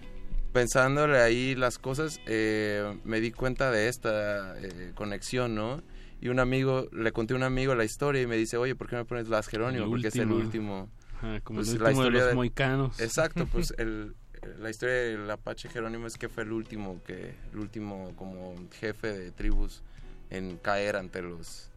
[0.51, 5.81] pensándole ahí las cosas, eh, me di cuenta de esta eh, conexión, ¿no?
[6.23, 8.87] Y un amigo, le conté a un amigo la historia y me dice, oye, ¿por
[8.87, 9.83] qué me pones Las Jerónimo?
[9.83, 10.89] El Porque es el último.
[11.17, 12.97] Ajá, como Pues el la último de los moicanos.
[13.01, 14.15] Exacto, pues el,
[14.57, 19.11] la historia del Apache Jerónimo es que fue el último que el último como jefe
[19.11, 19.81] de tribus
[20.29, 21.69] en caer ante los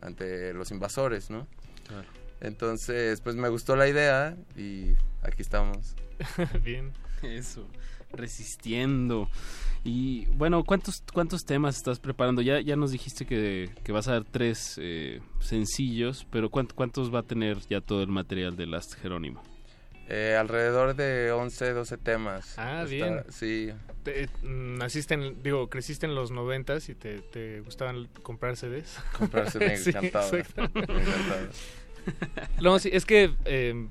[0.00, 1.46] ante los invasores, ¿no?
[1.86, 2.08] Claro.
[2.40, 5.94] Entonces, pues me gustó la idea y aquí estamos.
[6.64, 6.90] Bien.
[7.22, 7.66] Eso,
[8.12, 9.28] resistiendo.
[9.82, 12.42] Y bueno, ¿cuántos, cuántos temas estás preparando?
[12.42, 17.12] Ya, ya nos dijiste que, que vas a dar tres eh, sencillos, pero ¿cuánt- ¿cuántos
[17.14, 19.42] va a tener ya todo el material de Last Jerónimo?
[20.12, 22.58] Eh, alrededor de 11, 12 temas.
[22.58, 23.22] Ah, Está- bien.
[23.30, 23.70] Sí.
[24.02, 28.98] Te- mm, naciste en, digo, creciste en los noventas y te, te gustaban comprar CDs.
[29.16, 30.26] Comprar CD, me Sí, encantaba.
[30.26, 30.62] exacto.
[30.74, 31.48] Me encantaba.
[32.60, 33.86] No, sí, es que eh,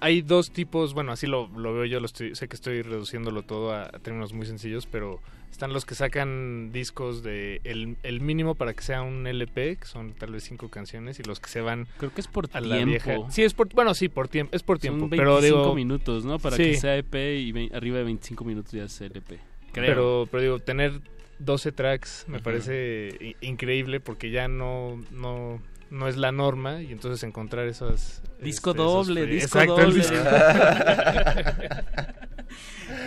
[0.00, 3.42] hay dos tipos, bueno, así lo, lo veo yo, lo estoy, sé que estoy reduciéndolo
[3.42, 5.20] todo a, a términos muy sencillos, pero
[5.50, 9.86] están los que sacan discos de el, el mínimo para que sea un LP, que
[9.86, 12.60] son tal vez cinco canciones, y los que se van Creo que es por a
[12.60, 12.90] la tiempo.
[12.90, 13.30] vieja.
[13.30, 16.24] Sí, es por, bueno, sí, por tiempo, es por tiempo, Son pero 25 digo, minutos,
[16.24, 16.38] ¿no?
[16.38, 16.64] Para Sí.
[16.64, 19.38] que sea EP y vein- arriba de 25 minutos ya es LP.
[19.72, 19.86] Creo.
[19.86, 21.00] Pero, pero digo, tener
[21.38, 25.60] 12 tracks me parece increíble porque ya no, no,
[25.90, 28.22] no es la norma y entonces encontrar esas...
[28.40, 30.02] Disco este, doble, disco Exacto, doble.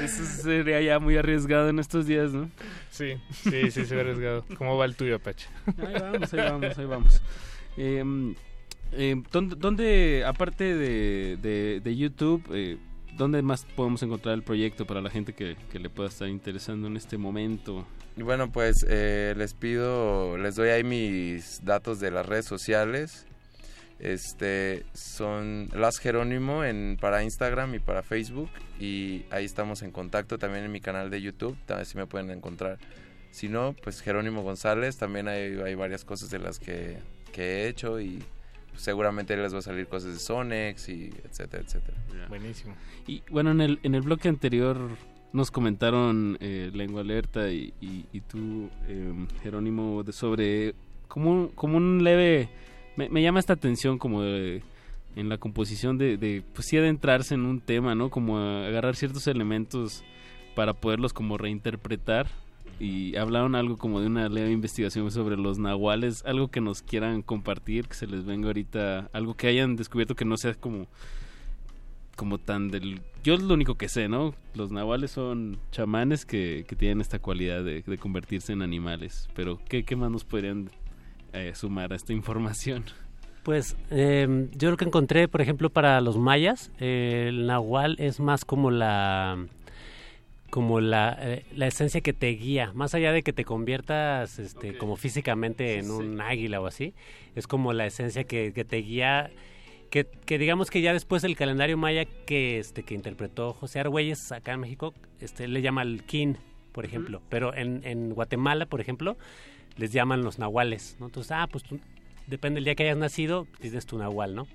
[0.03, 2.49] Eso sería ya muy arriesgado en estos días, ¿no?
[2.89, 4.45] Sí, sí, sí, se ve arriesgado.
[4.57, 5.47] ¿Cómo va el tuyo, Apache?
[5.77, 7.21] Ahí vamos, ahí vamos, ahí vamos.
[7.77, 8.03] Eh,
[8.93, 12.77] eh, ¿dónde, dónde, aparte de, de, de YouTube, eh,
[13.19, 16.97] dónde más podemos encontrar el proyecto para la gente que, le pueda estar interesando en
[16.97, 17.85] este momento?
[18.15, 23.27] Bueno, pues eh, les pido, les doy ahí mis datos de las redes sociales.
[23.99, 28.49] Este son Las Jerónimo en, para Instagram y para Facebook.
[28.79, 31.57] Y ahí estamos en contacto también en mi canal de YouTube.
[31.65, 32.79] También si me pueden encontrar.
[33.31, 34.97] Si no, pues Jerónimo González.
[34.97, 36.97] También hay, hay varias cosas de las que,
[37.33, 37.99] que he hecho.
[37.99, 38.23] Y
[38.75, 41.97] seguramente les va a salir cosas de Sonex y etcétera, etcétera.
[42.29, 42.75] Buenísimo.
[43.07, 44.77] Y bueno, en el, en el bloque anterior
[45.33, 49.13] nos comentaron eh, Lengua Alerta y, y, y tú, eh,
[49.43, 50.75] Jerónimo, de sobre
[51.07, 52.49] como un, como un leve...
[52.95, 54.61] Me, me llama esta atención como de,
[55.15, 58.09] en la composición de, de, pues sí adentrarse en un tema, ¿no?
[58.09, 60.03] Como agarrar ciertos elementos
[60.55, 62.27] para poderlos como reinterpretar.
[62.79, 67.21] Y hablaron algo como de una leve investigación sobre los nahuales, algo que nos quieran
[67.21, 70.87] compartir, que se les venga ahorita, algo que hayan descubierto que no sea como
[72.19, 72.99] como tan del...
[73.23, 74.35] Yo es lo único que sé, ¿no?
[74.53, 79.29] Los nahuales son chamanes que, que tienen esta cualidad de, convertirse en animales.
[79.35, 80.69] Pero, ¿qué, qué más nos podrían
[81.31, 82.83] eh, sumar a esta información?
[83.43, 88.19] Pues eh, yo creo que encontré, por ejemplo, para los mayas, eh, el nahual es
[88.19, 89.47] más como la
[90.49, 94.77] como la, eh, la esencia que te guía, más allá de que te conviertas este,
[94.77, 96.93] como físicamente en un águila o así,
[97.35, 99.31] es como la esencia que, que te guía,
[99.89, 104.31] que, que digamos que ya después el calendario maya que este que interpretó José Argüelles
[104.31, 106.37] acá en México, este le llama el kin,
[106.71, 109.17] por ejemplo, pero en, en Guatemala, por ejemplo,
[109.77, 111.07] les llaman los nahuales, ¿no?
[111.07, 111.79] Entonces, ah, pues tú,
[112.27, 114.47] depende del día que hayas nacido, tienes tu nahual, ¿no?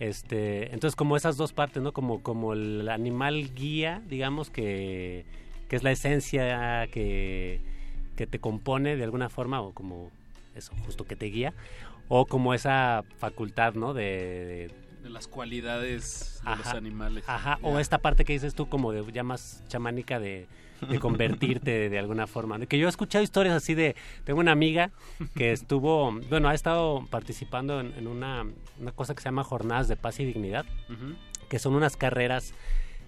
[0.00, 1.92] Este, entonces como esas dos partes, ¿no?
[1.92, 5.24] Como, como el animal guía, digamos que,
[5.68, 7.60] que es la esencia que,
[8.16, 10.10] que te compone de alguna forma, o como
[10.56, 11.52] eso, justo que te guía,
[12.08, 13.92] o como esa facultad, ¿no?
[13.94, 14.70] De, de-
[15.02, 17.24] De las cualidades de los animales.
[17.28, 20.46] Ajá, o esta parte que dices tú como de ya más chamánica de,
[20.88, 22.58] de convertirte de, de alguna forma.
[22.66, 24.90] Que yo he escuchado historias así de, tengo una amiga
[25.34, 28.44] que estuvo, bueno, ha estado participando en, en una,
[28.80, 30.64] una cosa que se llama Jornadas de Paz y Dignidad,
[31.48, 32.54] que son unas carreras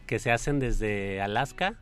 [0.06, 1.74] que se hacen desde Alaska,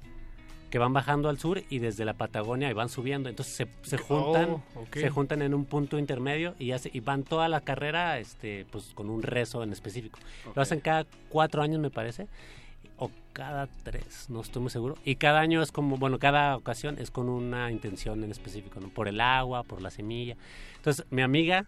[0.70, 3.28] que van bajando al sur y desde la Patagonia y van subiendo.
[3.28, 4.94] Entonces se, se juntan, Oh, ok.
[4.98, 8.92] se juntan en un punto intermedio y, hace, y van toda la carrera este, pues,
[8.94, 10.20] con un rezo en específico.
[10.54, 12.28] Lo hacen cada cuatro años, me parece,
[13.00, 14.96] o cada tres, no estoy muy seguro.
[15.04, 18.90] Y cada año es como, bueno, cada ocasión es con una intención en específico, ¿no?
[18.90, 20.36] Por el agua, por la semilla.
[20.76, 21.64] Entonces, mi amiga,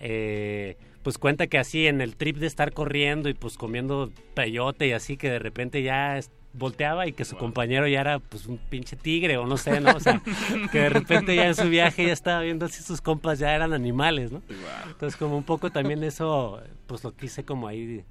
[0.00, 4.88] eh, pues cuenta que así en el trip de estar corriendo y pues comiendo peyote
[4.88, 6.18] y así, que de repente ya
[6.54, 9.94] volteaba y que su compañero ya era pues un pinche tigre o no sé, ¿no?
[9.94, 10.22] O sea,
[10.72, 13.74] que de repente ya en su viaje ya estaba viendo si sus compas ya eran
[13.74, 14.40] animales, ¿no?
[14.86, 18.02] Entonces como un poco también eso, pues lo quise como ahí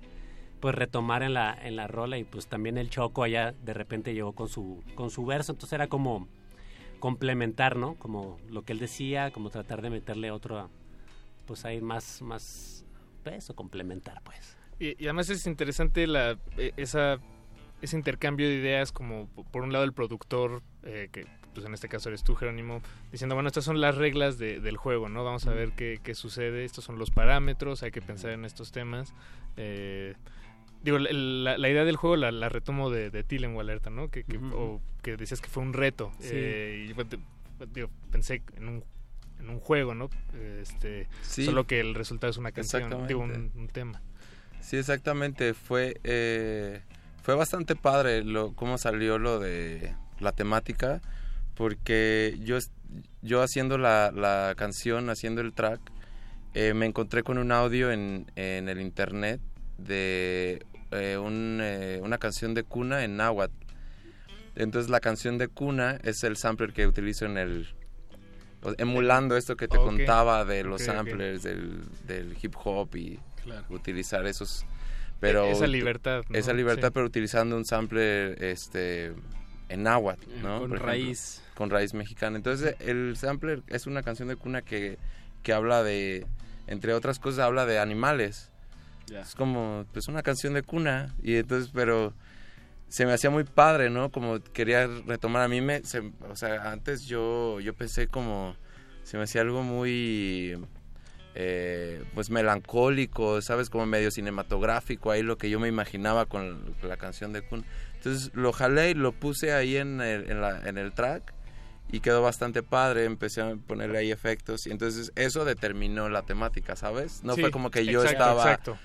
[0.64, 4.14] pues retomar en la en la rola y pues también el Choco allá de repente
[4.14, 6.30] llegó con su con su verso, entonces era como
[7.02, 7.96] complementar, ¿no?
[7.96, 10.70] Como lo que él decía, como tratar de meterle otro
[11.46, 12.86] pues ahí más más
[13.26, 14.56] peso complementar, pues.
[14.80, 17.18] Y, y además es interesante la, e- esa,
[17.82, 21.74] ese intercambio de ideas, como po- por un lado el productor, eh, que pues en
[21.74, 22.82] este caso eres tú, Jerónimo,
[23.12, 25.26] diciendo, bueno, estas son las reglas de- del juego, ¿no?
[25.26, 28.72] Vamos a ver qué, qué sucede, estos son los parámetros, hay que pensar en estos
[28.72, 29.14] temas.
[29.58, 30.16] Eh,
[30.84, 33.90] digo, la, la- la idea del juego la, la retomo de, de ti, Lengua Alerta,
[33.90, 34.10] ¿no?
[34.10, 36.12] Que, que, o que decías que fue un reto.
[36.20, 36.30] Sí.
[36.34, 38.84] Eh, y digo, pensé en un,
[39.40, 40.10] en un juego, ¿no?
[40.62, 41.46] Este, Sí.
[41.46, 44.02] Solo que el resultado es una canción, digo, un, tema.
[44.62, 45.54] Sí, exactamente.
[45.54, 46.82] Fue, eh,
[47.22, 51.02] fue bastante padre lo, cómo salió lo de la temática,
[51.56, 52.58] porque yo,
[53.22, 55.80] yo haciendo la, la canción, haciendo el track,
[56.54, 59.42] eh, me encontré con un audio en, en el internet
[59.78, 63.54] de eh, un, eh, una canción de cuna en náhuatl.
[64.56, 67.68] Entonces la canción de cuna es el sampler que utilizo en el...
[68.78, 73.66] Emulando esto que te contaba de los samplers del, del hip hop y Claro.
[73.72, 74.66] utilizar esos
[75.20, 76.38] pero Esa libertad, ¿no?
[76.38, 76.92] esa libertad Sí.
[76.94, 79.12] pero utilizando un sample este
[79.68, 81.42] en náhuatl no Eh, con Por ejemplo, raíz.
[81.56, 84.98] con raíz mexicana entonces el sampler es una canción de cuna que,
[85.44, 86.26] que habla de
[86.68, 88.50] entre otras cosas habla de animales
[89.10, 92.14] Es como pues una canción de cuna y entonces pero
[92.90, 96.72] se me hacía muy padre no como quería retomar a mí me se- o sea
[96.72, 98.56] antes yo yo pensé como
[99.04, 100.58] se me hacía algo muy
[101.36, 106.98] eh, pues melancólico sabes como medio cinematográfico ahí lo que yo me imaginaba con la
[106.98, 107.64] canción de cuna
[107.96, 111.34] entonces lo jalé y lo puse ahí en el, en la- en el track
[111.92, 116.76] y quedó bastante padre, empecé a ponerle ahí efectos y entonces eso determinó la temática,
[116.76, 117.24] ¿sabes?
[117.24, 118.78] No Sí, fue como que yo exacto, estaba exacto.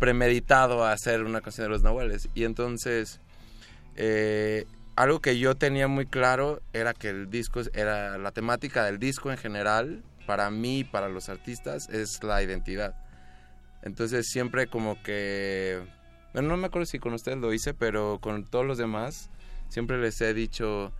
[0.00, 3.20] Premeditado a hacer una canción de los nahuales y entonces
[3.96, 4.64] eh,
[4.96, 9.30] algo que yo tenía muy claro era que el disco era la temática del disco
[9.30, 12.94] en general para mí y para los artistas es la identidad
[13.82, 15.80] entonces siempre como que
[16.32, 19.28] bueno, no me acuerdo si con ustedes lo hice pero con todos los demás
[19.68, 20.92] siempre les he dicho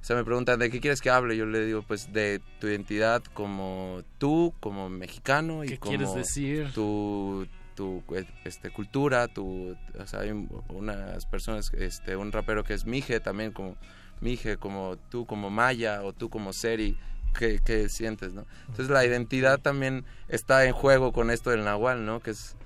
[0.00, 1.36] o sea, me preguntan de qué quieres que hable.
[1.36, 6.14] Yo le digo, pues, de tu identidad como tú, como mexicano y ¿Qué como quieres
[6.14, 6.72] decir?
[6.72, 8.02] tu tu
[8.44, 13.20] este cultura, tu o sea, hay un- unas personas este un rapero que es Mije
[13.20, 13.76] también como
[14.20, 16.96] Mije, como tú como Maya o tú como Seri,
[17.38, 18.46] ¿qué, qué sientes, no?
[18.62, 22.20] Entonces la identidad también está en juego con esto del Nahual, ¿no?
[22.20, 22.56] Que es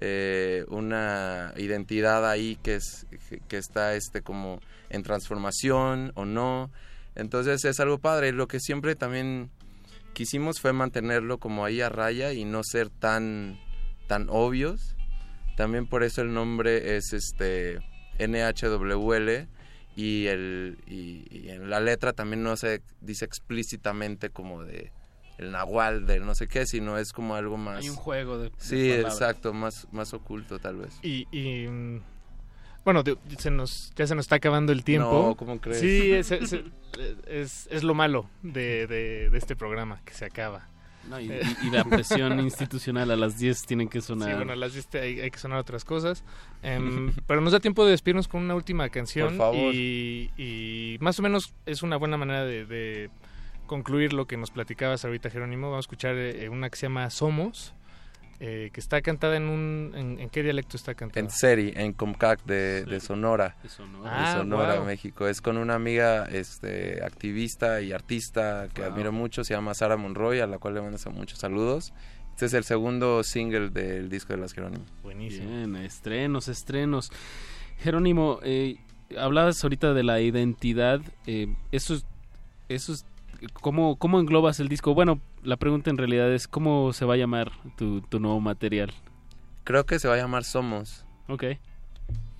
[0.00, 6.70] eh, una identidad ahí que es que, que está este como en transformación o no
[7.16, 9.50] entonces es algo padre lo que siempre también
[10.12, 13.58] quisimos fue mantenerlo como ahí a raya y no ser tan
[14.08, 14.96] tan obvios
[15.56, 17.78] también por eso el nombre es este
[18.18, 19.46] NHWL
[19.96, 24.92] y el y, y en la letra también no se dice explícitamente como de
[25.38, 28.50] el nahual de no sé qué sino es como algo más Hay un juego de-
[28.58, 32.00] sí exacto más más oculto tal vez Y, y, mm,
[32.84, 33.02] bueno,
[33.38, 35.28] se nos, ya se nos está acabando el tiempo.
[35.28, 35.80] No, ¿cómo crees?
[35.80, 36.54] Sí, es, es,
[37.26, 40.68] es- es lo malo de, de- de este programa, que se acaba.
[41.08, 44.28] No, y, Eh, y- y la presión institucional a las 10 tienen que sonar.
[44.30, 46.24] Sí, bueno, a las 10 te- hay, hay que sonar otras cosas.
[46.62, 49.28] Em, pero nos da tiempo de despedirnos con una última canción.
[49.28, 49.74] Por favor.
[49.74, 53.10] Y, y más o menos es una buena manera de, de
[53.66, 55.68] concluir lo que nos platicabas ahorita, Jerónimo.
[55.70, 57.74] Vamos a escuchar eh, una que se llama Somos,
[58.40, 59.92] eh, que está cantada en un...
[59.96, 61.20] ¿En, en qué dialecto está cantada?
[61.24, 63.56] En Seri, en Comcac de, de Sonora.
[63.62, 64.10] De Sonora.
[64.12, 64.84] Ah, de Sonora, wow.
[64.86, 65.26] México.
[65.26, 68.92] Es con una amiga este, activista y artista que Wow.
[68.92, 71.92] admiro mucho, se llama Sara Monroy, a la cual le mando muchos saludos.
[72.30, 74.84] Este es el segundo single del disco de Las Jerónimo.
[75.02, 75.48] Buenísimo.
[75.48, 77.10] Bien, estrenos, estrenos.
[77.80, 78.76] Jerónimo, eh,
[79.18, 81.00] hablabas ahorita de la identidad.
[81.26, 82.06] eh, eso es,
[82.68, 83.04] eso es
[83.52, 84.94] ¿cómo, ¿Cómo englobas el disco?
[84.94, 88.92] Bueno, la pregunta en realidad es ¿cómo se va a llamar tu, tu nuevo material?
[89.64, 91.04] Creo que se va a llamar Somos.
[91.28, 91.42] Ok.
[91.42, 91.58] De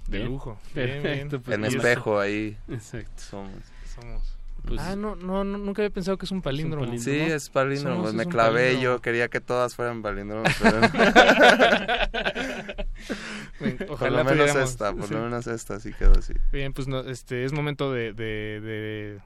[0.08, 0.26] Bien.
[0.26, 0.58] lujo.
[0.74, 1.04] Bien, bien.
[1.28, 1.40] Perfecto.
[1.42, 2.56] pues, en espejo ahí.
[2.68, 3.22] Exacto.
[3.22, 3.52] Somos.
[3.94, 4.34] Somos.
[4.66, 6.86] Pues- ah, no, no, no, nunca había pensado que es un palíndromo.
[6.86, 7.18] palíndromo.
[7.26, 7.96] Sí, es palíndromo.
[7.98, 8.96] Somos me es clavé palíndromo.
[8.96, 10.48] yo, quería que todas fueran palíndromos.
[10.60, 10.80] pero-
[13.98, 15.14] por lo menos pudiéramos- esta, por sí.
[15.14, 16.34] lo menos esta sí quedó así.
[16.52, 19.18] Bien, pues no, este es momento de, de- de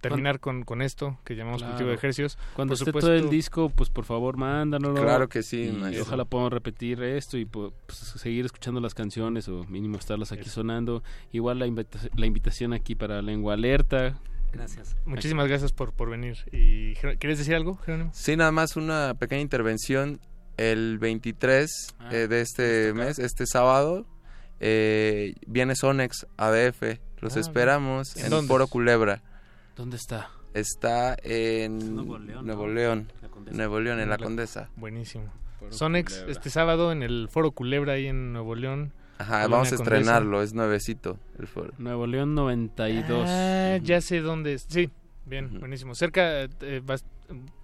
[0.00, 1.72] terminar con, con esto que llamamos Claro.
[1.74, 2.38] cultivo de ejercicios.
[2.54, 5.02] Cuando Por esté todo el supuesto- disco, pues por favor, mándanoslo.
[5.02, 9.64] Claro que sí, Y ojalá podamos repetir esto y pues, seguir escuchando las canciones o
[9.64, 11.02] mínimo estarlas aquí sonando.
[11.32, 14.18] Igual la, invita- la invitación aquí para Lengua Alerta.
[14.52, 14.96] Gracias.
[15.04, 16.38] Muchísimas gracias por, por venir.
[16.52, 18.10] Y, ¿Quieres decir algo, Jerónimo?
[18.14, 20.20] Sí, nada más una pequeña intervención.
[20.56, 24.06] El 23 Ah, eh, de este mes, este sábado,
[24.60, 26.98] eh, viene Sonex ADF.
[27.20, 28.46] Los Ah, esperamos ¿En en?
[28.46, 29.22] Foro Culebra.
[29.78, 30.30] ¿Dónde está?
[30.54, 32.72] Está en Nuevo León, Nuevo ¿no?
[32.74, 33.56] León, La Condesa.
[33.56, 34.68] Nuevo León, en la La- Condesa.
[34.76, 35.32] Buenísimo.
[35.58, 36.32] Foro Sonex, Culebra.
[36.32, 38.92] este sábado en el Foro Culebra ahí en Nuevo León.
[39.18, 39.96] Ajá, Colonia vamos a Condesa.
[39.96, 41.72] estrenarlo, es nuevecito el foro.
[41.78, 43.24] Nuevo León 92.
[43.28, 43.84] Ah, Ujú.
[43.84, 44.66] ya sé dónde es.
[44.68, 44.90] Sí,
[45.26, 45.94] bien, buenísimo.
[45.94, 46.82] Cerca, eh,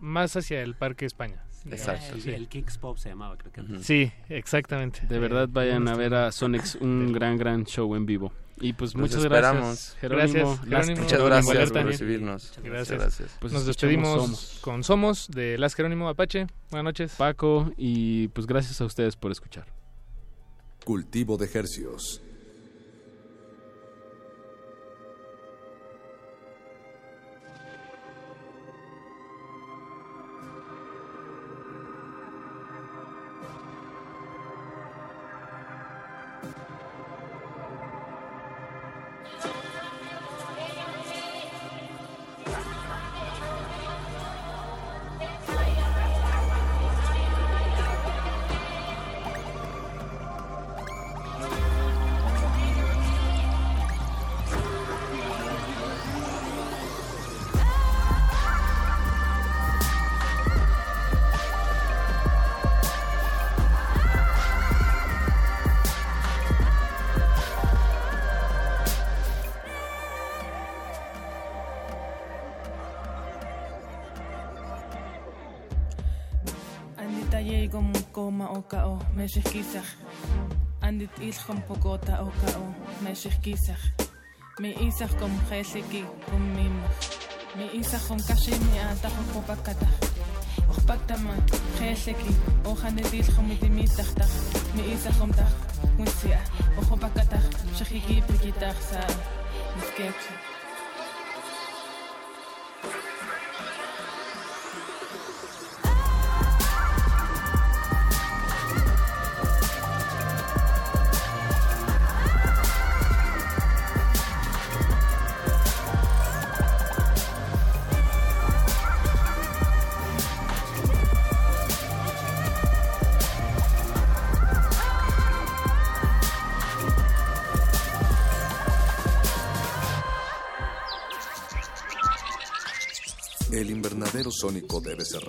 [0.00, 1.42] más hacia el Parque España.
[1.70, 2.14] Exacto.
[2.14, 2.30] El, Sí.
[2.30, 3.78] el Kicks Pop se llamaba, creo que.
[3.82, 5.06] Sí, exactamente.
[5.06, 8.32] De Eh, verdad vayan a ver a Sonex, un gran, gran show en vivo.
[8.60, 9.62] Y pues Los muchas esperamos.
[9.62, 10.24] gracias, Jerónimo.
[10.24, 11.02] Gracias, Jerónimo.
[11.02, 12.52] Muchas gracias por recibirnos.
[12.62, 12.64] Gracias.
[12.64, 13.36] Muchas gracias.
[13.40, 14.58] Pues Nos escuchamos despedimos Somos.
[14.60, 16.46] con Somos de Las Jerónimo Apache.
[16.70, 17.14] Buenas noches.
[17.16, 19.66] Paco y pues gracias a ustedes por escuchar.
[20.84, 22.22] Cultivo de Hercios.
[79.24, 79.84] mexehquisaj
[80.80, 82.64] andit iljkon pokota okao
[83.00, 83.76] mexehquisaj
[84.60, 86.90] mi isaj kongeliki konmimaj
[87.56, 89.94] mi isaj konkaxini atajok opakataj
[90.68, 91.40] ojpaktaman
[91.78, 92.34] geliki
[92.70, 94.28] ojanet iljkon mitimitajtaj
[94.74, 95.52] mi isaj omtaj
[95.98, 96.42] witsiaj
[96.80, 97.44] ojopakataj
[97.78, 99.06] xejikiprikitaj sa
[99.76, 100.53] nisketli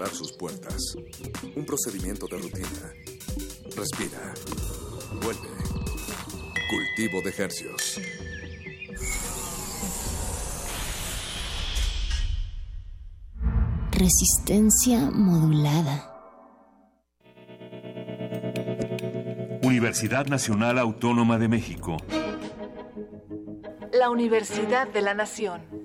[0.06, 0.96] cerrar sus puertas.
[1.56, 2.94] Un procedimiento de rutina.
[3.76, 4.34] Respira.
[5.22, 5.50] Vuelve.
[6.70, 8.00] Cultivo de hercios.
[13.92, 16.12] Resistencia modulada.
[19.64, 21.98] Universidad Nacional Autónoma de México.
[23.94, 25.85] La Universidad de la Nación.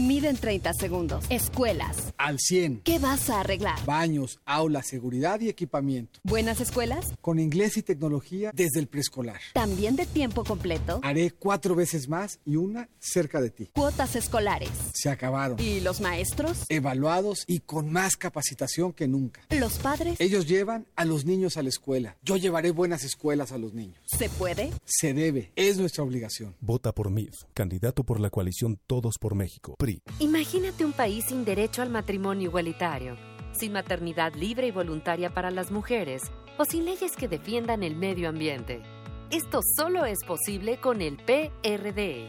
[0.00, 1.26] Miden 30 segundos.
[1.28, 2.14] Escuelas.
[2.16, 2.80] Al 100.
[2.84, 3.84] ¿Qué vas a arreglar?
[3.84, 6.20] Baños, aulas, seguridad y equipamiento.
[6.22, 7.12] ¿Buenas escuelas?
[7.20, 9.40] Con inglés y tecnología desde el preescolar.
[9.52, 11.00] ¿También de tiempo completo?
[11.02, 13.66] Haré cuatro veces más y una cerca de ti.
[13.74, 14.70] Cuotas escolares.
[14.94, 15.60] Se acabaron.
[15.60, 16.64] ¿Y los maestros?
[16.70, 19.42] Evaluados y con más capacitación que nunca.
[19.50, 20.18] ¿Los padres?
[20.18, 22.16] Ellos llevan a los niños a la escuela.
[22.22, 24.00] Yo llevaré buenas escuelas a los niños.
[24.06, 24.70] ¿Se puede?
[24.86, 25.52] Se debe.
[25.56, 26.56] Es nuestra obligación.
[26.60, 29.76] Vota por MIF, candidato por la coalición Todos por México.
[29.76, 29.89] PRI.
[30.18, 33.16] Imagínate un país sin derecho al matrimonio igualitario,
[33.52, 36.22] sin maternidad libre y voluntaria para las mujeres
[36.58, 38.82] o sin leyes que defiendan el medio ambiente.
[39.30, 42.28] Esto solo es posible con el PRD.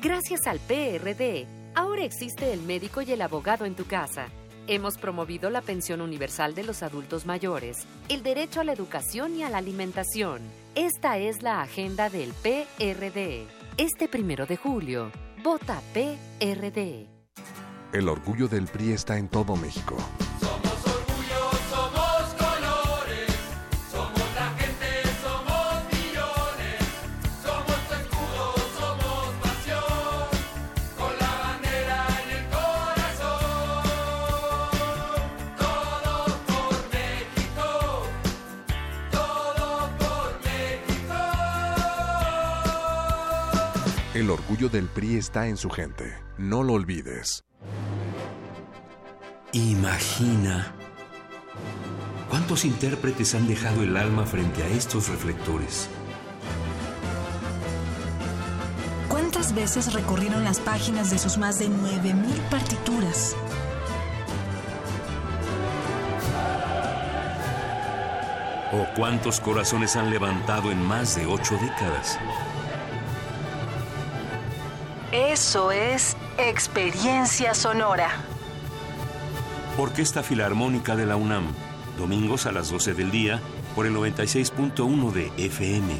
[0.00, 4.28] Gracias al PRD, ahora existe el médico y el abogado en tu casa.
[4.66, 9.42] Hemos promovido la pensión universal de los adultos mayores, el derecho a la educación y
[9.42, 10.40] a la alimentación.
[10.74, 13.46] Esta es la agenda del PRD.
[13.78, 15.10] Este primero de julio,
[15.42, 17.06] vota PRD.
[17.92, 19.96] El orgullo del PRI está en todo México.
[44.18, 46.12] El orgullo del PRI está en su gente.
[46.38, 47.44] No lo olvides.
[49.52, 50.74] Imagina
[52.28, 55.88] cuántos intérpretes han dejado el alma frente a estos reflectores.
[59.08, 63.36] ¿Cuántas veces recorrieron las páginas de sus más de 9.000 partituras?
[68.72, 72.18] ¿O cuántos corazones han levantado en más de ocho décadas?
[75.12, 78.10] Eso es experiencia sonora.
[79.78, 81.46] Orquesta Filarmónica de la UNAM,
[81.96, 83.40] domingos a las 12 del día
[83.74, 85.98] por el 96.1 de FM.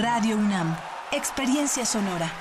[0.00, 0.76] Radio UNAM,
[1.12, 2.32] experiencia sonora.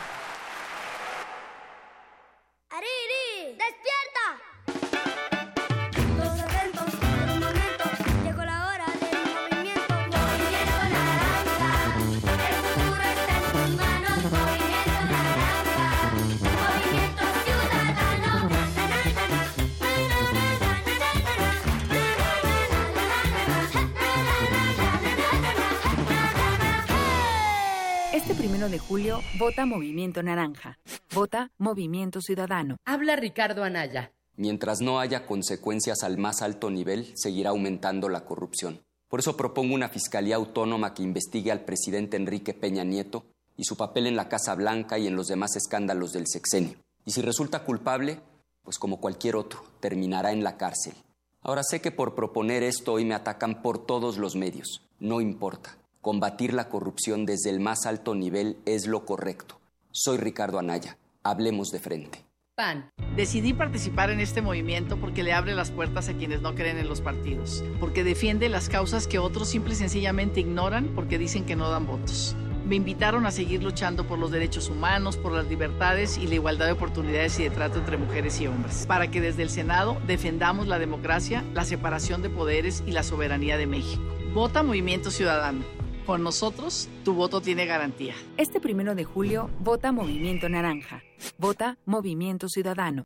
[28.89, 30.79] Julio, vota Movimiento Naranja.
[31.13, 32.77] Vota Movimiento Ciudadano.
[32.85, 34.11] Habla Ricardo Anaya.
[34.35, 38.81] Mientras no haya consecuencias al más alto nivel, seguirá aumentando la corrupción.
[39.07, 43.25] Por eso propongo una fiscalía autónoma que investigue al presidente Enrique Peña Nieto
[43.55, 46.73] y su papel en la Casa Blanca y en los demás escándalos del sexenio.
[47.05, 48.19] Y si resulta culpable,
[48.63, 50.93] pues como cualquier otro, terminará en la cárcel.
[51.41, 54.81] Ahora sé que por proponer esto hoy me atacan por todos los medios.
[54.99, 55.78] No importa.
[56.01, 59.59] Combatir la corrupción desde el más alto nivel es lo correcto.
[59.91, 60.97] Soy Ricardo Anaya.
[61.23, 62.25] Hablemos de frente.
[62.55, 62.89] PAN.
[63.17, 66.87] Decidí participar en este movimiento porque le abre las puertas a quienes no creen en
[66.87, 71.57] los partidos, porque defiende las causas que otros simple y sencillamente ignoran porque dicen que
[71.57, 72.33] no dan votos.
[72.65, 76.67] Me invitaron a seguir luchando por los derechos humanos, por las libertades y la igualdad
[76.67, 80.67] de oportunidades y de trato entre mujeres y hombres, para que desde el Senado defendamos
[80.67, 84.03] la democracia, la separación de poderes y la soberanía de México.
[84.33, 85.78] Vota Movimiento Ciudadano.
[86.09, 88.15] Con nosotros, tu voto tiene garantía.
[88.35, 91.03] Este primero de julio, vota Movimiento Naranja.
[91.37, 93.03] Vota Movimiento Ciudadano.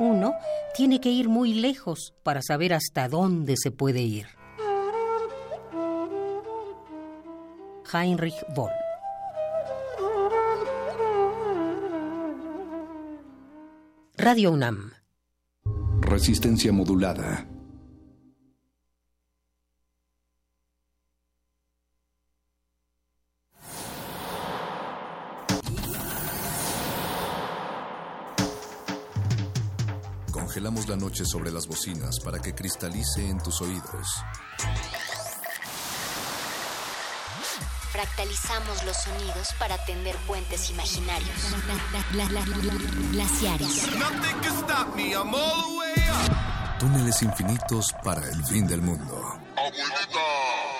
[0.00, 0.34] Uno
[0.74, 4.26] tiene que ir muy lejos para saber hasta dónde se puede ir.
[7.94, 8.85] Heinrich Boll
[14.18, 14.92] Radio UNAM
[16.00, 17.46] Resistencia modulada.
[30.32, 34.08] Congelamos la noche sobre las bocinas para que cristalice en tus oídos.
[37.96, 41.30] Fractalizamos los sonidos para tender puentes imaginarios.
[43.10, 43.86] Glaciares.
[46.78, 49.40] Túneles infinitos para el fin del mundo.
[49.56, 50.20] Abuelita,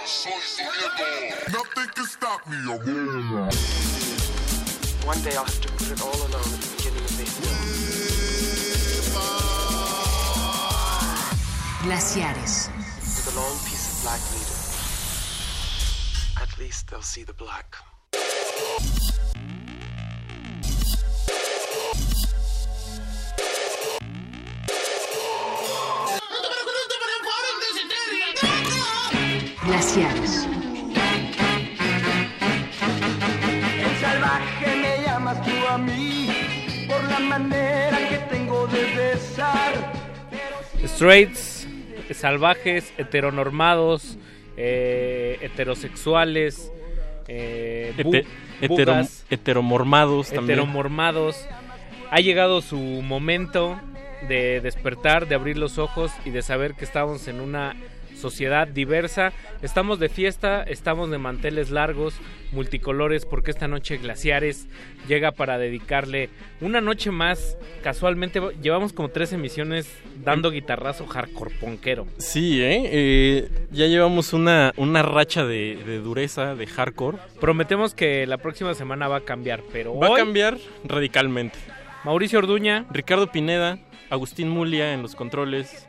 [0.05, 1.05] soy su nieto.
[1.53, 3.49] Nothing can stop me, abuela.
[5.07, 7.25] One day I'll have to put it all alone at the beginning of the
[11.83, 12.69] Glaciares.
[13.01, 14.56] With a long piece of black needle.
[16.57, 17.77] At least they'll see the black.
[29.67, 30.47] Glaciares.
[33.79, 39.93] El salvaje me llamas tú a mí por la manera que tengo de besar.
[40.87, 41.67] Straights,
[42.15, 44.17] salvajes, heteronormados,
[44.57, 46.73] eh, heterosexuales,
[47.29, 48.25] eh, bu-
[49.31, 50.59] heteromormados también.
[50.61, 51.37] heteromormados.
[52.11, 53.79] Ha llegado su momento
[54.29, 57.75] de despertar, de abrir los ojos y de saber que estamos en una
[58.31, 59.33] sociedad diversa.
[59.63, 62.15] Estamos de fiesta, estamos de manteles largos,
[62.51, 64.67] multicolores, porque esta noche Glaciares
[65.07, 66.29] llega para dedicarle
[66.61, 67.57] una noche más.
[67.85, 69.89] Casualmente llevamos como tres emisiones
[70.25, 72.09] dando guitarrazo hardcore ponquero.
[72.19, 72.83] Sí, ¿eh?
[72.87, 77.19] Eh, ya llevamos una, una racha de, de dureza, de hardcore.
[77.41, 81.59] Prometemos que la próxima semana va a cambiar, pero Va a cambiar radicalmente.
[82.05, 82.87] Mauricio Orduña.
[82.91, 83.79] Ricardo Pineda,
[84.11, 85.89] Agustín Mulia en los controles,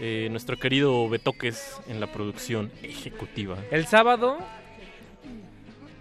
[0.00, 3.58] eh, nuestro querido Betoques en la producción ejecutiva.
[3.70, 4.38] El sábado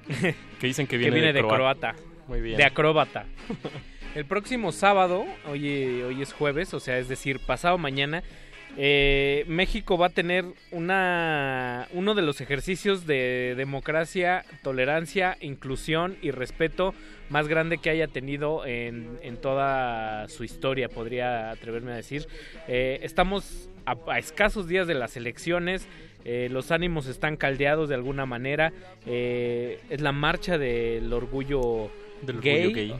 [0.59, 1.95] Que dicen que que viene, viene, de, croata.
[2.27, 2.57] Muy bien.
[2.57, 3.25] De acróbata.
[4.15, 8.23] El próximo sábado, hoy, hoy es jueves, o sea, es decir, pasado mañana,
[8.77, 16.31] eh, México va a tener una, uno de los ejercicios de democracia, tolerancia, inclusión y
[16.31, 16.93] respeto
[17.29, 22.25] más grande que haya tenido en, en toda su historia, podría atreverme a decir.
[22.67, 25.87] Eh, estamos a, a escasos días de las elecciones.
[26.25, 28.73] eh, los ánimos están caldeados de alguna manera.
[29.05, 31.89] eh, es la marcha del orgullo
[32.21, 32.95] Del gay, orgullo gay.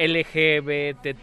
[0.00, 1.16] LGBT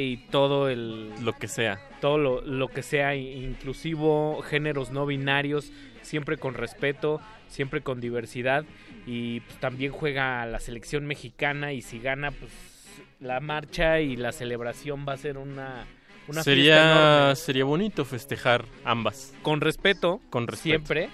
[0.00, 1.78] y todo el Lo que sea.
[2.00, 5.72] todo lo, lo que sea inclusivo, géneros no binarios,
[6.02, 8.64] siempre con respeto, siempre con diversidad
[9.06, 12.50] y pues, también juega la selección mexicana y si gana pues
[13.20, 15.86] la marcha y la celebración va a ser una
[16.28, 19.34] una sería, sería bonito festejar ambas.
[19.42, 20.62] con respeto, Con respeto.
[20.86, 21.08] siempre.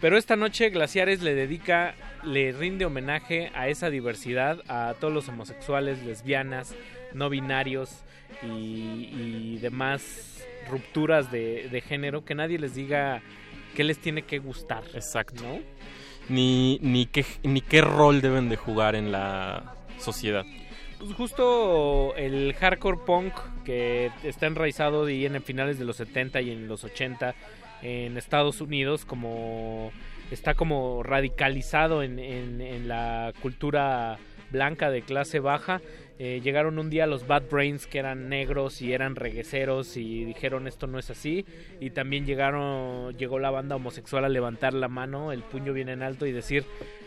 [0.00, 1.94] Pero esta noche Glaciares le dedica,
[2.24, 6.74] le rinde homenaje a esa diversidad, a todos los homosexuales, lesbianas,
[7.12, 8.02] no binarios
[8.42, 13.22] y, y demás rupturas de, de género, que nadie les diga
[13.74, 14.84] qué les tiene que gustar.
[14.94, 15.42] Exacto.
[15.42, 15.58] ¿no?
[16.28, 20.44] Ni, ni, qué, ni qué rol deben de jugar en la sociedad.
[20.98, 23.32] Pues justo el hardcore punk
[23.64, 27.34] que está enraizado y en finales de los 70 y en los 80
[27.82, 29.92] en Estados Unidos como
[30.30, 34.18] está como radicalizado en, en- en la cultura
[34.50, 35.80] blanca de clase baja.
[36.18, 40.66] Eh, llegaron un día los Bad Brains que eran negros y eran regueceros y dijeron
[40.68, 41.46] esto no es así.
[41.80, 46.02] Y también llegaron, llegó la banda homosexual a levantar la mano, el puño bien en
[46.02, 46.64] alto y decir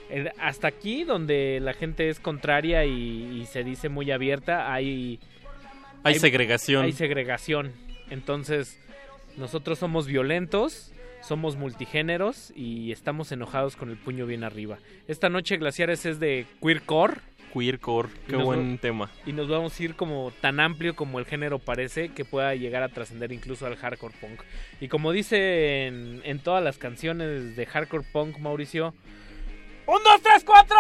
[0.09, 5.19] eh, hasta aquí donde la gente es contraria y, y se dice muy abierta hay
[6.03, 6.83] Hay segregación.
[6.85, 7.71] hay segregación
[8.09, 8.79] entonces
[9.37, 10.91] nosotros somos violentos
[11.21, 14.77] somos multigéneros y estamos enojados con el puño bien arriba
[15.07, 17.15] esta noche glaciares es de queercore
[17.53, 19.11] Queercore, qué buen va- tema.
[19.27, 22.81] y nos vamos a ir como tan amplio como el género parece que pueda llegar
[22.81, 24.41] a trascender incluso al hardcore punk.
[24.81, 28.95] Y como dice en, en todas las canciones de hardcore punk, Mauricio,
[29.85, 30.75] ¡Un, dos, tres, cuatro!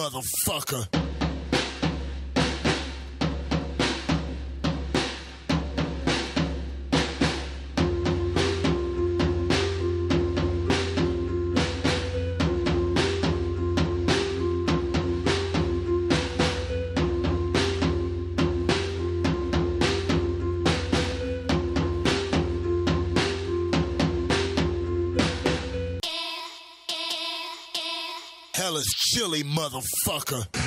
[0.00, 0.99] Motherfucker.
[29.70, 30.59] Motherfucker.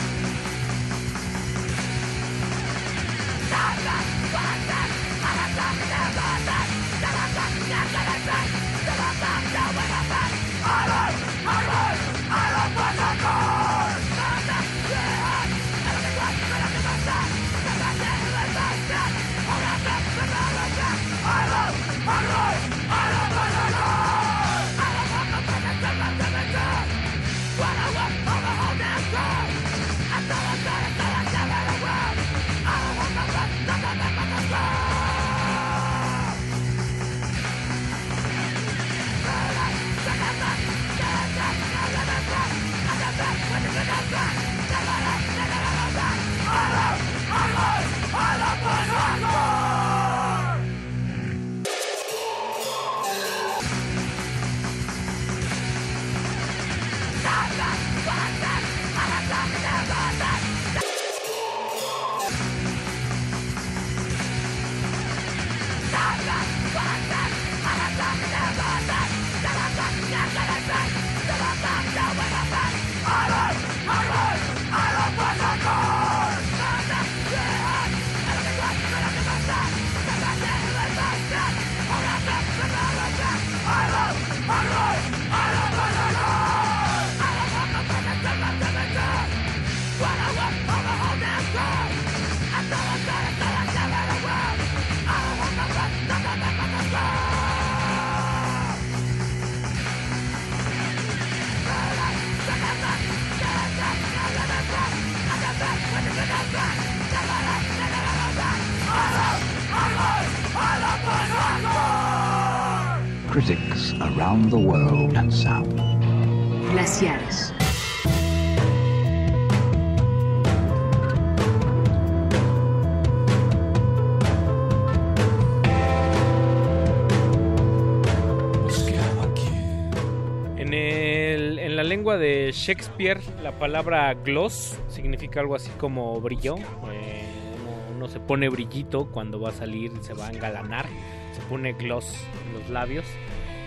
[132.17, 136.57] De Shakespeare, la palabra gloss significa algo así como brillo.
[136.91, 137.23] Eh,
[137.61, 140.87] uno, uno se pone brillito cuando va a salir, se va a engalanar.
[141.33, 142.15] Se pone gloss
[142.45, 143.05] en los labios.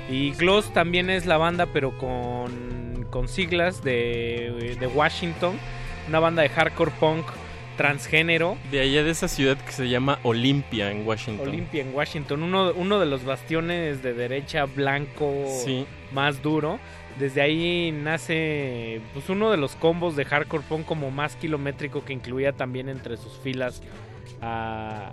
[0.09, 5.59] Y Gloss también es la banda, pero con, con siglas de, de Washington.
[6.09, 7.27] Una banda de hardcore punk
[7.77, 8.57] transgénero.
[8.71, 11.49] De allá de esa ciudad que se llama Olympia en Washington.
[11.49, 15.87] Olympia en Washington, uno, uno de los bastiones de derecha blanco Sí.
[16.13, 16.79] más duro.
[17.19, 22.13] Desde ahí nace pues uno de los combos de hardcore punk como más kilométrico que
[22.13, 23.83] incluía también entre sus filas
[24.43, 25.13] a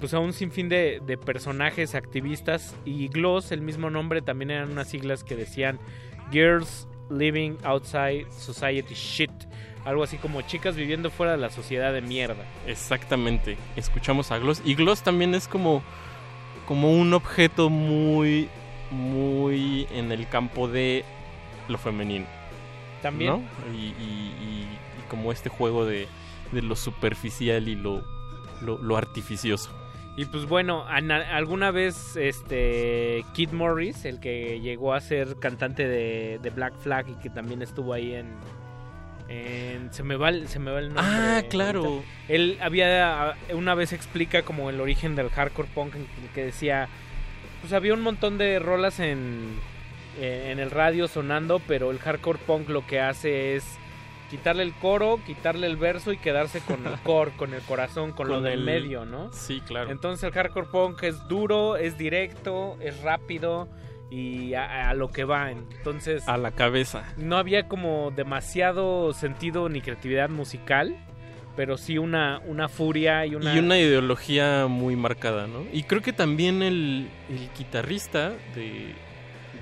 [0.00, 4.70] pues a un sinfín de, de personajes activistas y Gloss, el mismo nombre, también eran
[4.70, 5.80] unas siglas que decían
[6.30, 9.30] Girls Living Outside Society Shit.
[9.88, 12.44] Algo así como chicas viviendo fuera de la sociedad de mierda.
[12.66, 13.56] Exactamente.
[13.76, 14.60] Escuchamos a Gloss.
[14.64, 15.82] Y Gloss también es como,
[16.66, 18.48] como un objeto muy,
[18.90, 21.04] muy en el campo de
[21.68, 22.26] lo femenino.
[23.02, 23.30] También.
[23.30, 23.42] ¿no?
[23.74, 24.66] Y, y- y-
[24.98, 26.06] y como este juego de,
[26.52, 28.04] de lo superficial y lo,
[28.60, 29.70] lo, lo artificioso.
[30.16, 36.40] Y pues bueno, alguna vez este Kid Morris, el que llegó a ser cantante de,
[36.42, 38.26] de Black Flag y que también estuvo ahí en,
[39.28, 41.04] en- se me va el, se me va el nombre.
[41.06, 42.02] Ah, claro.
[42.28, 45.94] Él había una vez explica como el origen del hardcore punk
[46.34, 46.88] que decía
[47.60, 49.58] pues había un montón de rolas en
[50.20, 53.64] en el radio sonando, pero el hardcore punk lo que hace es
[54.30, 58.26] quitarle el coro, quitarle el verso y quedarse con el core, con el corazón, con,
[58.28, 59.32] lo del el- medio, ¿no?
[59.32, 59.90] Sí, claro.
[59.92, 63.68] Entonces el hardcore punk es duro, es directo, es rápido
[64.10, 65.50] y a, a lo que va.
[65.50, 67.04] Entonces A la cabeza.
[67.16, 70.96] no había como demasiado sentido ni creatividad musical,
[71.56, 73.54] pero sí una, una furia y una...
[73.54, 75.64] Y una ideología muy marcada, ¿no?
[75.72, 78.94] Y creo que también el, el guitarrista de,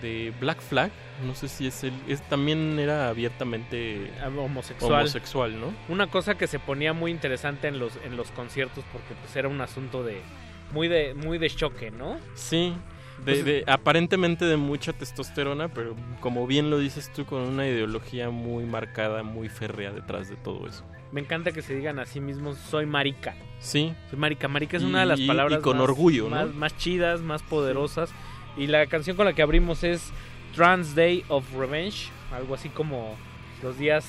[0.02, 0.90] de Black Flag,
[1.26, 5.00] no sé si es él, es, también era abiertamente homosexual.
[5.00, 5.72] homosexual, ¿no?
[5.88, 9.48] Una cosa que se ponía muy interesante en los, en los conciertos porque pues era
[9.48, 10.20] un asunto de
[10.72, 12.18] muy de muy de choque, ¿no?
[12.34, 12.74] Sí,
[13.26, 17.66] de, Pues- de- aparentemente de mucha testosterona, pero como bien lo dices tú, con una
[17.68, 20.84] ideología muy marcada, muy férrea detrás de todo eso.
[21.12, 23.34] Me encanta que se digan a sí mismos soy marica.
[23.58, 23.94] Sí.
[24.10, 26.30] Soy marica, marica es Y- una de las palabras y con más- orgullo, ¿no?
[26.36, 28.10] más, más chidas, más poderosas.
[28.56, 30.10] Y la canción con la que abrimos es
[30.54, 33.14] Trans Day of Revenge, algo así como
[33.62, 34.06] los días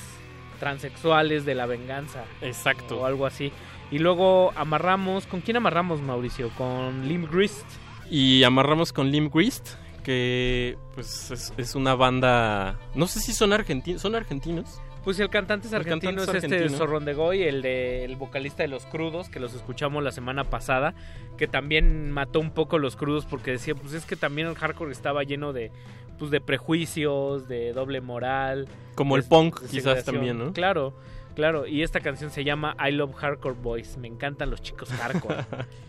[0.58, 2.24] transexuales de la venganza.
[2.42, 3.00] Exacto.
[3.00, 3.52] O algo así.
[3.90, 6.50] Y luego amarramos, ¿con quién amarramos Mauricio?
[6.50, 7.64] Con Limp Grist.
[8.10, 9.68] Y amarramos con Limp Grist,
[10.02, 14.80] que pues es, es una banda, no sé si son argentinos, son argentinos.
[15.04, 16.78] Pues el cantante es argentino, cantante es, es este argentino.
[16.78, 20.94] Zorrondegoy, el de el vocalista de Los Crudos, que los escuchamos la semana pasada,
[21.38, 24.92] que también mató un poco Los Crudos porque decía, pues es que también el hardcore
[24.92, 25.70] estaba lleno de
[26.18, 28.68] pues de prejuicios, de doble moral.
[28.96, 30.52] Como de- el punk, de quizás también, ¿no?
[30.52, 30.94] Claro,
[31.36, 35.44] claro, y esta canción se llama I Love Hardcore Boys, me encantan los chicos hardcore.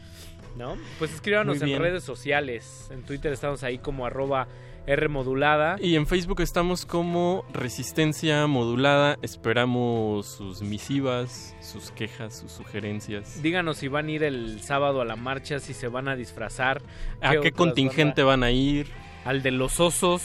[0.59, 0.75] ¿No?
[0.99, 4.47] Pues escríbanos en redes sociales, en Twitter estamos ahí como arroba
[4.85, 5.77] R modulada.
[5.79, 9.17] Y en Facebook estamos como Resistencia Modulada.
[9.21, 13.41] Esperamos sus misivas, sus quejas, sus sugerencias.
[13.41, 16.81] Díganos si van a ir el sábado a la marcha, si se van a disfrazar.
[17.21, 18.87] ¿A qué contingente van a ir?
[19.25, 20.23] Al de los osos.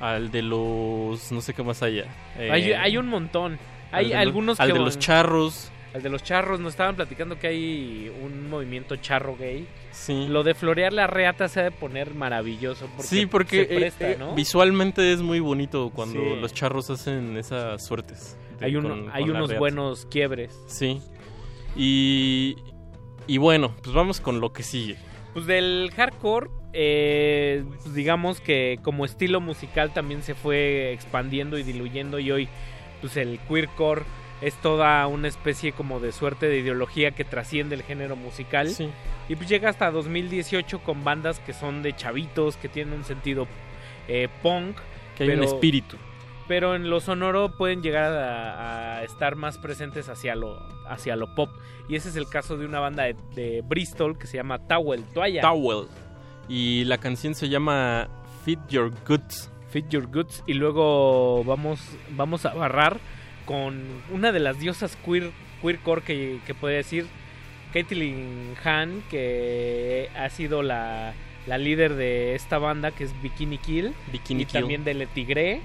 [0.00, 1.32] Al de los...
[1.32, 2.04] no sé qué más haya.
[2.38, 3.58] Eh, hay, hay un montón.
[3.92, 5.72] Hay al de los- algunos al que de van- los charros.
[5.96, 6.60] Al de los charros.
[6.60, 9.66] Nos estaban platicando que hay un movimiento charro gay.
[9.92, 10.26] Sí.
[10.28, 12.86] Lo de florear la reata se ha de poner maravilloso.
[12.94, 14.34] Porque sí, porque se presta, eh, eh, ¿no?
[14.34, 16.40] visualmente es muy bonito cuando Sí.
[16.40, 18.36] los charros hacen esas suertes.
[18.60, 20.58] de- Hay, uno- con- hay con la unos buenos quiebres.
[20.66, 21.00] Sí.
[21.76, 22.56] Y,
[23.26, 24.96] y bueno, pues vamos con lo que sigue.
[25.34, 31.62] Pues del hardcore, eh, pues digamos que como estilo musical también se fue expandiendo y
[31.62, 32.48] diluyendo y hoy
[33.00, 34.02] pues el queercore
[34.40, 38.68] es toda una especie como de suerte de ideología que trasciende el género musical.
[38.68, 38.90] Sí.
[39.28, 43.46] Y pues llega hasta 2018 con bandas que son de chavitos, que tienen un sentido
[44.08, 44.76] eh, punk.
[45.16, 45.96] Que hay un espíritu.
[46.46, 51.34] Pero en lo sonoro pueden llegar a, a estar más presentes hacia lo, hacia lo
[51.34, 51.50] pop.
[51.88, 55.02] Y ese es el caso de una banda de, de Bristol que se llama Towel,
[55.12, 55.40] Toalla.
[55.40, 55.88] Towel.
[56.48, 58.08] Y la canción se llama
[58.44, 59.50] Fit Your Goods.
[59.70, 60.44] Fit Your Goods.
[60.46, 61.80] Y luego vamos,
[62.10, 63.00] vamos a barrar
[63.46, 63.82] con
[64.12, 65.30] una de las diosas queer,
[65.62, 67.06] queercore que, que puede decir,
[67.72, 71.14] Caitlyn Han, que ha sido la,
[71.46, 73.94] la líder de esta banda que es Bikini Kill.
[74.12, 74.60] Bikini y Kill.
[74.60, 75.62] también de Le Tigre.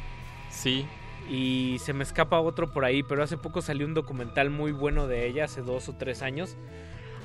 [0.49, 0.85] Sí.
[1.29, 5.07] Y se me escapa otro por ahí, pero hace poco salió un documental muy bueno
[5.07, 6.57] de ella, hace dos o tres años.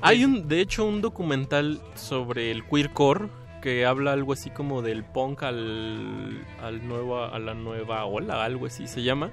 [0.01, 3.29] Hay un, de hecho, un documental sobre el queercore
[3.61, 8.67] que habla algo así como del punk al, al nueva, a la nueva ola, algo
[8.67, 9.31] así se llama.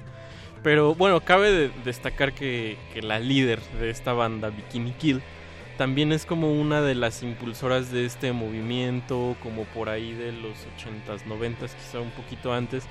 [0.65, 5.23] Pero bueno, cabe de- destacar que, que la líder de esta banda, Bikini Kill,
[5.79, 10.57] también es como una de las impulsoras de este movimiento, como por ahí de los
[10.79, 12.85] 80s, 90s, quizá un poquito antes,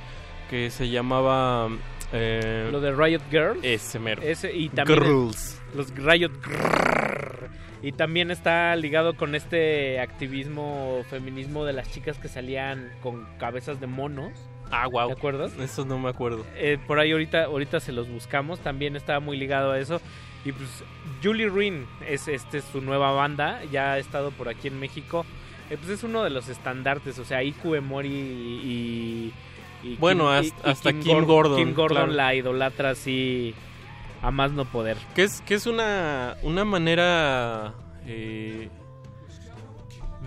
[0.50, 1.70] que se llamaba...
[2.14, 3.60] eh, Lo de Riot Girls.
[3.64, 4.22] Ese mero.
[4.22, 5.60] Ese, y también Girls.
[5.74, 7.50] los Riot Grrrr.
[7.82, 13.82] Y también está ligado con este activismo feminismo de las chicas que salían con cabezas
[13.82, 14.32] de monos.
[14.76, 15.08] Ah, wow.
[15.08, 15.54] ¿Te acuerdas?
[15.60, 16.46] Eso no me acuerdo.
[16.56, 18.60] Eh, por ahí ahorita, ahorita se los buscamos.
[18.60, 20.02] También está muy ligado a eso.
[20.46, 20.84] Y pues
[21.24, 23.62] Julie Ruin es este es su nueva banda.
[23.72, 25.26] Ya ha estado por aquí en México.
[25.70, 27.18] Eh, pues es uno de los estandartes.
[27.20, 29.34] O sea, Iku Emori y.
[29.84, 32.12] y Bueno, Kim- hasta- hasta Kim Gor- Gordon, Kim Gordon claro.
[32.14, 33.54] la idolatra así
[34.22, 34.98] a más no poder.
[35.16, 37.74] Que es, que es una, una manera
[38.08, 38.70] eh,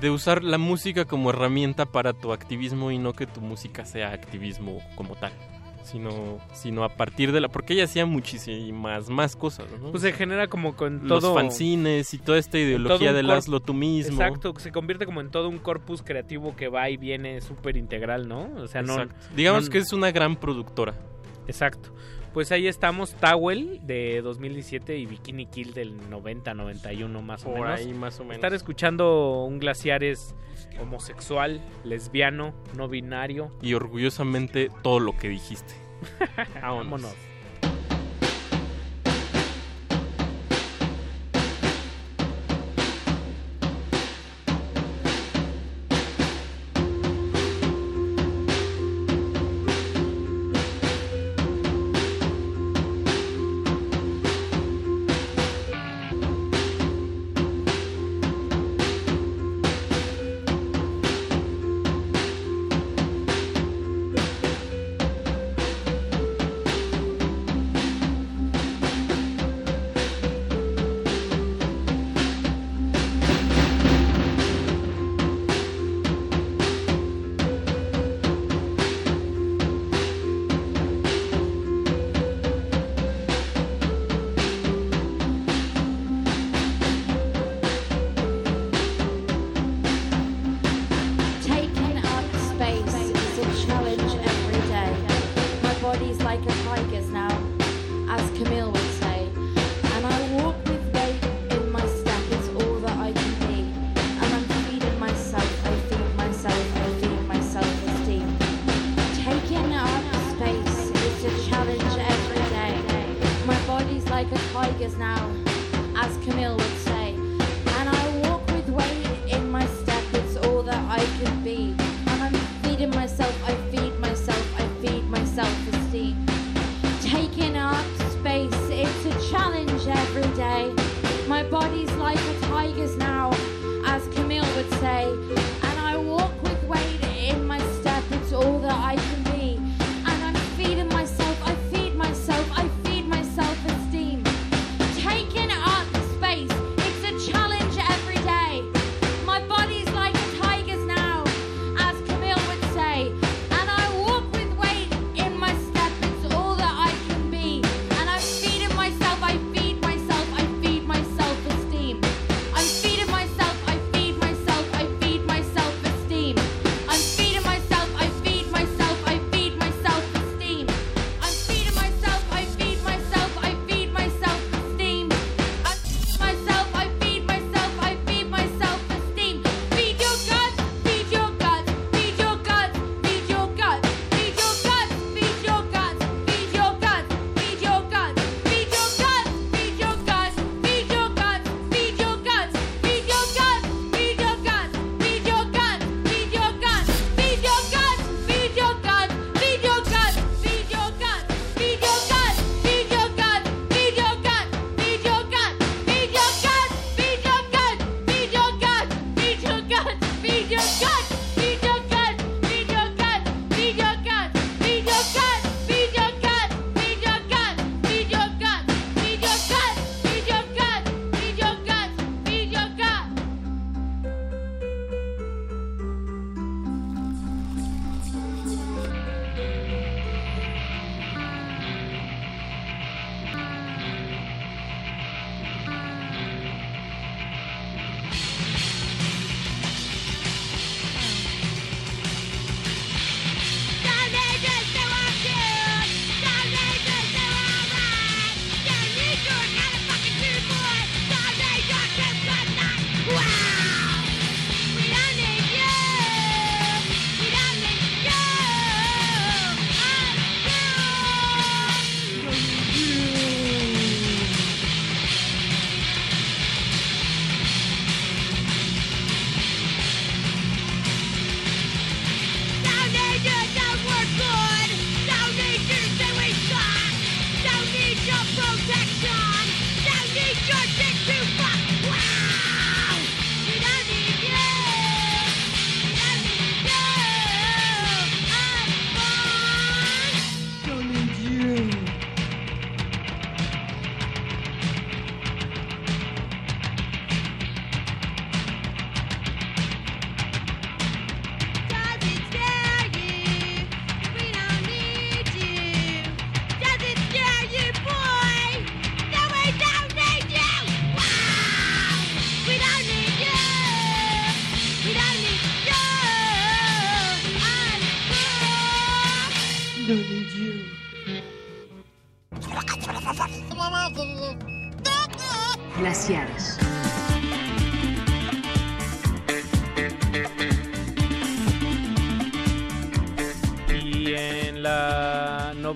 [0.01, 4.13] de usar la música como herramienta para tu activismo y no que tu música sea
[4.13, 5.33] activismo como tal.
[5.85, 7.49] Sino, sino a partir de la...
[7.49, 9.93] Porque ella hacía muchísimas más cosas, ¿no?
[9.93, 11.35] Pues se genera como con Los todo...
[11.35, 14.21] fanzines y toda esta ideología del hazlo tú mismo.
[14.21, 18.27] Exacto, se convierte como en todo un corpus creativo que va y viene súper integral,
[18.27, 18.51] ¿no?
[18.57, 18.95] O sea, no...
[18.95, 19.15] Exacto.
[19.37, 20.95] Digamos no- que es una gran productora.
[21.47, 21.95] Exacto.
[22.37, 27.81] Pues ahí estamos, Towel de 2017 y Bikini Kill del 90-91 más o Por menos.
[27.81, 28.35] ahí más o menos.
[28.35, 30.35] Estar escuchando un Glaciares
[30.79, 33.51] homosexual, lesbiano, no binario.
[33.63, 35.73] Y orgullosamente todo lo que dijiste.
[36.61, 37.15] Vámonos.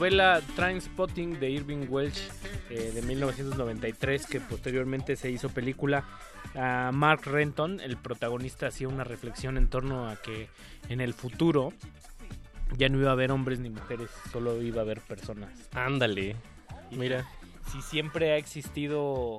[0.01, 2.31] Novela Trainspotting de Irving Welsh
[2.70, 6.05] eh, de 1993, que posteriormente se hizo película,
[6.55, 10.49] a Mark Renton, el protagonista, hacía una reflexión en torno a que
[10.89, 11.75] en el futuro
[12.79, 15.51] ya no iba a haber hombres ni mujeres, solo iba a haber personas.
[15.75, 16.35] Ándale.
[16.93, 17.29] Mira.
[17.70, 19.37] Si siempre ha existido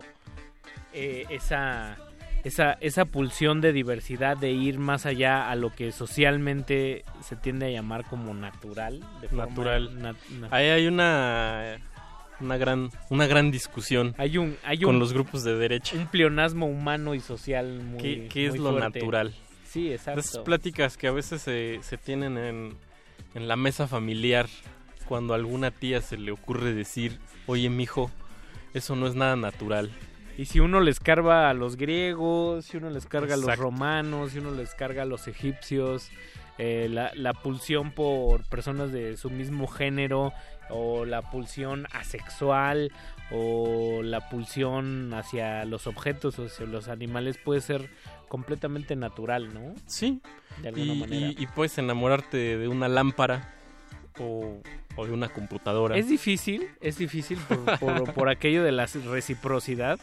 [0.94, 1.98] eh, esa,
[2.44, 7.68] esa, esa pulsión de diversidad, de ir más allá a lo que socialmente se tiende
[7.68, 9.00] a llamar como natural.
[9.22, 10.00] de forma Natural.
[10.02, 11.78] nat- nat- Ahí hay una
[12.40, 15.96] una gran una gran discusión Hay un, hay con los grupos de derecha.
[15.96, 19.00] un pleonasmo humano y social muy ¿Qué, qué es lo fuerte.
[19.00, 19.34] natural?
[19.64, 20.20] Sí, exacto.
[20.22, 22.74] Esas pláticas que a veces se, se tienen en,
[23.36, 24.48] en la mesa familiar
[25.08, 28.10] cuando a alguna tía se le ocurre decir, oye, mijo,
[28.74, 29.92] eso no es nada natural.
[30.38, 34.32] Y si uno les carga a los griegos, si uno les carga a los romanos,
[34.32, 36.10] si uno les carga a los egipcios,
[36.58, 40.34] eh, la, la pulsión por personas de su mismo género,
[40.70, 42.92] o la pulsión asexual,
[43.32, 47.90] o la pulsión hacia los objetos o hacia los animales puede ser
[48.30, 49.74] completamente natural, ¿no?
[49.86, 50.22] Sí.
[50.62, 51.28] De alguna Y, manera.
[51.28, 53.54] y- y puedes enamorarte de una lámpara
[54.20, 54.62] o,
[54.96, 55.98] o de una computadora.
[55.98, 60.00] Es difícil, es difícil por, por- por aquello de la reciprocidad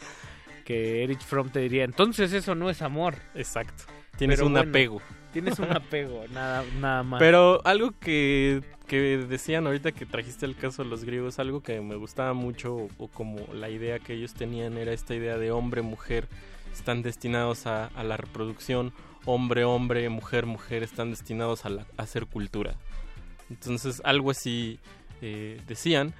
[0.65, 3.15] que Erich Fromm te diría, entonces eso no es amor.
[3.35, 3.83] Exacto.
[4.17, 5.01] Tienes Pero un bueno, apego.
[5.33, 7.19] Tienes un apego, nada, nada más.
[7.19, 11.79] Pero algo que, que decían ahorita que trajiste el caso de los griegos, algo que
[11.81, 15.51] me gustaba mucho, o, o como la idea que ellos tenían era esta idea de
[15.51, 16.27] hombre, mujer,
[16.73, 18.91] están destinados a, a la reproducción,
[19.25, 22.75] hombre, hombre, mujer, mujer, están destinados a, la- a hacer cultura.
[23.49, 24.79] Entonces, algo así
[25.21, 26.13] eh, decían.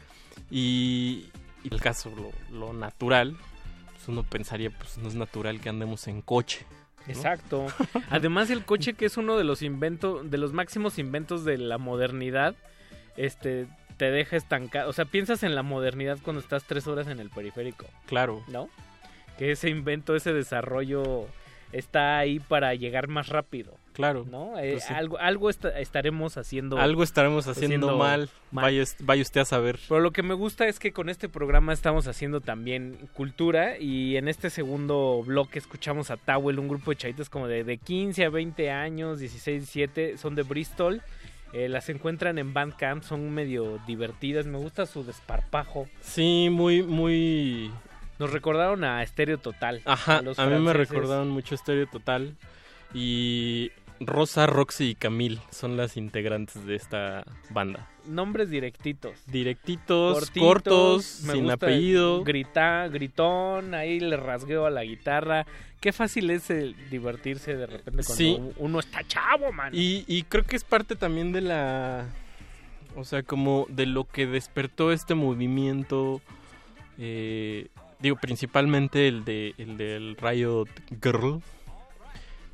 [0.50, 1.30] Y,
[1.64, 3.36] y el caso, lo, lo natural,
[3.94, 6.66] pues uno pensaría, pues no es natural que andemos en coche.
[7.06, 7.14] ¿no?
[7.14, 7.68] Exacto.
[8.10, 11.78] Además el coche que es uno de los inventos, de los máximos inventos de la
[11.78, 12.56] modernidad,
[13.18, 13.68] este
[13.98, 14.90] te deja estancado.
[14.90, 17.86] O sea, piensas en la modernidad cuando estás tres horas en el periférico.
[18.06, 18.44] Claro.
[18.48, 18.70] ¿No?
[19.38, 21.28] Que ese invento, ese desarrollo
[21.74, 23.76] está ahí para llegar más rápido.
[24.00, 24.26] Claro.
[24.32, 24.58] ¿No?
[24.58, 24.94] Eh, Pues sí.
[24.94, 26.78] Algo, algo esta- estaremos haciendo.
[26.78, 28.30] Algo estaremos haciendo mal.
[28.52, 29.78] Vaya, vaya usted a saber.
[29.90, 34.16] Pero lo que me gusta es que con este programa estamos haciendo también cultura y
[34.16, 38.24] en este segundo bloque escuchamos a Towel, un grupo de chavitas como de, de 15
[38.24, 41.02] a 20 años, 16, 17, son de Bristol.
[41.52, 45.88] Eh, las encuentran en Bandcamp, son medio divertidas, me gusta su desparpajo.
[46.00, 47.72] Sí, muy, muy...
[48.20, 49.82] Nos recordaron a Estéreo Total.
[49.86, 52.36] Ajá, los a mí me recordaron mucho Estéreo Total.
[52.94, 57.88] Y Rosa, Roxy y Camille son las integrantes de esta banda.
[58.06, 59.14] Nombres directitos.
[59.28, 62.24] Directitos, Cortitos, cortos, sin apellido.
[62.24, 65.46] Grita, gritón, ahí le rasgueo a la guitarra.
[65.82, 68.40] Qué fácil es el divertirse de repente cuando Sí.
[68.58, 69.72] uno está chavo, man.
[69.74, 72.06] Y, y creo que es parte también de la...
[72.96, 76.22] O sea, como de lo que despertó este movimiento.
[76.98, 77.68] eh,
[78.00, 80.68] digo, principalmente el, de, el del Riot
[81.04, 81.42] Girl.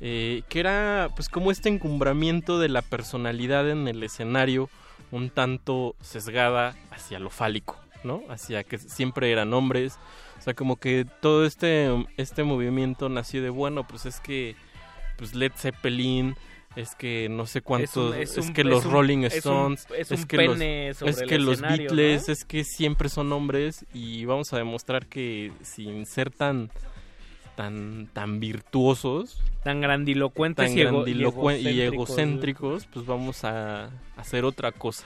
[0.00, 4.68] Eh, que era pues como este encumbramiento de la personalidad en el escenario
[5.10, 8.22] un tanto sesgada hacia lo fálico, ¿no?
[8.28, 9.98] Hacia que siempre eran hombres.
[10.38, 14.54] O sea, como que todo este, este movimiento nació de, bueno, pues es que
[15.16, 16.36] pues Led Zeppelin,
[16.76, 20.10] es que no sé cuántos, es, es un- que es los un- Rolling Stones, es
[20.10, 22.32] un que pene los, sobre es el que los Beatles, ¿no?
[22.34, 26.70] es que siempre son hombres y vamos a demostrar que sin ser tan
[27.56, 31.92] tan tan virtuosos, tan grandilocuentes tan y ego- y egocéntricos.
[32.10, 35.04] egocéntricos, pues vamos a hacer otra cosa.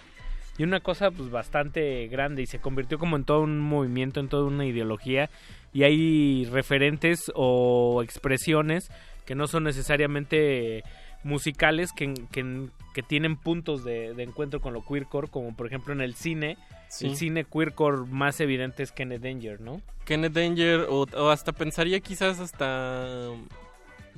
[0.59, 4.29] Y una cosa pues bastante grande y se convirtió como en todo un movimiento, en
[4.29, 5.31] toda una ideología.
[5.73, 8.91] Y hay referentes o expresiones
[9.25, 10.83] que no son necesariamente
[11.23, 15.93] musicales, que, que, que tienen puntos de, de encuentro con lo queercore, como por ejemplo
[15.93, 16.57] en el cine.
[16.89, 17.07] Sí.
[17.07, 19.81] El cine queercore más evidente es Kenneth Danger, ¿no?
[20.05, 23.07] Kenneth Danger o, o hasta pensaría quizás hasta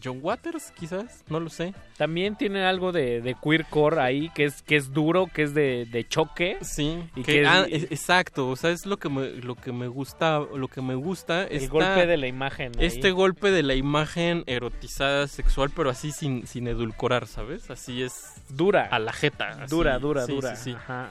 [0.02, 1.74] John Waters, quizás, no lo sé.
[1.96, 5.86] También tiene algo de, de queercore ahí, que es, que es duro, que es de,
[5.90, 6.58] de choque.
[6.62, 9.72] Sí, Y que- que ah, es- exacto, o sea, es lo que me, lo que
[9.72, 12.86] me gusta, lo que me gusta El esta- golpe de la imagen ahí.
[12.86, 17.70] Este golpe de la imagen erotizada sexual, pero así sin, sin edulcorar, ¿sabes?
[17.70, 19.74] Así es dura, a la jeta, así.
[19.74, 20.56] Dura, dura, Sí, dura.
[20.56, 20.76] sí, sí.
[20.76, 21.10] Ajá.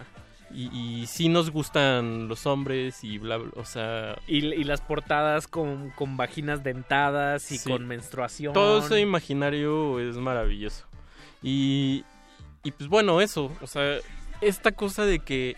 [0.54, 0.70] Y,
[1.02, 5.48] y sí nos gustan los hombres y bla, bla, o sea, Y, y las portadas
[5.48, 7.70] con, con vaginas dentadas y Sí.
[7.70, 8.54] con menstruación.
[8.54, 10.86] todo ese imaginario es maravilloso.
[11.42, 12.04] Y,
[12.64, 13.98] y pues bueno, eso, o sea,
[14.42, 15.56] esta cosa de que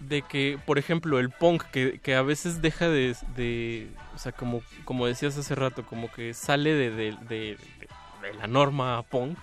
[0.00, 4.30] de que, por ejemplo, el punk, que, que a veces deja de, de- o sea,
[4.32, 7.88] como, como decías hace rato, como que sale de, de- de- de-
[8.22, 9.36] de la norma punk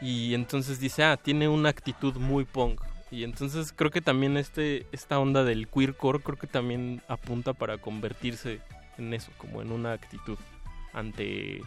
[0.00, 2.80] y entonces dice, ah, tiene una actitud muy punk.
[3.12, 7.76] Y entonces creo que también este, esta onda del queercore creo que también apunta para
[7.78, 8.60] convertirse
[8.98, 10.38] en eso, como en una actitud
[10.94, 11.60] ante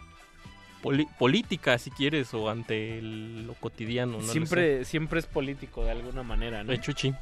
[1.18, 4.12] política, si quieres, o ante el- lo cotidiano.
[4.12, 6.70] No lo siempre, siempre es político de alguna manera, ¿no?
[6.70, 7.14] De hecho, sí.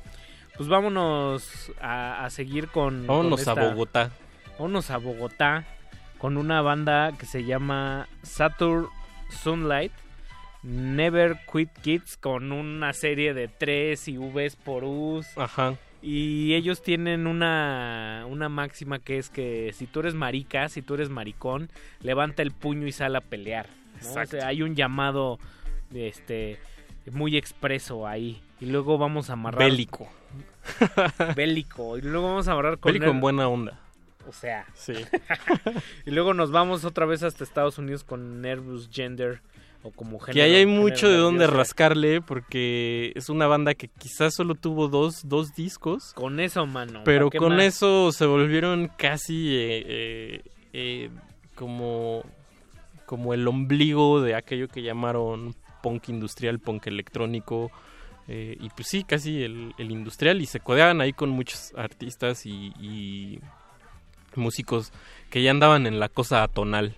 [0.56, 3.06] Pues vámonos a, a seguir con.
[3.06, 4.10] Vámonos con a Bogotá.
[4.58, 5.64] Vámonos a Bogotá
[6.18, 8.86] con una banda que se llama Saturn
[9.42, 9.92] Sunlight.
[10.64, 15.26] Never Quit Kids con una serie de 3 y Vs por Us.
[15.36, 15.76] Ajá.
[16.00, 20.94] Y ellos tienen una, una máxima que es que si tú eres marica, si tú
[20.94, 21.70] eres maricón,
[22.00, 23.68] levanta el puño y sal a pelear.
[23.68, 24.08] ¿no?
[24.08, 24.36] O Exacto.
[24.38, 25.38] sea, hay un llamado
[25.94, 26.58] este
[27.12, 28.42] muy expreso ahí.
[28.60, 29.60] Y luego vamos a amarrar.
[29.60, 30.08] Bélico.
[31.36, 31.98] Bélico.
[31.98, 32.92] Y luego vamos a amarrar con.
[32.92, 33.80] Bélico en buena onda.
[34.26, 34.66] O sea.
[34.74, 34.94] Sí.
[36.06, 39.40] y luego nos vamos otra vez hasta Estados Unidos con Nervous Gender.
[39.86, 41.58] O como Que ahí hay mucho de nervioso.
[41.58, 46.14] rascarle porque es una banda que quizás solo tuvo dos, dos discos.
[46.14, 47.02] Con eso, mano.
[47.04, 47.64] Pero ¿pa' qué con más?
[47.66, 51.10] eso se volvieron casi eh, eh, eh,
[51.54, 52.24] como,
[53.04, 57.70] como el ombligo de aquello que llamaron punk industrial, punk electrónico.
[58.26, 60.40] y pues sí, casi el, el industrial.
[60.40, 63.38] Y se codeaban ahí con muchos artistas y, y
[64.34, 64.92] músicos
[65.28, 66.96] que ya andaban en la cosa atonal.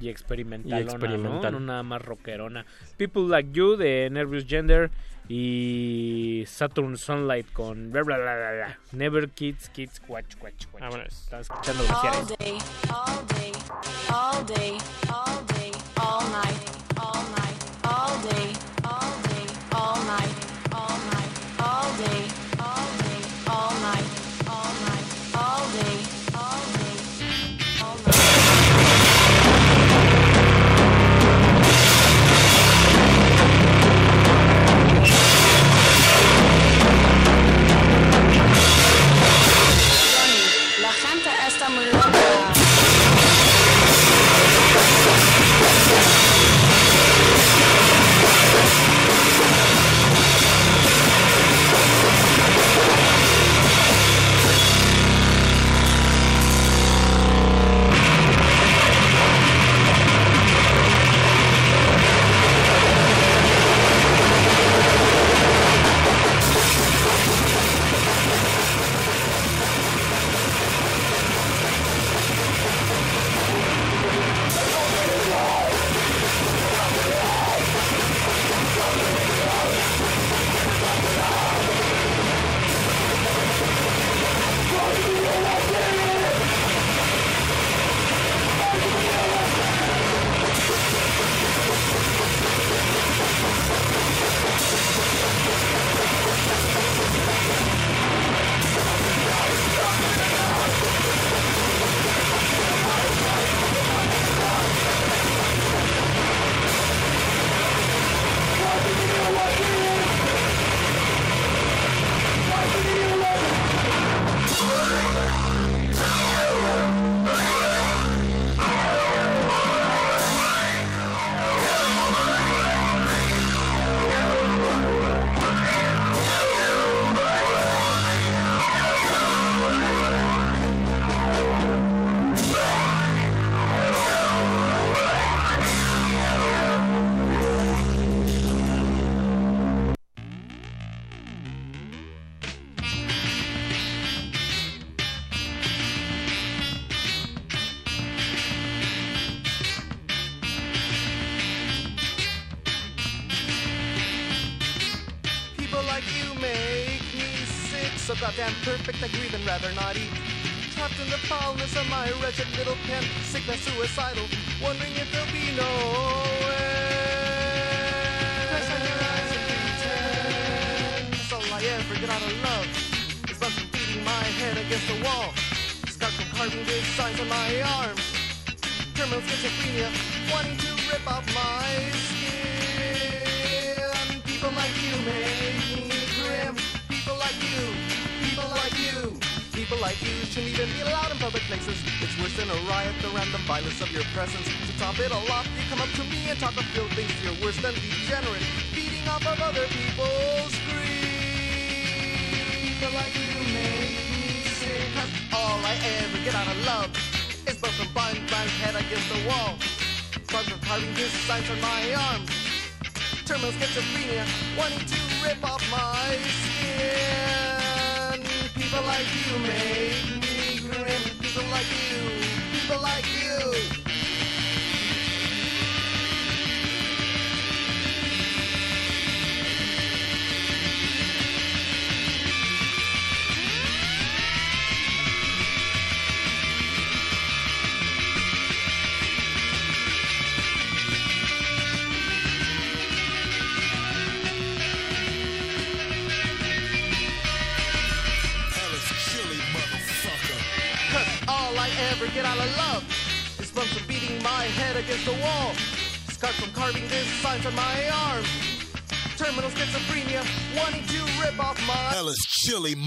[0.00, 1.52] Y experimental, Y experimental.
[1.52, 1.60] ¿no?
[1.60, 2.64] No nada más rockerona.
[2.96, 4.90] People Like You de Nervous Gender
[5.28, 8.78] y Saturn Sunlight con bla, bla, bla, bla, bla.
[8.92, 11.06] Never Kids Kids Watch Watch Watch.
[11.06, 12.58] Estaba escuchando All day,
[12.90, 13.52] all day,
[14.10, 15.51] all day, all day,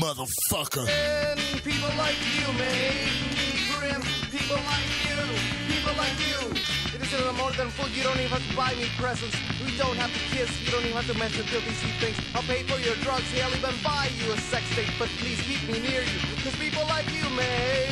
[0.06, 0.86] motherfucker.
[0.88, 4.02] And people like you make me grim.
[4.30, 5.18] People like you,
[5.66, 6.42] people like you.
[6.94, 7.90] It isn't more than food.
[7.98, 9.36] You don't even have to buy me presents.
[9.66, 10.50] We don't have to kiss.
[10.62, 12.18] You don't even have to mention filthy things.
[12.36, 13.26] I'll pay for your drugs.
[13.42, 14.94] I'll even buy you a sex tape.
[15.00, 16.20] But please keep me near you.
[16.44, 17.85] Cause people like you make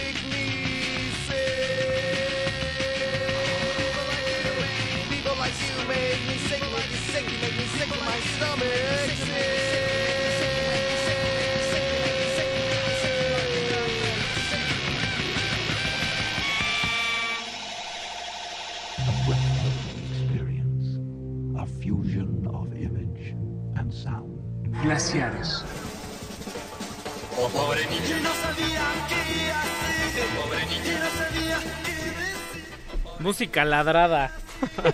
[33.24, 34.32] Música ladrada.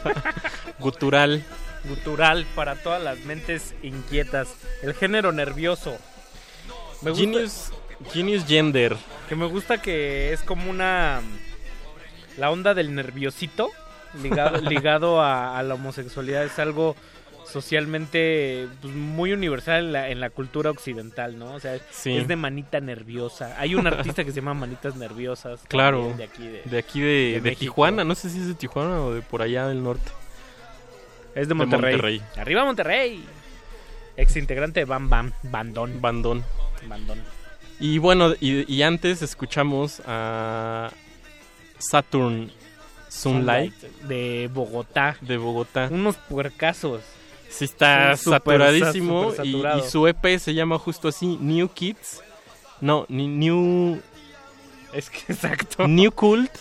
[0.80, 1.44] Gutural.
[1.86, 4.50] Gutural para todas las mentes inquietas.
[4.84, 5.98] El género nervioso.
[7.02, 7.72] Me gusta, Genius,
[8.14, 8.96] Genius Gender.
[9.28, 11.22] Que me gusta que es como una.
[12.38, 13.72] La onda del nerviosito
[14.22, 16.96] ligado, ligado a, a la homosexualidad es algo
[17.52, 21.54] socialmente pues, muy universal en la, en la cultura occidental, ¿no?
[21.54, 22.16] O sea, Sí.
[22.18, 23.56] es de manita nerviosa.
[23.60, 25.62] Hay un artista que se llama Manitas Nerviosas.
[25.68, 26.14] Claro.
[26.18, 27.56] De aquí de, de, aquí de, de.
[27.56, 28.04] Tijuana.
[28.04, 30.12] No sé si es de Tijuana o de por allá del norte.
[31.36, 32.22] Es de Monterrey.
[32.38, 33.24] Arriba Monterrey.
[34.18, 36.02] Ex integrante de Bam Bam, Bandón.
[36.02, 36.44] Bandón.
[36.88, 37.20] Bandón.
[37.80, 40.92] Y bueno, y, y antes escuchamos a
[41.78, 42.52] Saturn
[43.08, 45.16] Sunlight de Bogotá.
[45.22, 45.88] De Bogotá.
[45.92, 47.02] Unos puercazos.
[47.50, 49.34] Sí, está Sí, saturadísimo.
[49.44, 52.22] y, su EP se llama justo así, New Kids.
[52.82, 54.02] No, ni- New...
[54.94, 55.88] Es que exacto.
[55.88, 56.52] New Cult.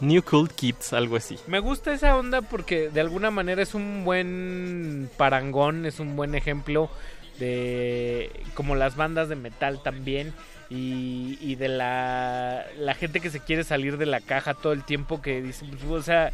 [0.00, 1.38] New Cult Kids, algo así.
[1.46, 6.34] Me gusta esa onda porque de alguna manera es un buen parangón, es un buen
[6.34, 6.90] ejemplo
[7.38, 10.32] de como las bandas de metal también
[10.70, 14.82] y, y de la, la gente que se quiere salir de la caja todo el
[14.84, 16.32] tiempo que dice, pues, o sea,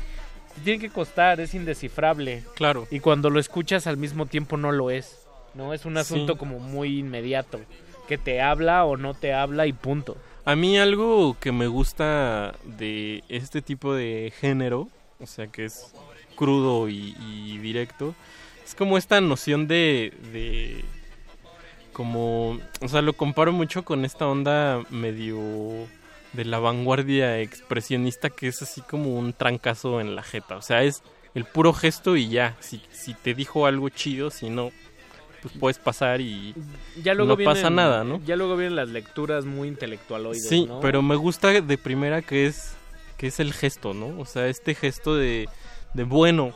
[0.59, 2.43] te tiene que costar, es indescifrable.
[2.55, 2.87] Claro.
[2.91, 5.73] Y cuando lo escuchas al mismo tiempo no lo es, ¿no?
[5.75, 6.39] Es un asunto Sí.
[6.39, 7.61] como muy inmediato,
[8.07, 10.17] que te habla o no te habla y punto.
[10.45, 14.89] A mí algo que me gusta de este tipo de género,
[15.21, 15.93] o sea que es
[16.37, 18.15] crudo y, y directo,
[18.65, 20.85] es como esta noción de, de
[21.93, 25.39] como, o sea, lo comparo mucho con esta onda medio
[26.33, 30.83] de la vanguardia expresionista que es así como un trancazo en la jeta, o sea,
[30.83, 31.03] es
[31.35, 34.71] el puro gesto y ya, si, si te dijo algo chido, si no,
[35.43, 36.55] pues puedes pasar y
[37.03, 38.21] Ya luego no pasa nada, ¿no?
[38.25, 40.81] Ya luego vienen las lecturas muy intelectualoides, Sí, ¿no?
[40.81, 42.75] pero me gusta de primera que es
[43.17, 44.19] que es el gesto, ¿no?
[44.21, 45.49] O sea, este gesto de,
[45.95, 46.55] de bueno,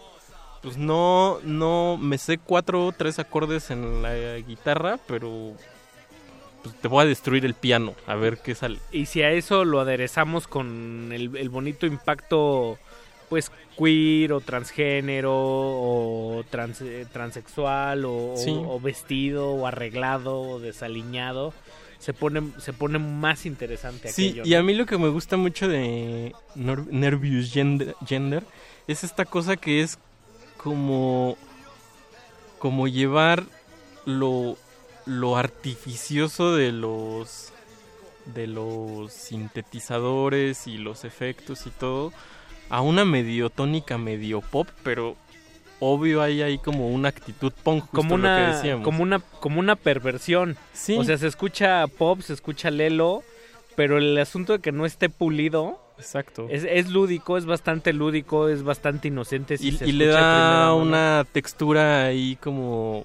[0.62, 5.55] pues no no me sé cuatro o tres acordes en la guitarra, pero
[6.62, 8.78] pues te voy a destruir el piano, a ver qué sale.
[8.92, 12.78] Y si a eso lo aderezamos con el, el bonito impacto,
[13.28, 18.50] pues queer o transgénero o trans- eh, transexual o, Sí.
[18.55, 21.52] o vestido o arreglado o desaliñado,
[21.99, 24.42] se pone, se pone más interesante Sí, aquello.
[24.44, 24.58] y ¿no?
[24.58, 28.44] a mí lo que me gusta mucho de Nervous Gender, Gender
[28.86, 29.99] es esta cosa que es
[30.57, 31.36] como
[32.58, 33.44] como llevar
[34.05, 34.57] lo
[35.06, 37.52] lo artificioso de los
[38.26, 42.12] de los sintetizadores y los efectos y todo
[42.70, 45.16] a una medio tónica medio pop, pero
[45.81, 48.84] obvio hay ahí como una actitud punk justo como lo que una decíamos.
[48.84, 50.97] como una como una perversión Sí.
[50.97, 53.24] o sea se escucha pop se escucha lelo
[53.74, 56.47] pero el asunto de que no esté pulido Exacto.
[56.50, 60.72] es, es lúdico es bastante lúdico es bastante inocente si y, se y le da
[60.74, 63.05] una textura ahí como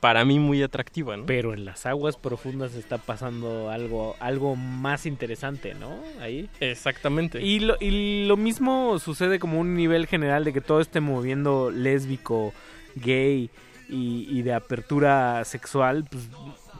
[0.00, 1.26] para mí muy atractiva, ¿no?
[1.26, 5.98] Pero en las aguas profundas está pasando algo, algo más interesante, ¿no?
[6.20, 6.48] Ahí.
[6.60, 7.42] Exactamente.
[7.42, 11.70] Y lo, y lo mismo sucede como un nivel general de que todo este moviendo
[11.70, 12.52] lésbico,
[12.96, 13.50] gay
[13.88, 16.28] y, y de apertura sexual, pues,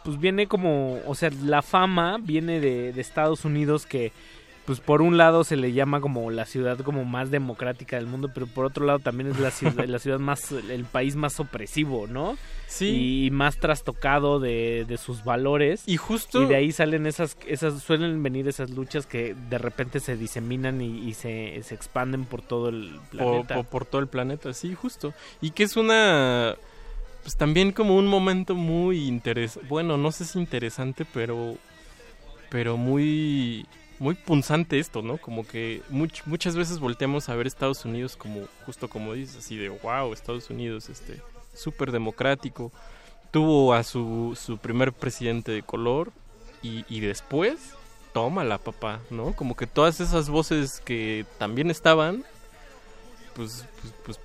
[0.04, 4.12] pues viene como, o sea, la fama viene de, de Estados Unidos que
[4.66, 8.30] pues por un lado se le llama como la ciudad como más democrática del mundo,
[8.32, 12.06] pero por otro lado también es la ciudad, la ciudad más, el país más opresivo,
[12.06, 12.38] ¿no?
[12.66, 13.26] Sí.
[13.26, 15.82] Y más trastocado de, de sus valores.
[15.86, 16.42] Y justo...
[16.42, 20.80] Y de ahí salen esas, esas, suelen venir esas luchas que de repente se diseminan
[20.80, 23.54] y, y se, se expanden por todo el por, planeta.
[23.56, 25.12] por- por todo el planeta, sí, justo.
[25.40, 26.56] Y que es una...
[27.22, 29.68] Pues también como un momento muy interesante.
[29.68, 31.56] Bueno, no sé si interesante, pero...
[32.50, 33.66] Pero muy...
[34.04, 35.16] Muy punzante esto, ¿no?
[35.16, 39.56] Como que much- muchas veces volteamos a ver Estados Unidos como, justo como dices, así
[39.56, 41.22] de, wow, Estados Unidos, este,
[41.54, 42.70] súper democrático.
[43.30, 46.12] Tuvo a su, su primer presidente de color
[46.62, 47.70] y, y después,
[48.12, 49.34] tómala, papá, ¿no?
[49.34, 52.26] Como que todas esas voces que también estaban,
[53.34, 54.20] pues, pues, pues,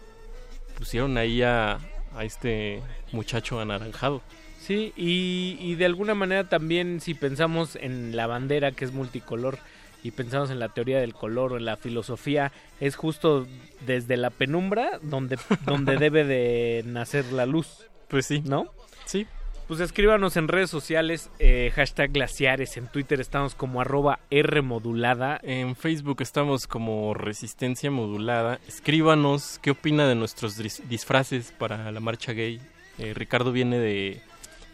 [0.77, 1.80] pusieron ahí a,
[2.17, 2.83] a este
[3.14, 4.22] muchacho anaranjado.
[4.69, 9.57] Sí, y, y de alguna manera también si pensamos en la bandera que es multicolor
[10.03, 13.48] y pensamos en la teoría del color o en la filosofía, es justo
[13.88, 17.88] desde la penumbra donde, donde debe de nacer la luz.
[18.09, 18.43] Pues sí.
[18.45, 18.67] ¿No?
[19.06, 19.25] Sí.
[19.67, 25.39] Pues escríbanos en redes sociales, eh, hashtag glaciares, en Twitter estamos como arroba R modulada.
[25.41, 28.59] En Facebook estamos como Resistencia Modulada.
[28.67, 32.61] Escríbanos qué opina de nuestros dis- disfraces para la marcha gay.
[32.99, 34.22] Eh, Ricardo viene de,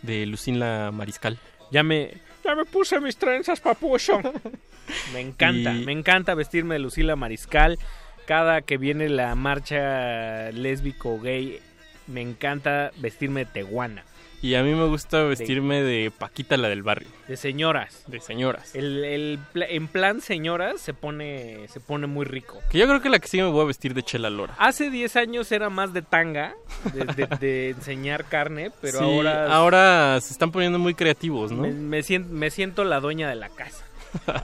[0.06, 1.38] de Lucina Mariscal.
[1.72, 4.20] Ya me, ya me puse mis trenzas, papucho.
[5.14, 7.78] me encanta, Y- me encanta vestirme de Lucila Mariscal.
[8.26, 11.60] Cada que viene la marcha lésbico gay,
[12.08, 14.04] me encanta vestirme de teguana.
[14.46, 17.08] Y a mí me gusta vestirme de Paquita la del barrio.
[17.28, 18.04] De señoras.
[18.06, 18.76] De señoras.
[18.76, 22.60] El, el en plan señoras se pone, se pone muy rico.
[22.70, 24.54] Que yo creo que la que sigue me voy a vestir de Chela Lora.
[24.60, 26.54] Hace 10 años era más de tanga,
[26.94, 29.48] de, de- de enseñar carne, pero Sí, ahora...
[29.56, 31.64] ahora se están poniendo muy creativos, ¿no?
[31.64, 33.84] Me, me siento, me siento la dueña de la casa.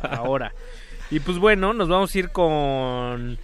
[0.09, 0.51] Ahora.
[1.11, 3.37] Y pues bueno, nos vamos a ir con.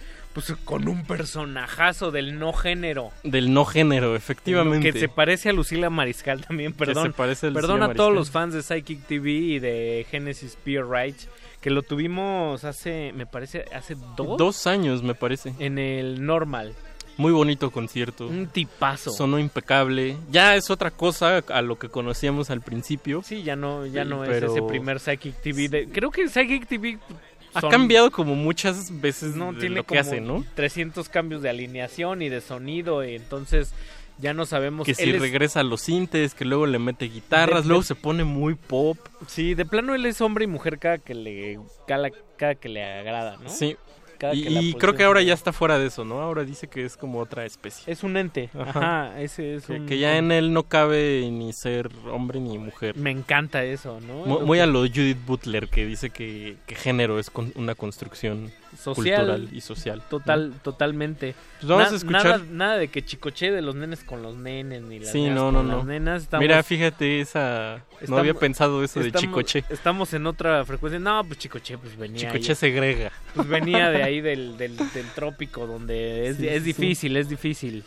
[0.46, 3.10] Pues con un personajazo del no género.
[3.24, 4.92] Del no género, efectivamente.
[4.92, 7.06] Que se parece a Lucila Mariscal también, perdón.
[7.08, 10.56] se parece a Lucila perdón a todos los fans de Psychic TV y de Genesis
[10.64, 11.16] Pure Right.
[11.60, 14.38] Que lo tuvimos hace, me parece, hace dos.
[14.38, 15.54] Dos años, me parece.
[15.58, 16.72] En el normal.
[17.16, 18.28] Muy bonito concierto.
[18.28, 19.10] Un tipazo.
[19.10, 20.16] Sonó impecable.
[20.30, 23.22] Ya es otra cosa a lo que conocíamos al principio.
[23.24, 25.68] Sí, ya no, ya Sí, no pero es ese primer Psychic TV.
[25.68, 26.98] de- creo que Psychic TV
[27.54, 30.44] Ha son- cambiado como muchas veces no de tiene lo que como hace, ¿no?
[30.54, 33.72] 300 cambios de alineación y de sonido, y entonces
[34.18, 37.62] ya no sabemos Que si es- regresa a los sintes, que luego le mete guitarras,
[37.64, 38.98] De- luego se pone muy pop.
[39.26, 42.82] Sí, de plano él es hombre y mujer cada que le cada, cada que le
[42.84, 43.48] agrada, ¿no?
[43.48, 43.76] Sí.
[44.18, 46.20] Cada Y, que la y posición creo que ahora ya está fuera de eso, ¿no?
[46.20, 47.90] Ahora dice que es como otra especie.
[47.92, 48.50] es un ente.
[48.58, 52.58] Ajá, ese es Que, un que ya en él no cabe ni ser hombre ni
[52.58, 52.96] mujer.
[52.96, 54.24] me encanta eso, ¿no?
[54.40, 59.26] Muy a lo Judith Butler, que dice que, que género es con- una construcción social
[59.26, 60.02] cultural y social.
[60.10, 61.34] Total, totalmente.
[61.60, 64.36] Pues vamos Na- a escuchar- Nada, nada de que chicoche de los nenes con los
[64.36, 65.84] nenes ni las Sí, nenas no, con no, las no.
[65.84, 66.22] nenas.
[66.22, 67.82] Estamos- Mira, fíjate, esa...
[68.06, 69.64] no había pensado eso de Chicoche.
[69.70, 70.98] Estamos en otra frecuencia.
[70.98, 73.12] No, pues Chicoche pues venía Chicoche ahí- segrega.
[73.34, 76.66] Pues venía de ahí del, del, del trópico donde es, Sí, es sí.
[76.66, 77.84] difícil, es difícil.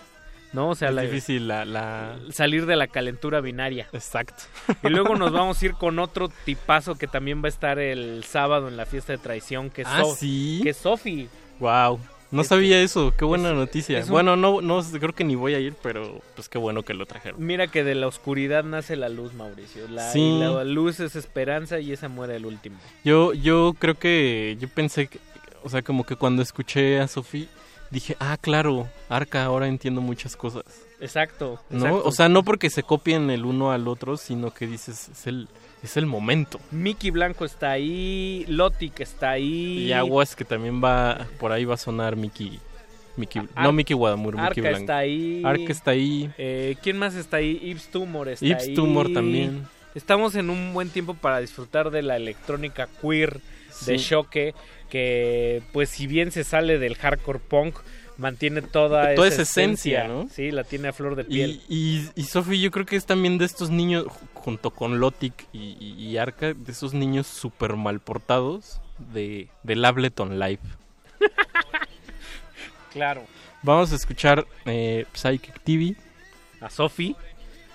[0.53, 0.69] ¿No?
[0.69, 2.17] O sea, es la- difícil la, la...
[2.31, 3.87] salir de la calentura binaria.
[3.93, 4.43] Exacto.
[4.83, 8.23] Y luego nos vamos a ir con otro tipazo que también va a estar el
[8.25, 10.59] sábado en la fiesta de traición, que es, Ah, So- ¿sí?
[10.63, 11.29] que es Sofi.
[11.59, 11.99] Wow.
[12.31, 13.99] No sabía eso, qué buena noticia.
[13.99, 16.83] es un- Bueno, no, no creo que ni voy a ir, pero pues qué bueno
[16.83, 17.45] que lo trajeron.
[17.45, 19.85] Mira que de la oscuridad nace la luz, Mauricio.
[19.89, 20.39] La, Sí.
[20.39, 22.77] la luz es esperanza y esa muere el último.
[23.03, 25.19] Yo, yo creo que, yo pensé, que,
[25.63, 27.49] o sea, como que cuando escuché a Sophie,
[27.91, 30.63] dije, ah, claro, Arca, ahora entiendo muchas cosas.
[30.99, 31.59] Exacto.
[31.69, 31.77] ¿No?
[31.85, 32.01] exacto.
[32.07, 35.47] O sea, no porque se copien el uno al otro, sino que dices, es el,
[35.83, 36.59] es el momento.
[36.71, 39.85] Mickey Blanco está ahí, Lotic está ahí.
[39.87, 42.59] Y aguas que también va, por ahí va a sonar Mickey,
[43.17, 44.77] Mickey Ar- no Mickey Guadamur, Mickey Arca Blanco.
[44.79, 45.41] está ahí.
[45.43, 46.31] Arca está ahí.
[46.37, 47.59] Eh, ¿Quién más está ahí?
[47.63, 48.73] Ibs Tumor está Ibs ahí.
[48.75, 49.67] Tumor también.
[49.95, 53.41] Estamos en un buen tiempo para disfrutar de la electrónica queer
[53.85, 54.05] de Sí.
[54.09, 54.53] choque,
[54.91, 57.77] que pues si bien se sale del hardcore punk,
[58.17, 60.27] mantiene toda, toda esa, esencia, ¿no?
[60.29, 61.61] Sí, la tiene a flor de piel.
[61.69, 66.17] Y, y, Sophie yo creo que es también de estos niños, junto con Lotic y,
[66.17, 68.81] Arca, de esos niños súper mal portados
[69.13, 70.59] de, del Ableton Live.
[72.91, 73.23] claro.
[73.63, 75.95] Vamos a escuchar eh, Psychic TV.
[76.59, 77.15] A Sophie.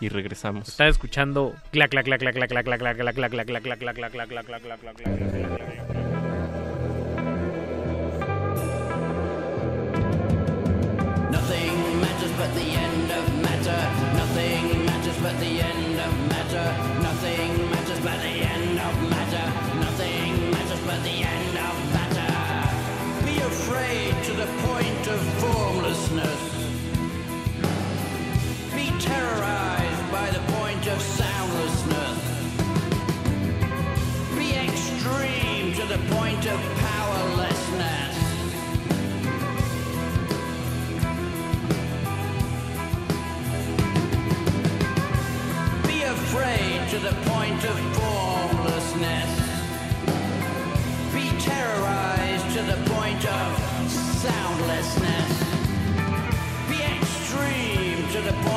[0.01, 0.79] Y regresamos.
[0.79, 4.29] Escuchando clac clac clac clac clac clac clac clac clac clac clac clac clac clac
[4.29, 6.06] clac clac clac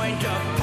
[0.10, 0.59] wind up.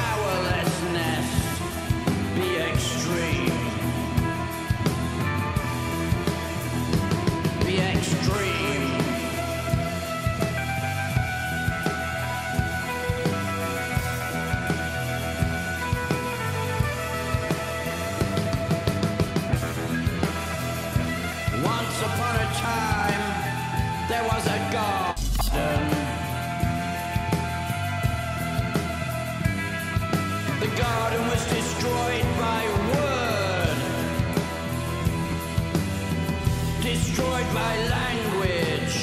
[37.56, 38.96] my language.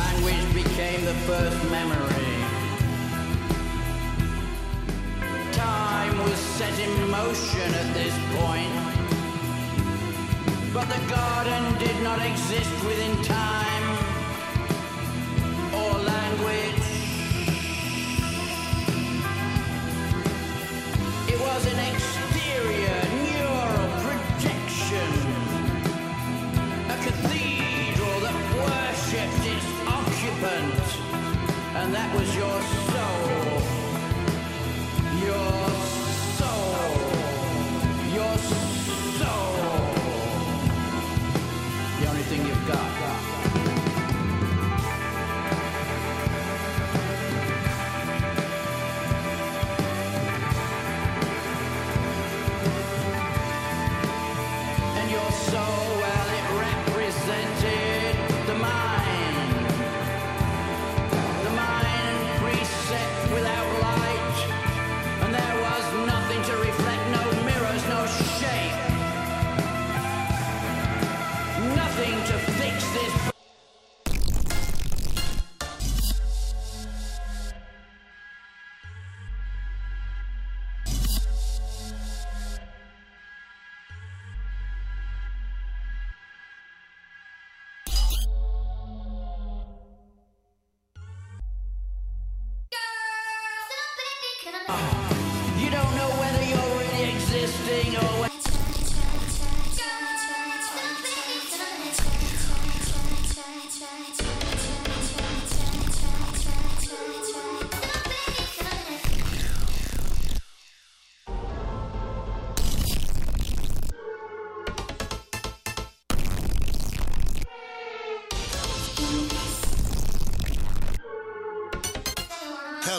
[0.00, 2.32] Language became the first memory.
[5.52, 8.74] Time was set in motion at this point.
[10.76, 13.86] But the garden did not exist within time
[15.78, 16.86] or language.
[21.32, 21.78] It was an
[31.84, 32.83] and that was your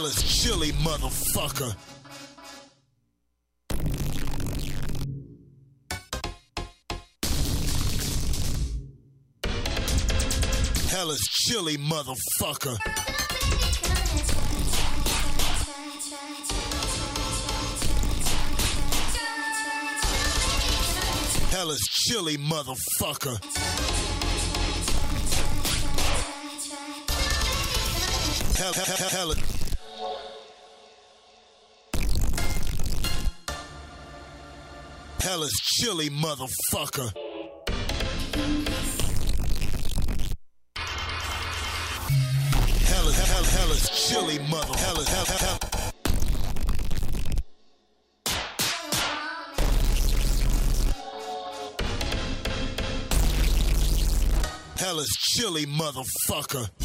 [0.06, 1.76] Dallas, chilly motherfucker.
[10.92, 12.78] Hella chilly motherfucker.
[21.50, 23.44] Hella chilly motherfucker.
[28.56, 29.55] Hell, hell, hell, hell.
[35.36, 37.12] hell is chilly, motherfucker.
[42.86, 44.78] Hell is hell, hell is chilly, mother.
[44.78, 45.60] Hell is hell, hell, hell.
[54.78, 56.85] Hell is chilly, motherfucker.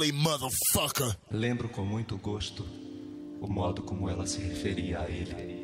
[0.00, 1.16] Chilly, motherfucker.
[1.30, 2.64] Lembro com muito gosto
[3.40, 5.60] o modo como ela se referia a ele.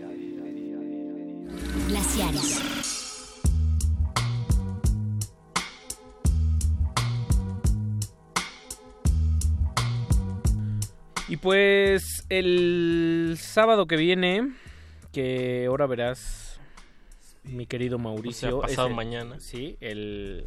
[1.89, 2.60] Glaciares.
[11.28, 14.52] Y pues el sábado que viene,
[15.12, 16.60] que ahora verás,
[17.42, 18.58] mi querido Mauricio.
[18.58, 19.40] O sea, pasado ese- mañana.
[19.40, 20.44] Sí, el...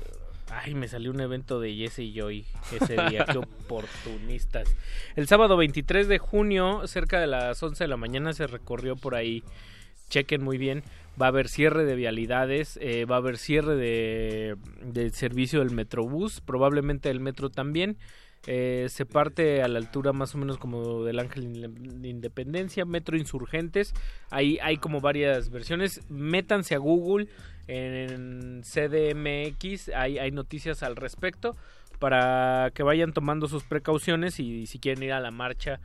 [0.51, 4.75] Ay, me salió un evento de Jesse y Joy ese día, qué oportunistas.
[5.15, 9.15] El sábado 23 de junio, cerca de las 11 de la mañana, se recorrió por
[9.15, 9.43] ahí.
[10.09, 10.83] Chequen muy bien.
[11.21, 15.71] Va a haber cierre de vialidades, eh, va a haber cierre de, del servicio del
[15.71, 17.97] Metrobús, probablemente el metro también.
[18.47, 23.17] Eh, se parte a la altura más o menos como del Ángel de Independencia, Metro
[23.17, 23.93] Insurgentes.
[24.29, 26.01] Ahí hay como varias versiones.
[26.09, 27.27] Métanse a Google
[27.71, 31.55] en CDMX, hay, hay noticias al respecto
[31.99, 35.79] para que vayan tomando sus precauciones y si quieren ir a la marcha,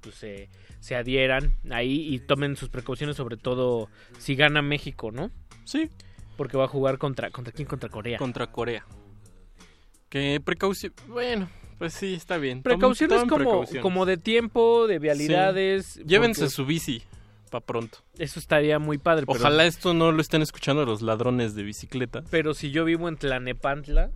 [0.00, 0.48] pues se
[0.80, 5.30] se adhieran ahí y tomen sus precauciones, sobre todo si gana México, ¿no?
[5.64, 5.90] Sí.
[6.36, 8.16] Porque va a jugar contra contra quién contra Corea.
[8.18, 8.86] Contra Corea.
[10.08, 10.92] Que precaución.
[11.08, 12.60] Bueno, pues sí, está bien.
[12.60, 13.82] Tomen- Precauciones tomen como, precauciones.
[13.82, 15.86] como de tiempo, de vialidades.
[15.86, 16.02] Sí.
[16.06, 17.02] Llévense porque su bici
[17.48, 17.98] para pronto.
[18.18, 19.26] Eso estaría muy padre.
[19.26, 22.22] pero- Ojalá esto no lo estén escuchando los ladrones de bicicleta.
[22.30, 24.10] Pero si yo vivo en Tlanepantla,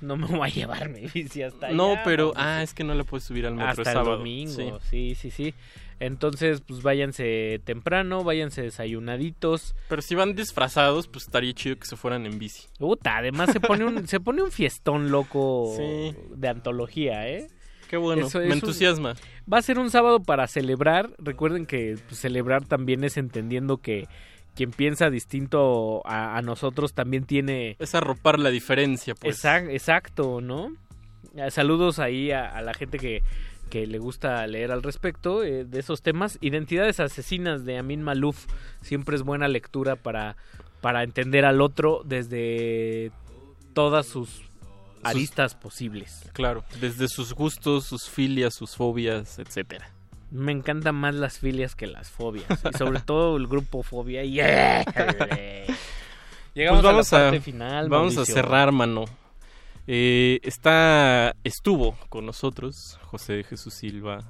[0.00, 1.74] no me voy a llevar mi bici hasta allá.
[1.76, 4.16] No, pero ah, es que no le puedes subir al metro hasta el el sábado.
[4.18, 4.80] domingo.
[4.80, 5.14] Sí.
[5.14, 5.14] Sí.
[5.14, 5.54] sí, sí,
[6.00, 9.74] Entonces, pues váyanse temprano, váyanse desayunaditos.
[9.88, 12.66] Pero si van disfrazados, pues estaría chido que se fueran en bici.
[12.78, 16.14] Puta, además se pone un se pone un fiestón loco Sí.
[16.34, 17.48] de antología, ¿eh?
[17.88, 19.14] Qué bueno, Eso me un- entusiasma.
[19.52, 21.10] Va a ser un sábado para celebrar.
[21.18, 24.08] Recuerden que pues, celebrar también es entendiendo que
[24.54, 27.76] quien piensa distinto a, a nosotros también tiene...
[27.78, 29.44] Es arropar la diferencia, pues.
[29.44, 30.74] Exac- exacto, ¿no?
[31.36, 33.22] Eh, Saludos ahí a, a la gente que,
[33.68, 36.38] que le gusta leer al respecto eh, de esos temas.
[36.40, 38.46] Identidades asesinas de Amin Malouf
[38.80, 40.36] siempre es buena lectura para,
[40.80, 43.10] para entender al otro desde
[43.74, 44.42] todas sus
[45.08, 46.28] aristas posibles.
[46.32, 49.90] Claro, desde sus gustos, sus filias, sus fobias, etcétera.
[50.30, 52.46] Me encantan más las filias que las fobias.
[52.50, 54.24] Y sobre todo el grupo fobia.
[54.24, 54.34] Y...
[56.54, 57.88] Llegamos Pues vamos a la parte final.
[57.88, 59.04] Vamos a cerrar, mano.
[59.86, 64.24] Eh, está, estuvo con nosotros José Jesús Silva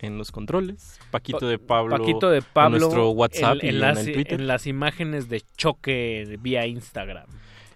[0.00, 3.78] en los controles, Paquito de Pablo, Paquito de en Pablo nuestro WhatsApp en, en y
[3.78, 7.26] las, en el Twitter, en las imágenes de choque vía Instagram.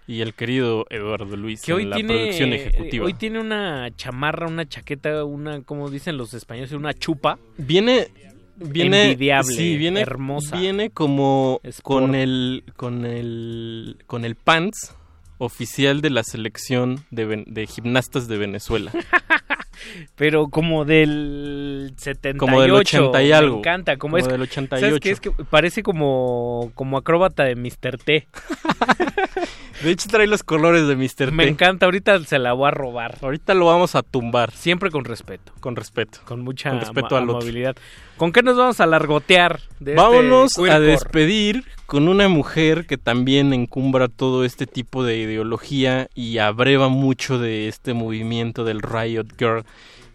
[0.07, 3.05] Y el querido Eduardo Luis Que en hoy la tiene, producción ejecutiva.
[3.05, 7.39] hoy tiene una chamarra, una chaqueta, una, como dicen los españoles, una chupa.
[7.57, 8.09] Viene
[8.55, 10.57] viene envidiable, sí, viene hermosa.
[10.57, 11.83] Viene como Sport.
[11.83, 14.95] con el con el con el pants
[15.37, 18.91] oficial de la selección de, gimnastas de Venezuela.
[20.15, 22.37] Pero como del 78.
[22.37, 23.55] Como del 80 y algo.
[23.55, 23.97] Me encanta.
[23.97, 24.99] Como, Como es, del ¿sabes 88.
[25.01, 25.09] qué?
[25.09, 27.97] Es que parece como, como acróbata de Mr.
[27.97, 28.27] T.
[29.83, 31.31] De hecho trae los colores de Mr.
[31.31, 31.49] Me T.
[31.49, 31.85] encanta.
[31.85, 33.17] Ahorita se la voy a robar.
[33.21, 34.51] Ahorita lo vamos a tumbar.
[34.51, 35.51] Siempre con respeto.
[35.59, 36.19] Con respeto.
[36.25, 37.75] Con mucha Con respeto amabilidad.
[38.17, 39.59] ¿Con qué nos vamos a largotear?
[39.79, 45.17] De Vámonos este a despedir con una mujer que también encumbra todo este tipo de
[45.17, 49.63] ideología y abreva mucho de este movimiento del Riot Girl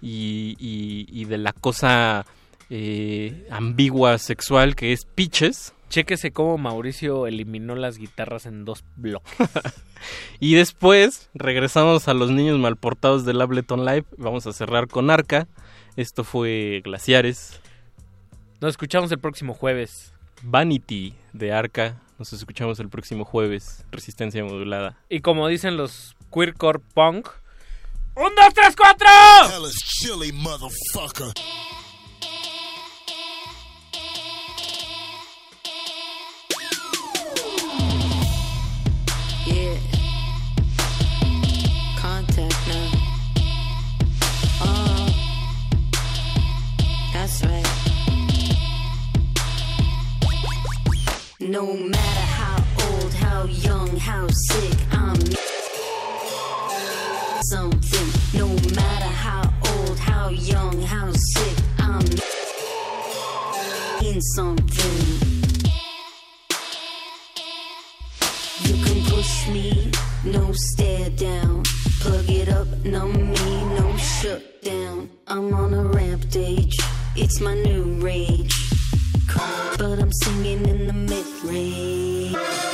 [0.01, 2.25] y, y- y de la cosa
[2.71, 5.73] eh, ambigua sexual que es Pitches.
[5.89, 9.33] Chéquese cómo Mauricio eliminó las guitarras en dos bloques.
[10.39, 14.05] Y después regresamos a los niños malportados del Ableton Live.
[14.17, 15.49] Vamos a cerrar con Arca.
[15.97, 17.61] Esto fue Glaciares.
[18.61, 20.13] Nos escuchamos el próximo jueves.
[20.43, 22.01] Vanity de Arca.
[22.19, 23.85] Nos escuchamos el próximo jueves.
[23.91, 24.97] Resistencia modulada.
[25.09, 27.29] Y como dicen los queercore punk,
[28.15, 29.07] ¡Un, dos, tres, cuatro!
[51.59, 52.57] No matter how
[52.87, 55.21] old, how young, how sick, I'm
[57.51, 58.09] something.
[58.33, 58.47] No
[58.77, 62.07] matter how old, how young, how sick, I'm
[64.07, 64.99] in something.
[68.61, 69.91] You can push me,
[70.27, 71.65] no stare down.
[71.99, 75.11] Plug it up, numb me, no shut down.
[75.27, 76.77] I'm on a rampage,
[77.17, 78.58] it's my new rage.
[80.01, 82.68] I'm singing in the mid range.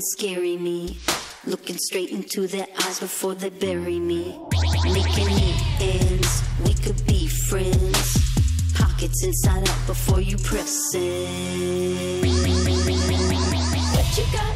[0.00, 0.98] Scaring me.
[1.46, 4.38] Looking straight into their eyes before they bury me.
[4.84, 8.72] Making neat ends, we could be friends.
[8.74, 12.24] Pockets inside out before you press it.
[13.94, 14.55] What you gotta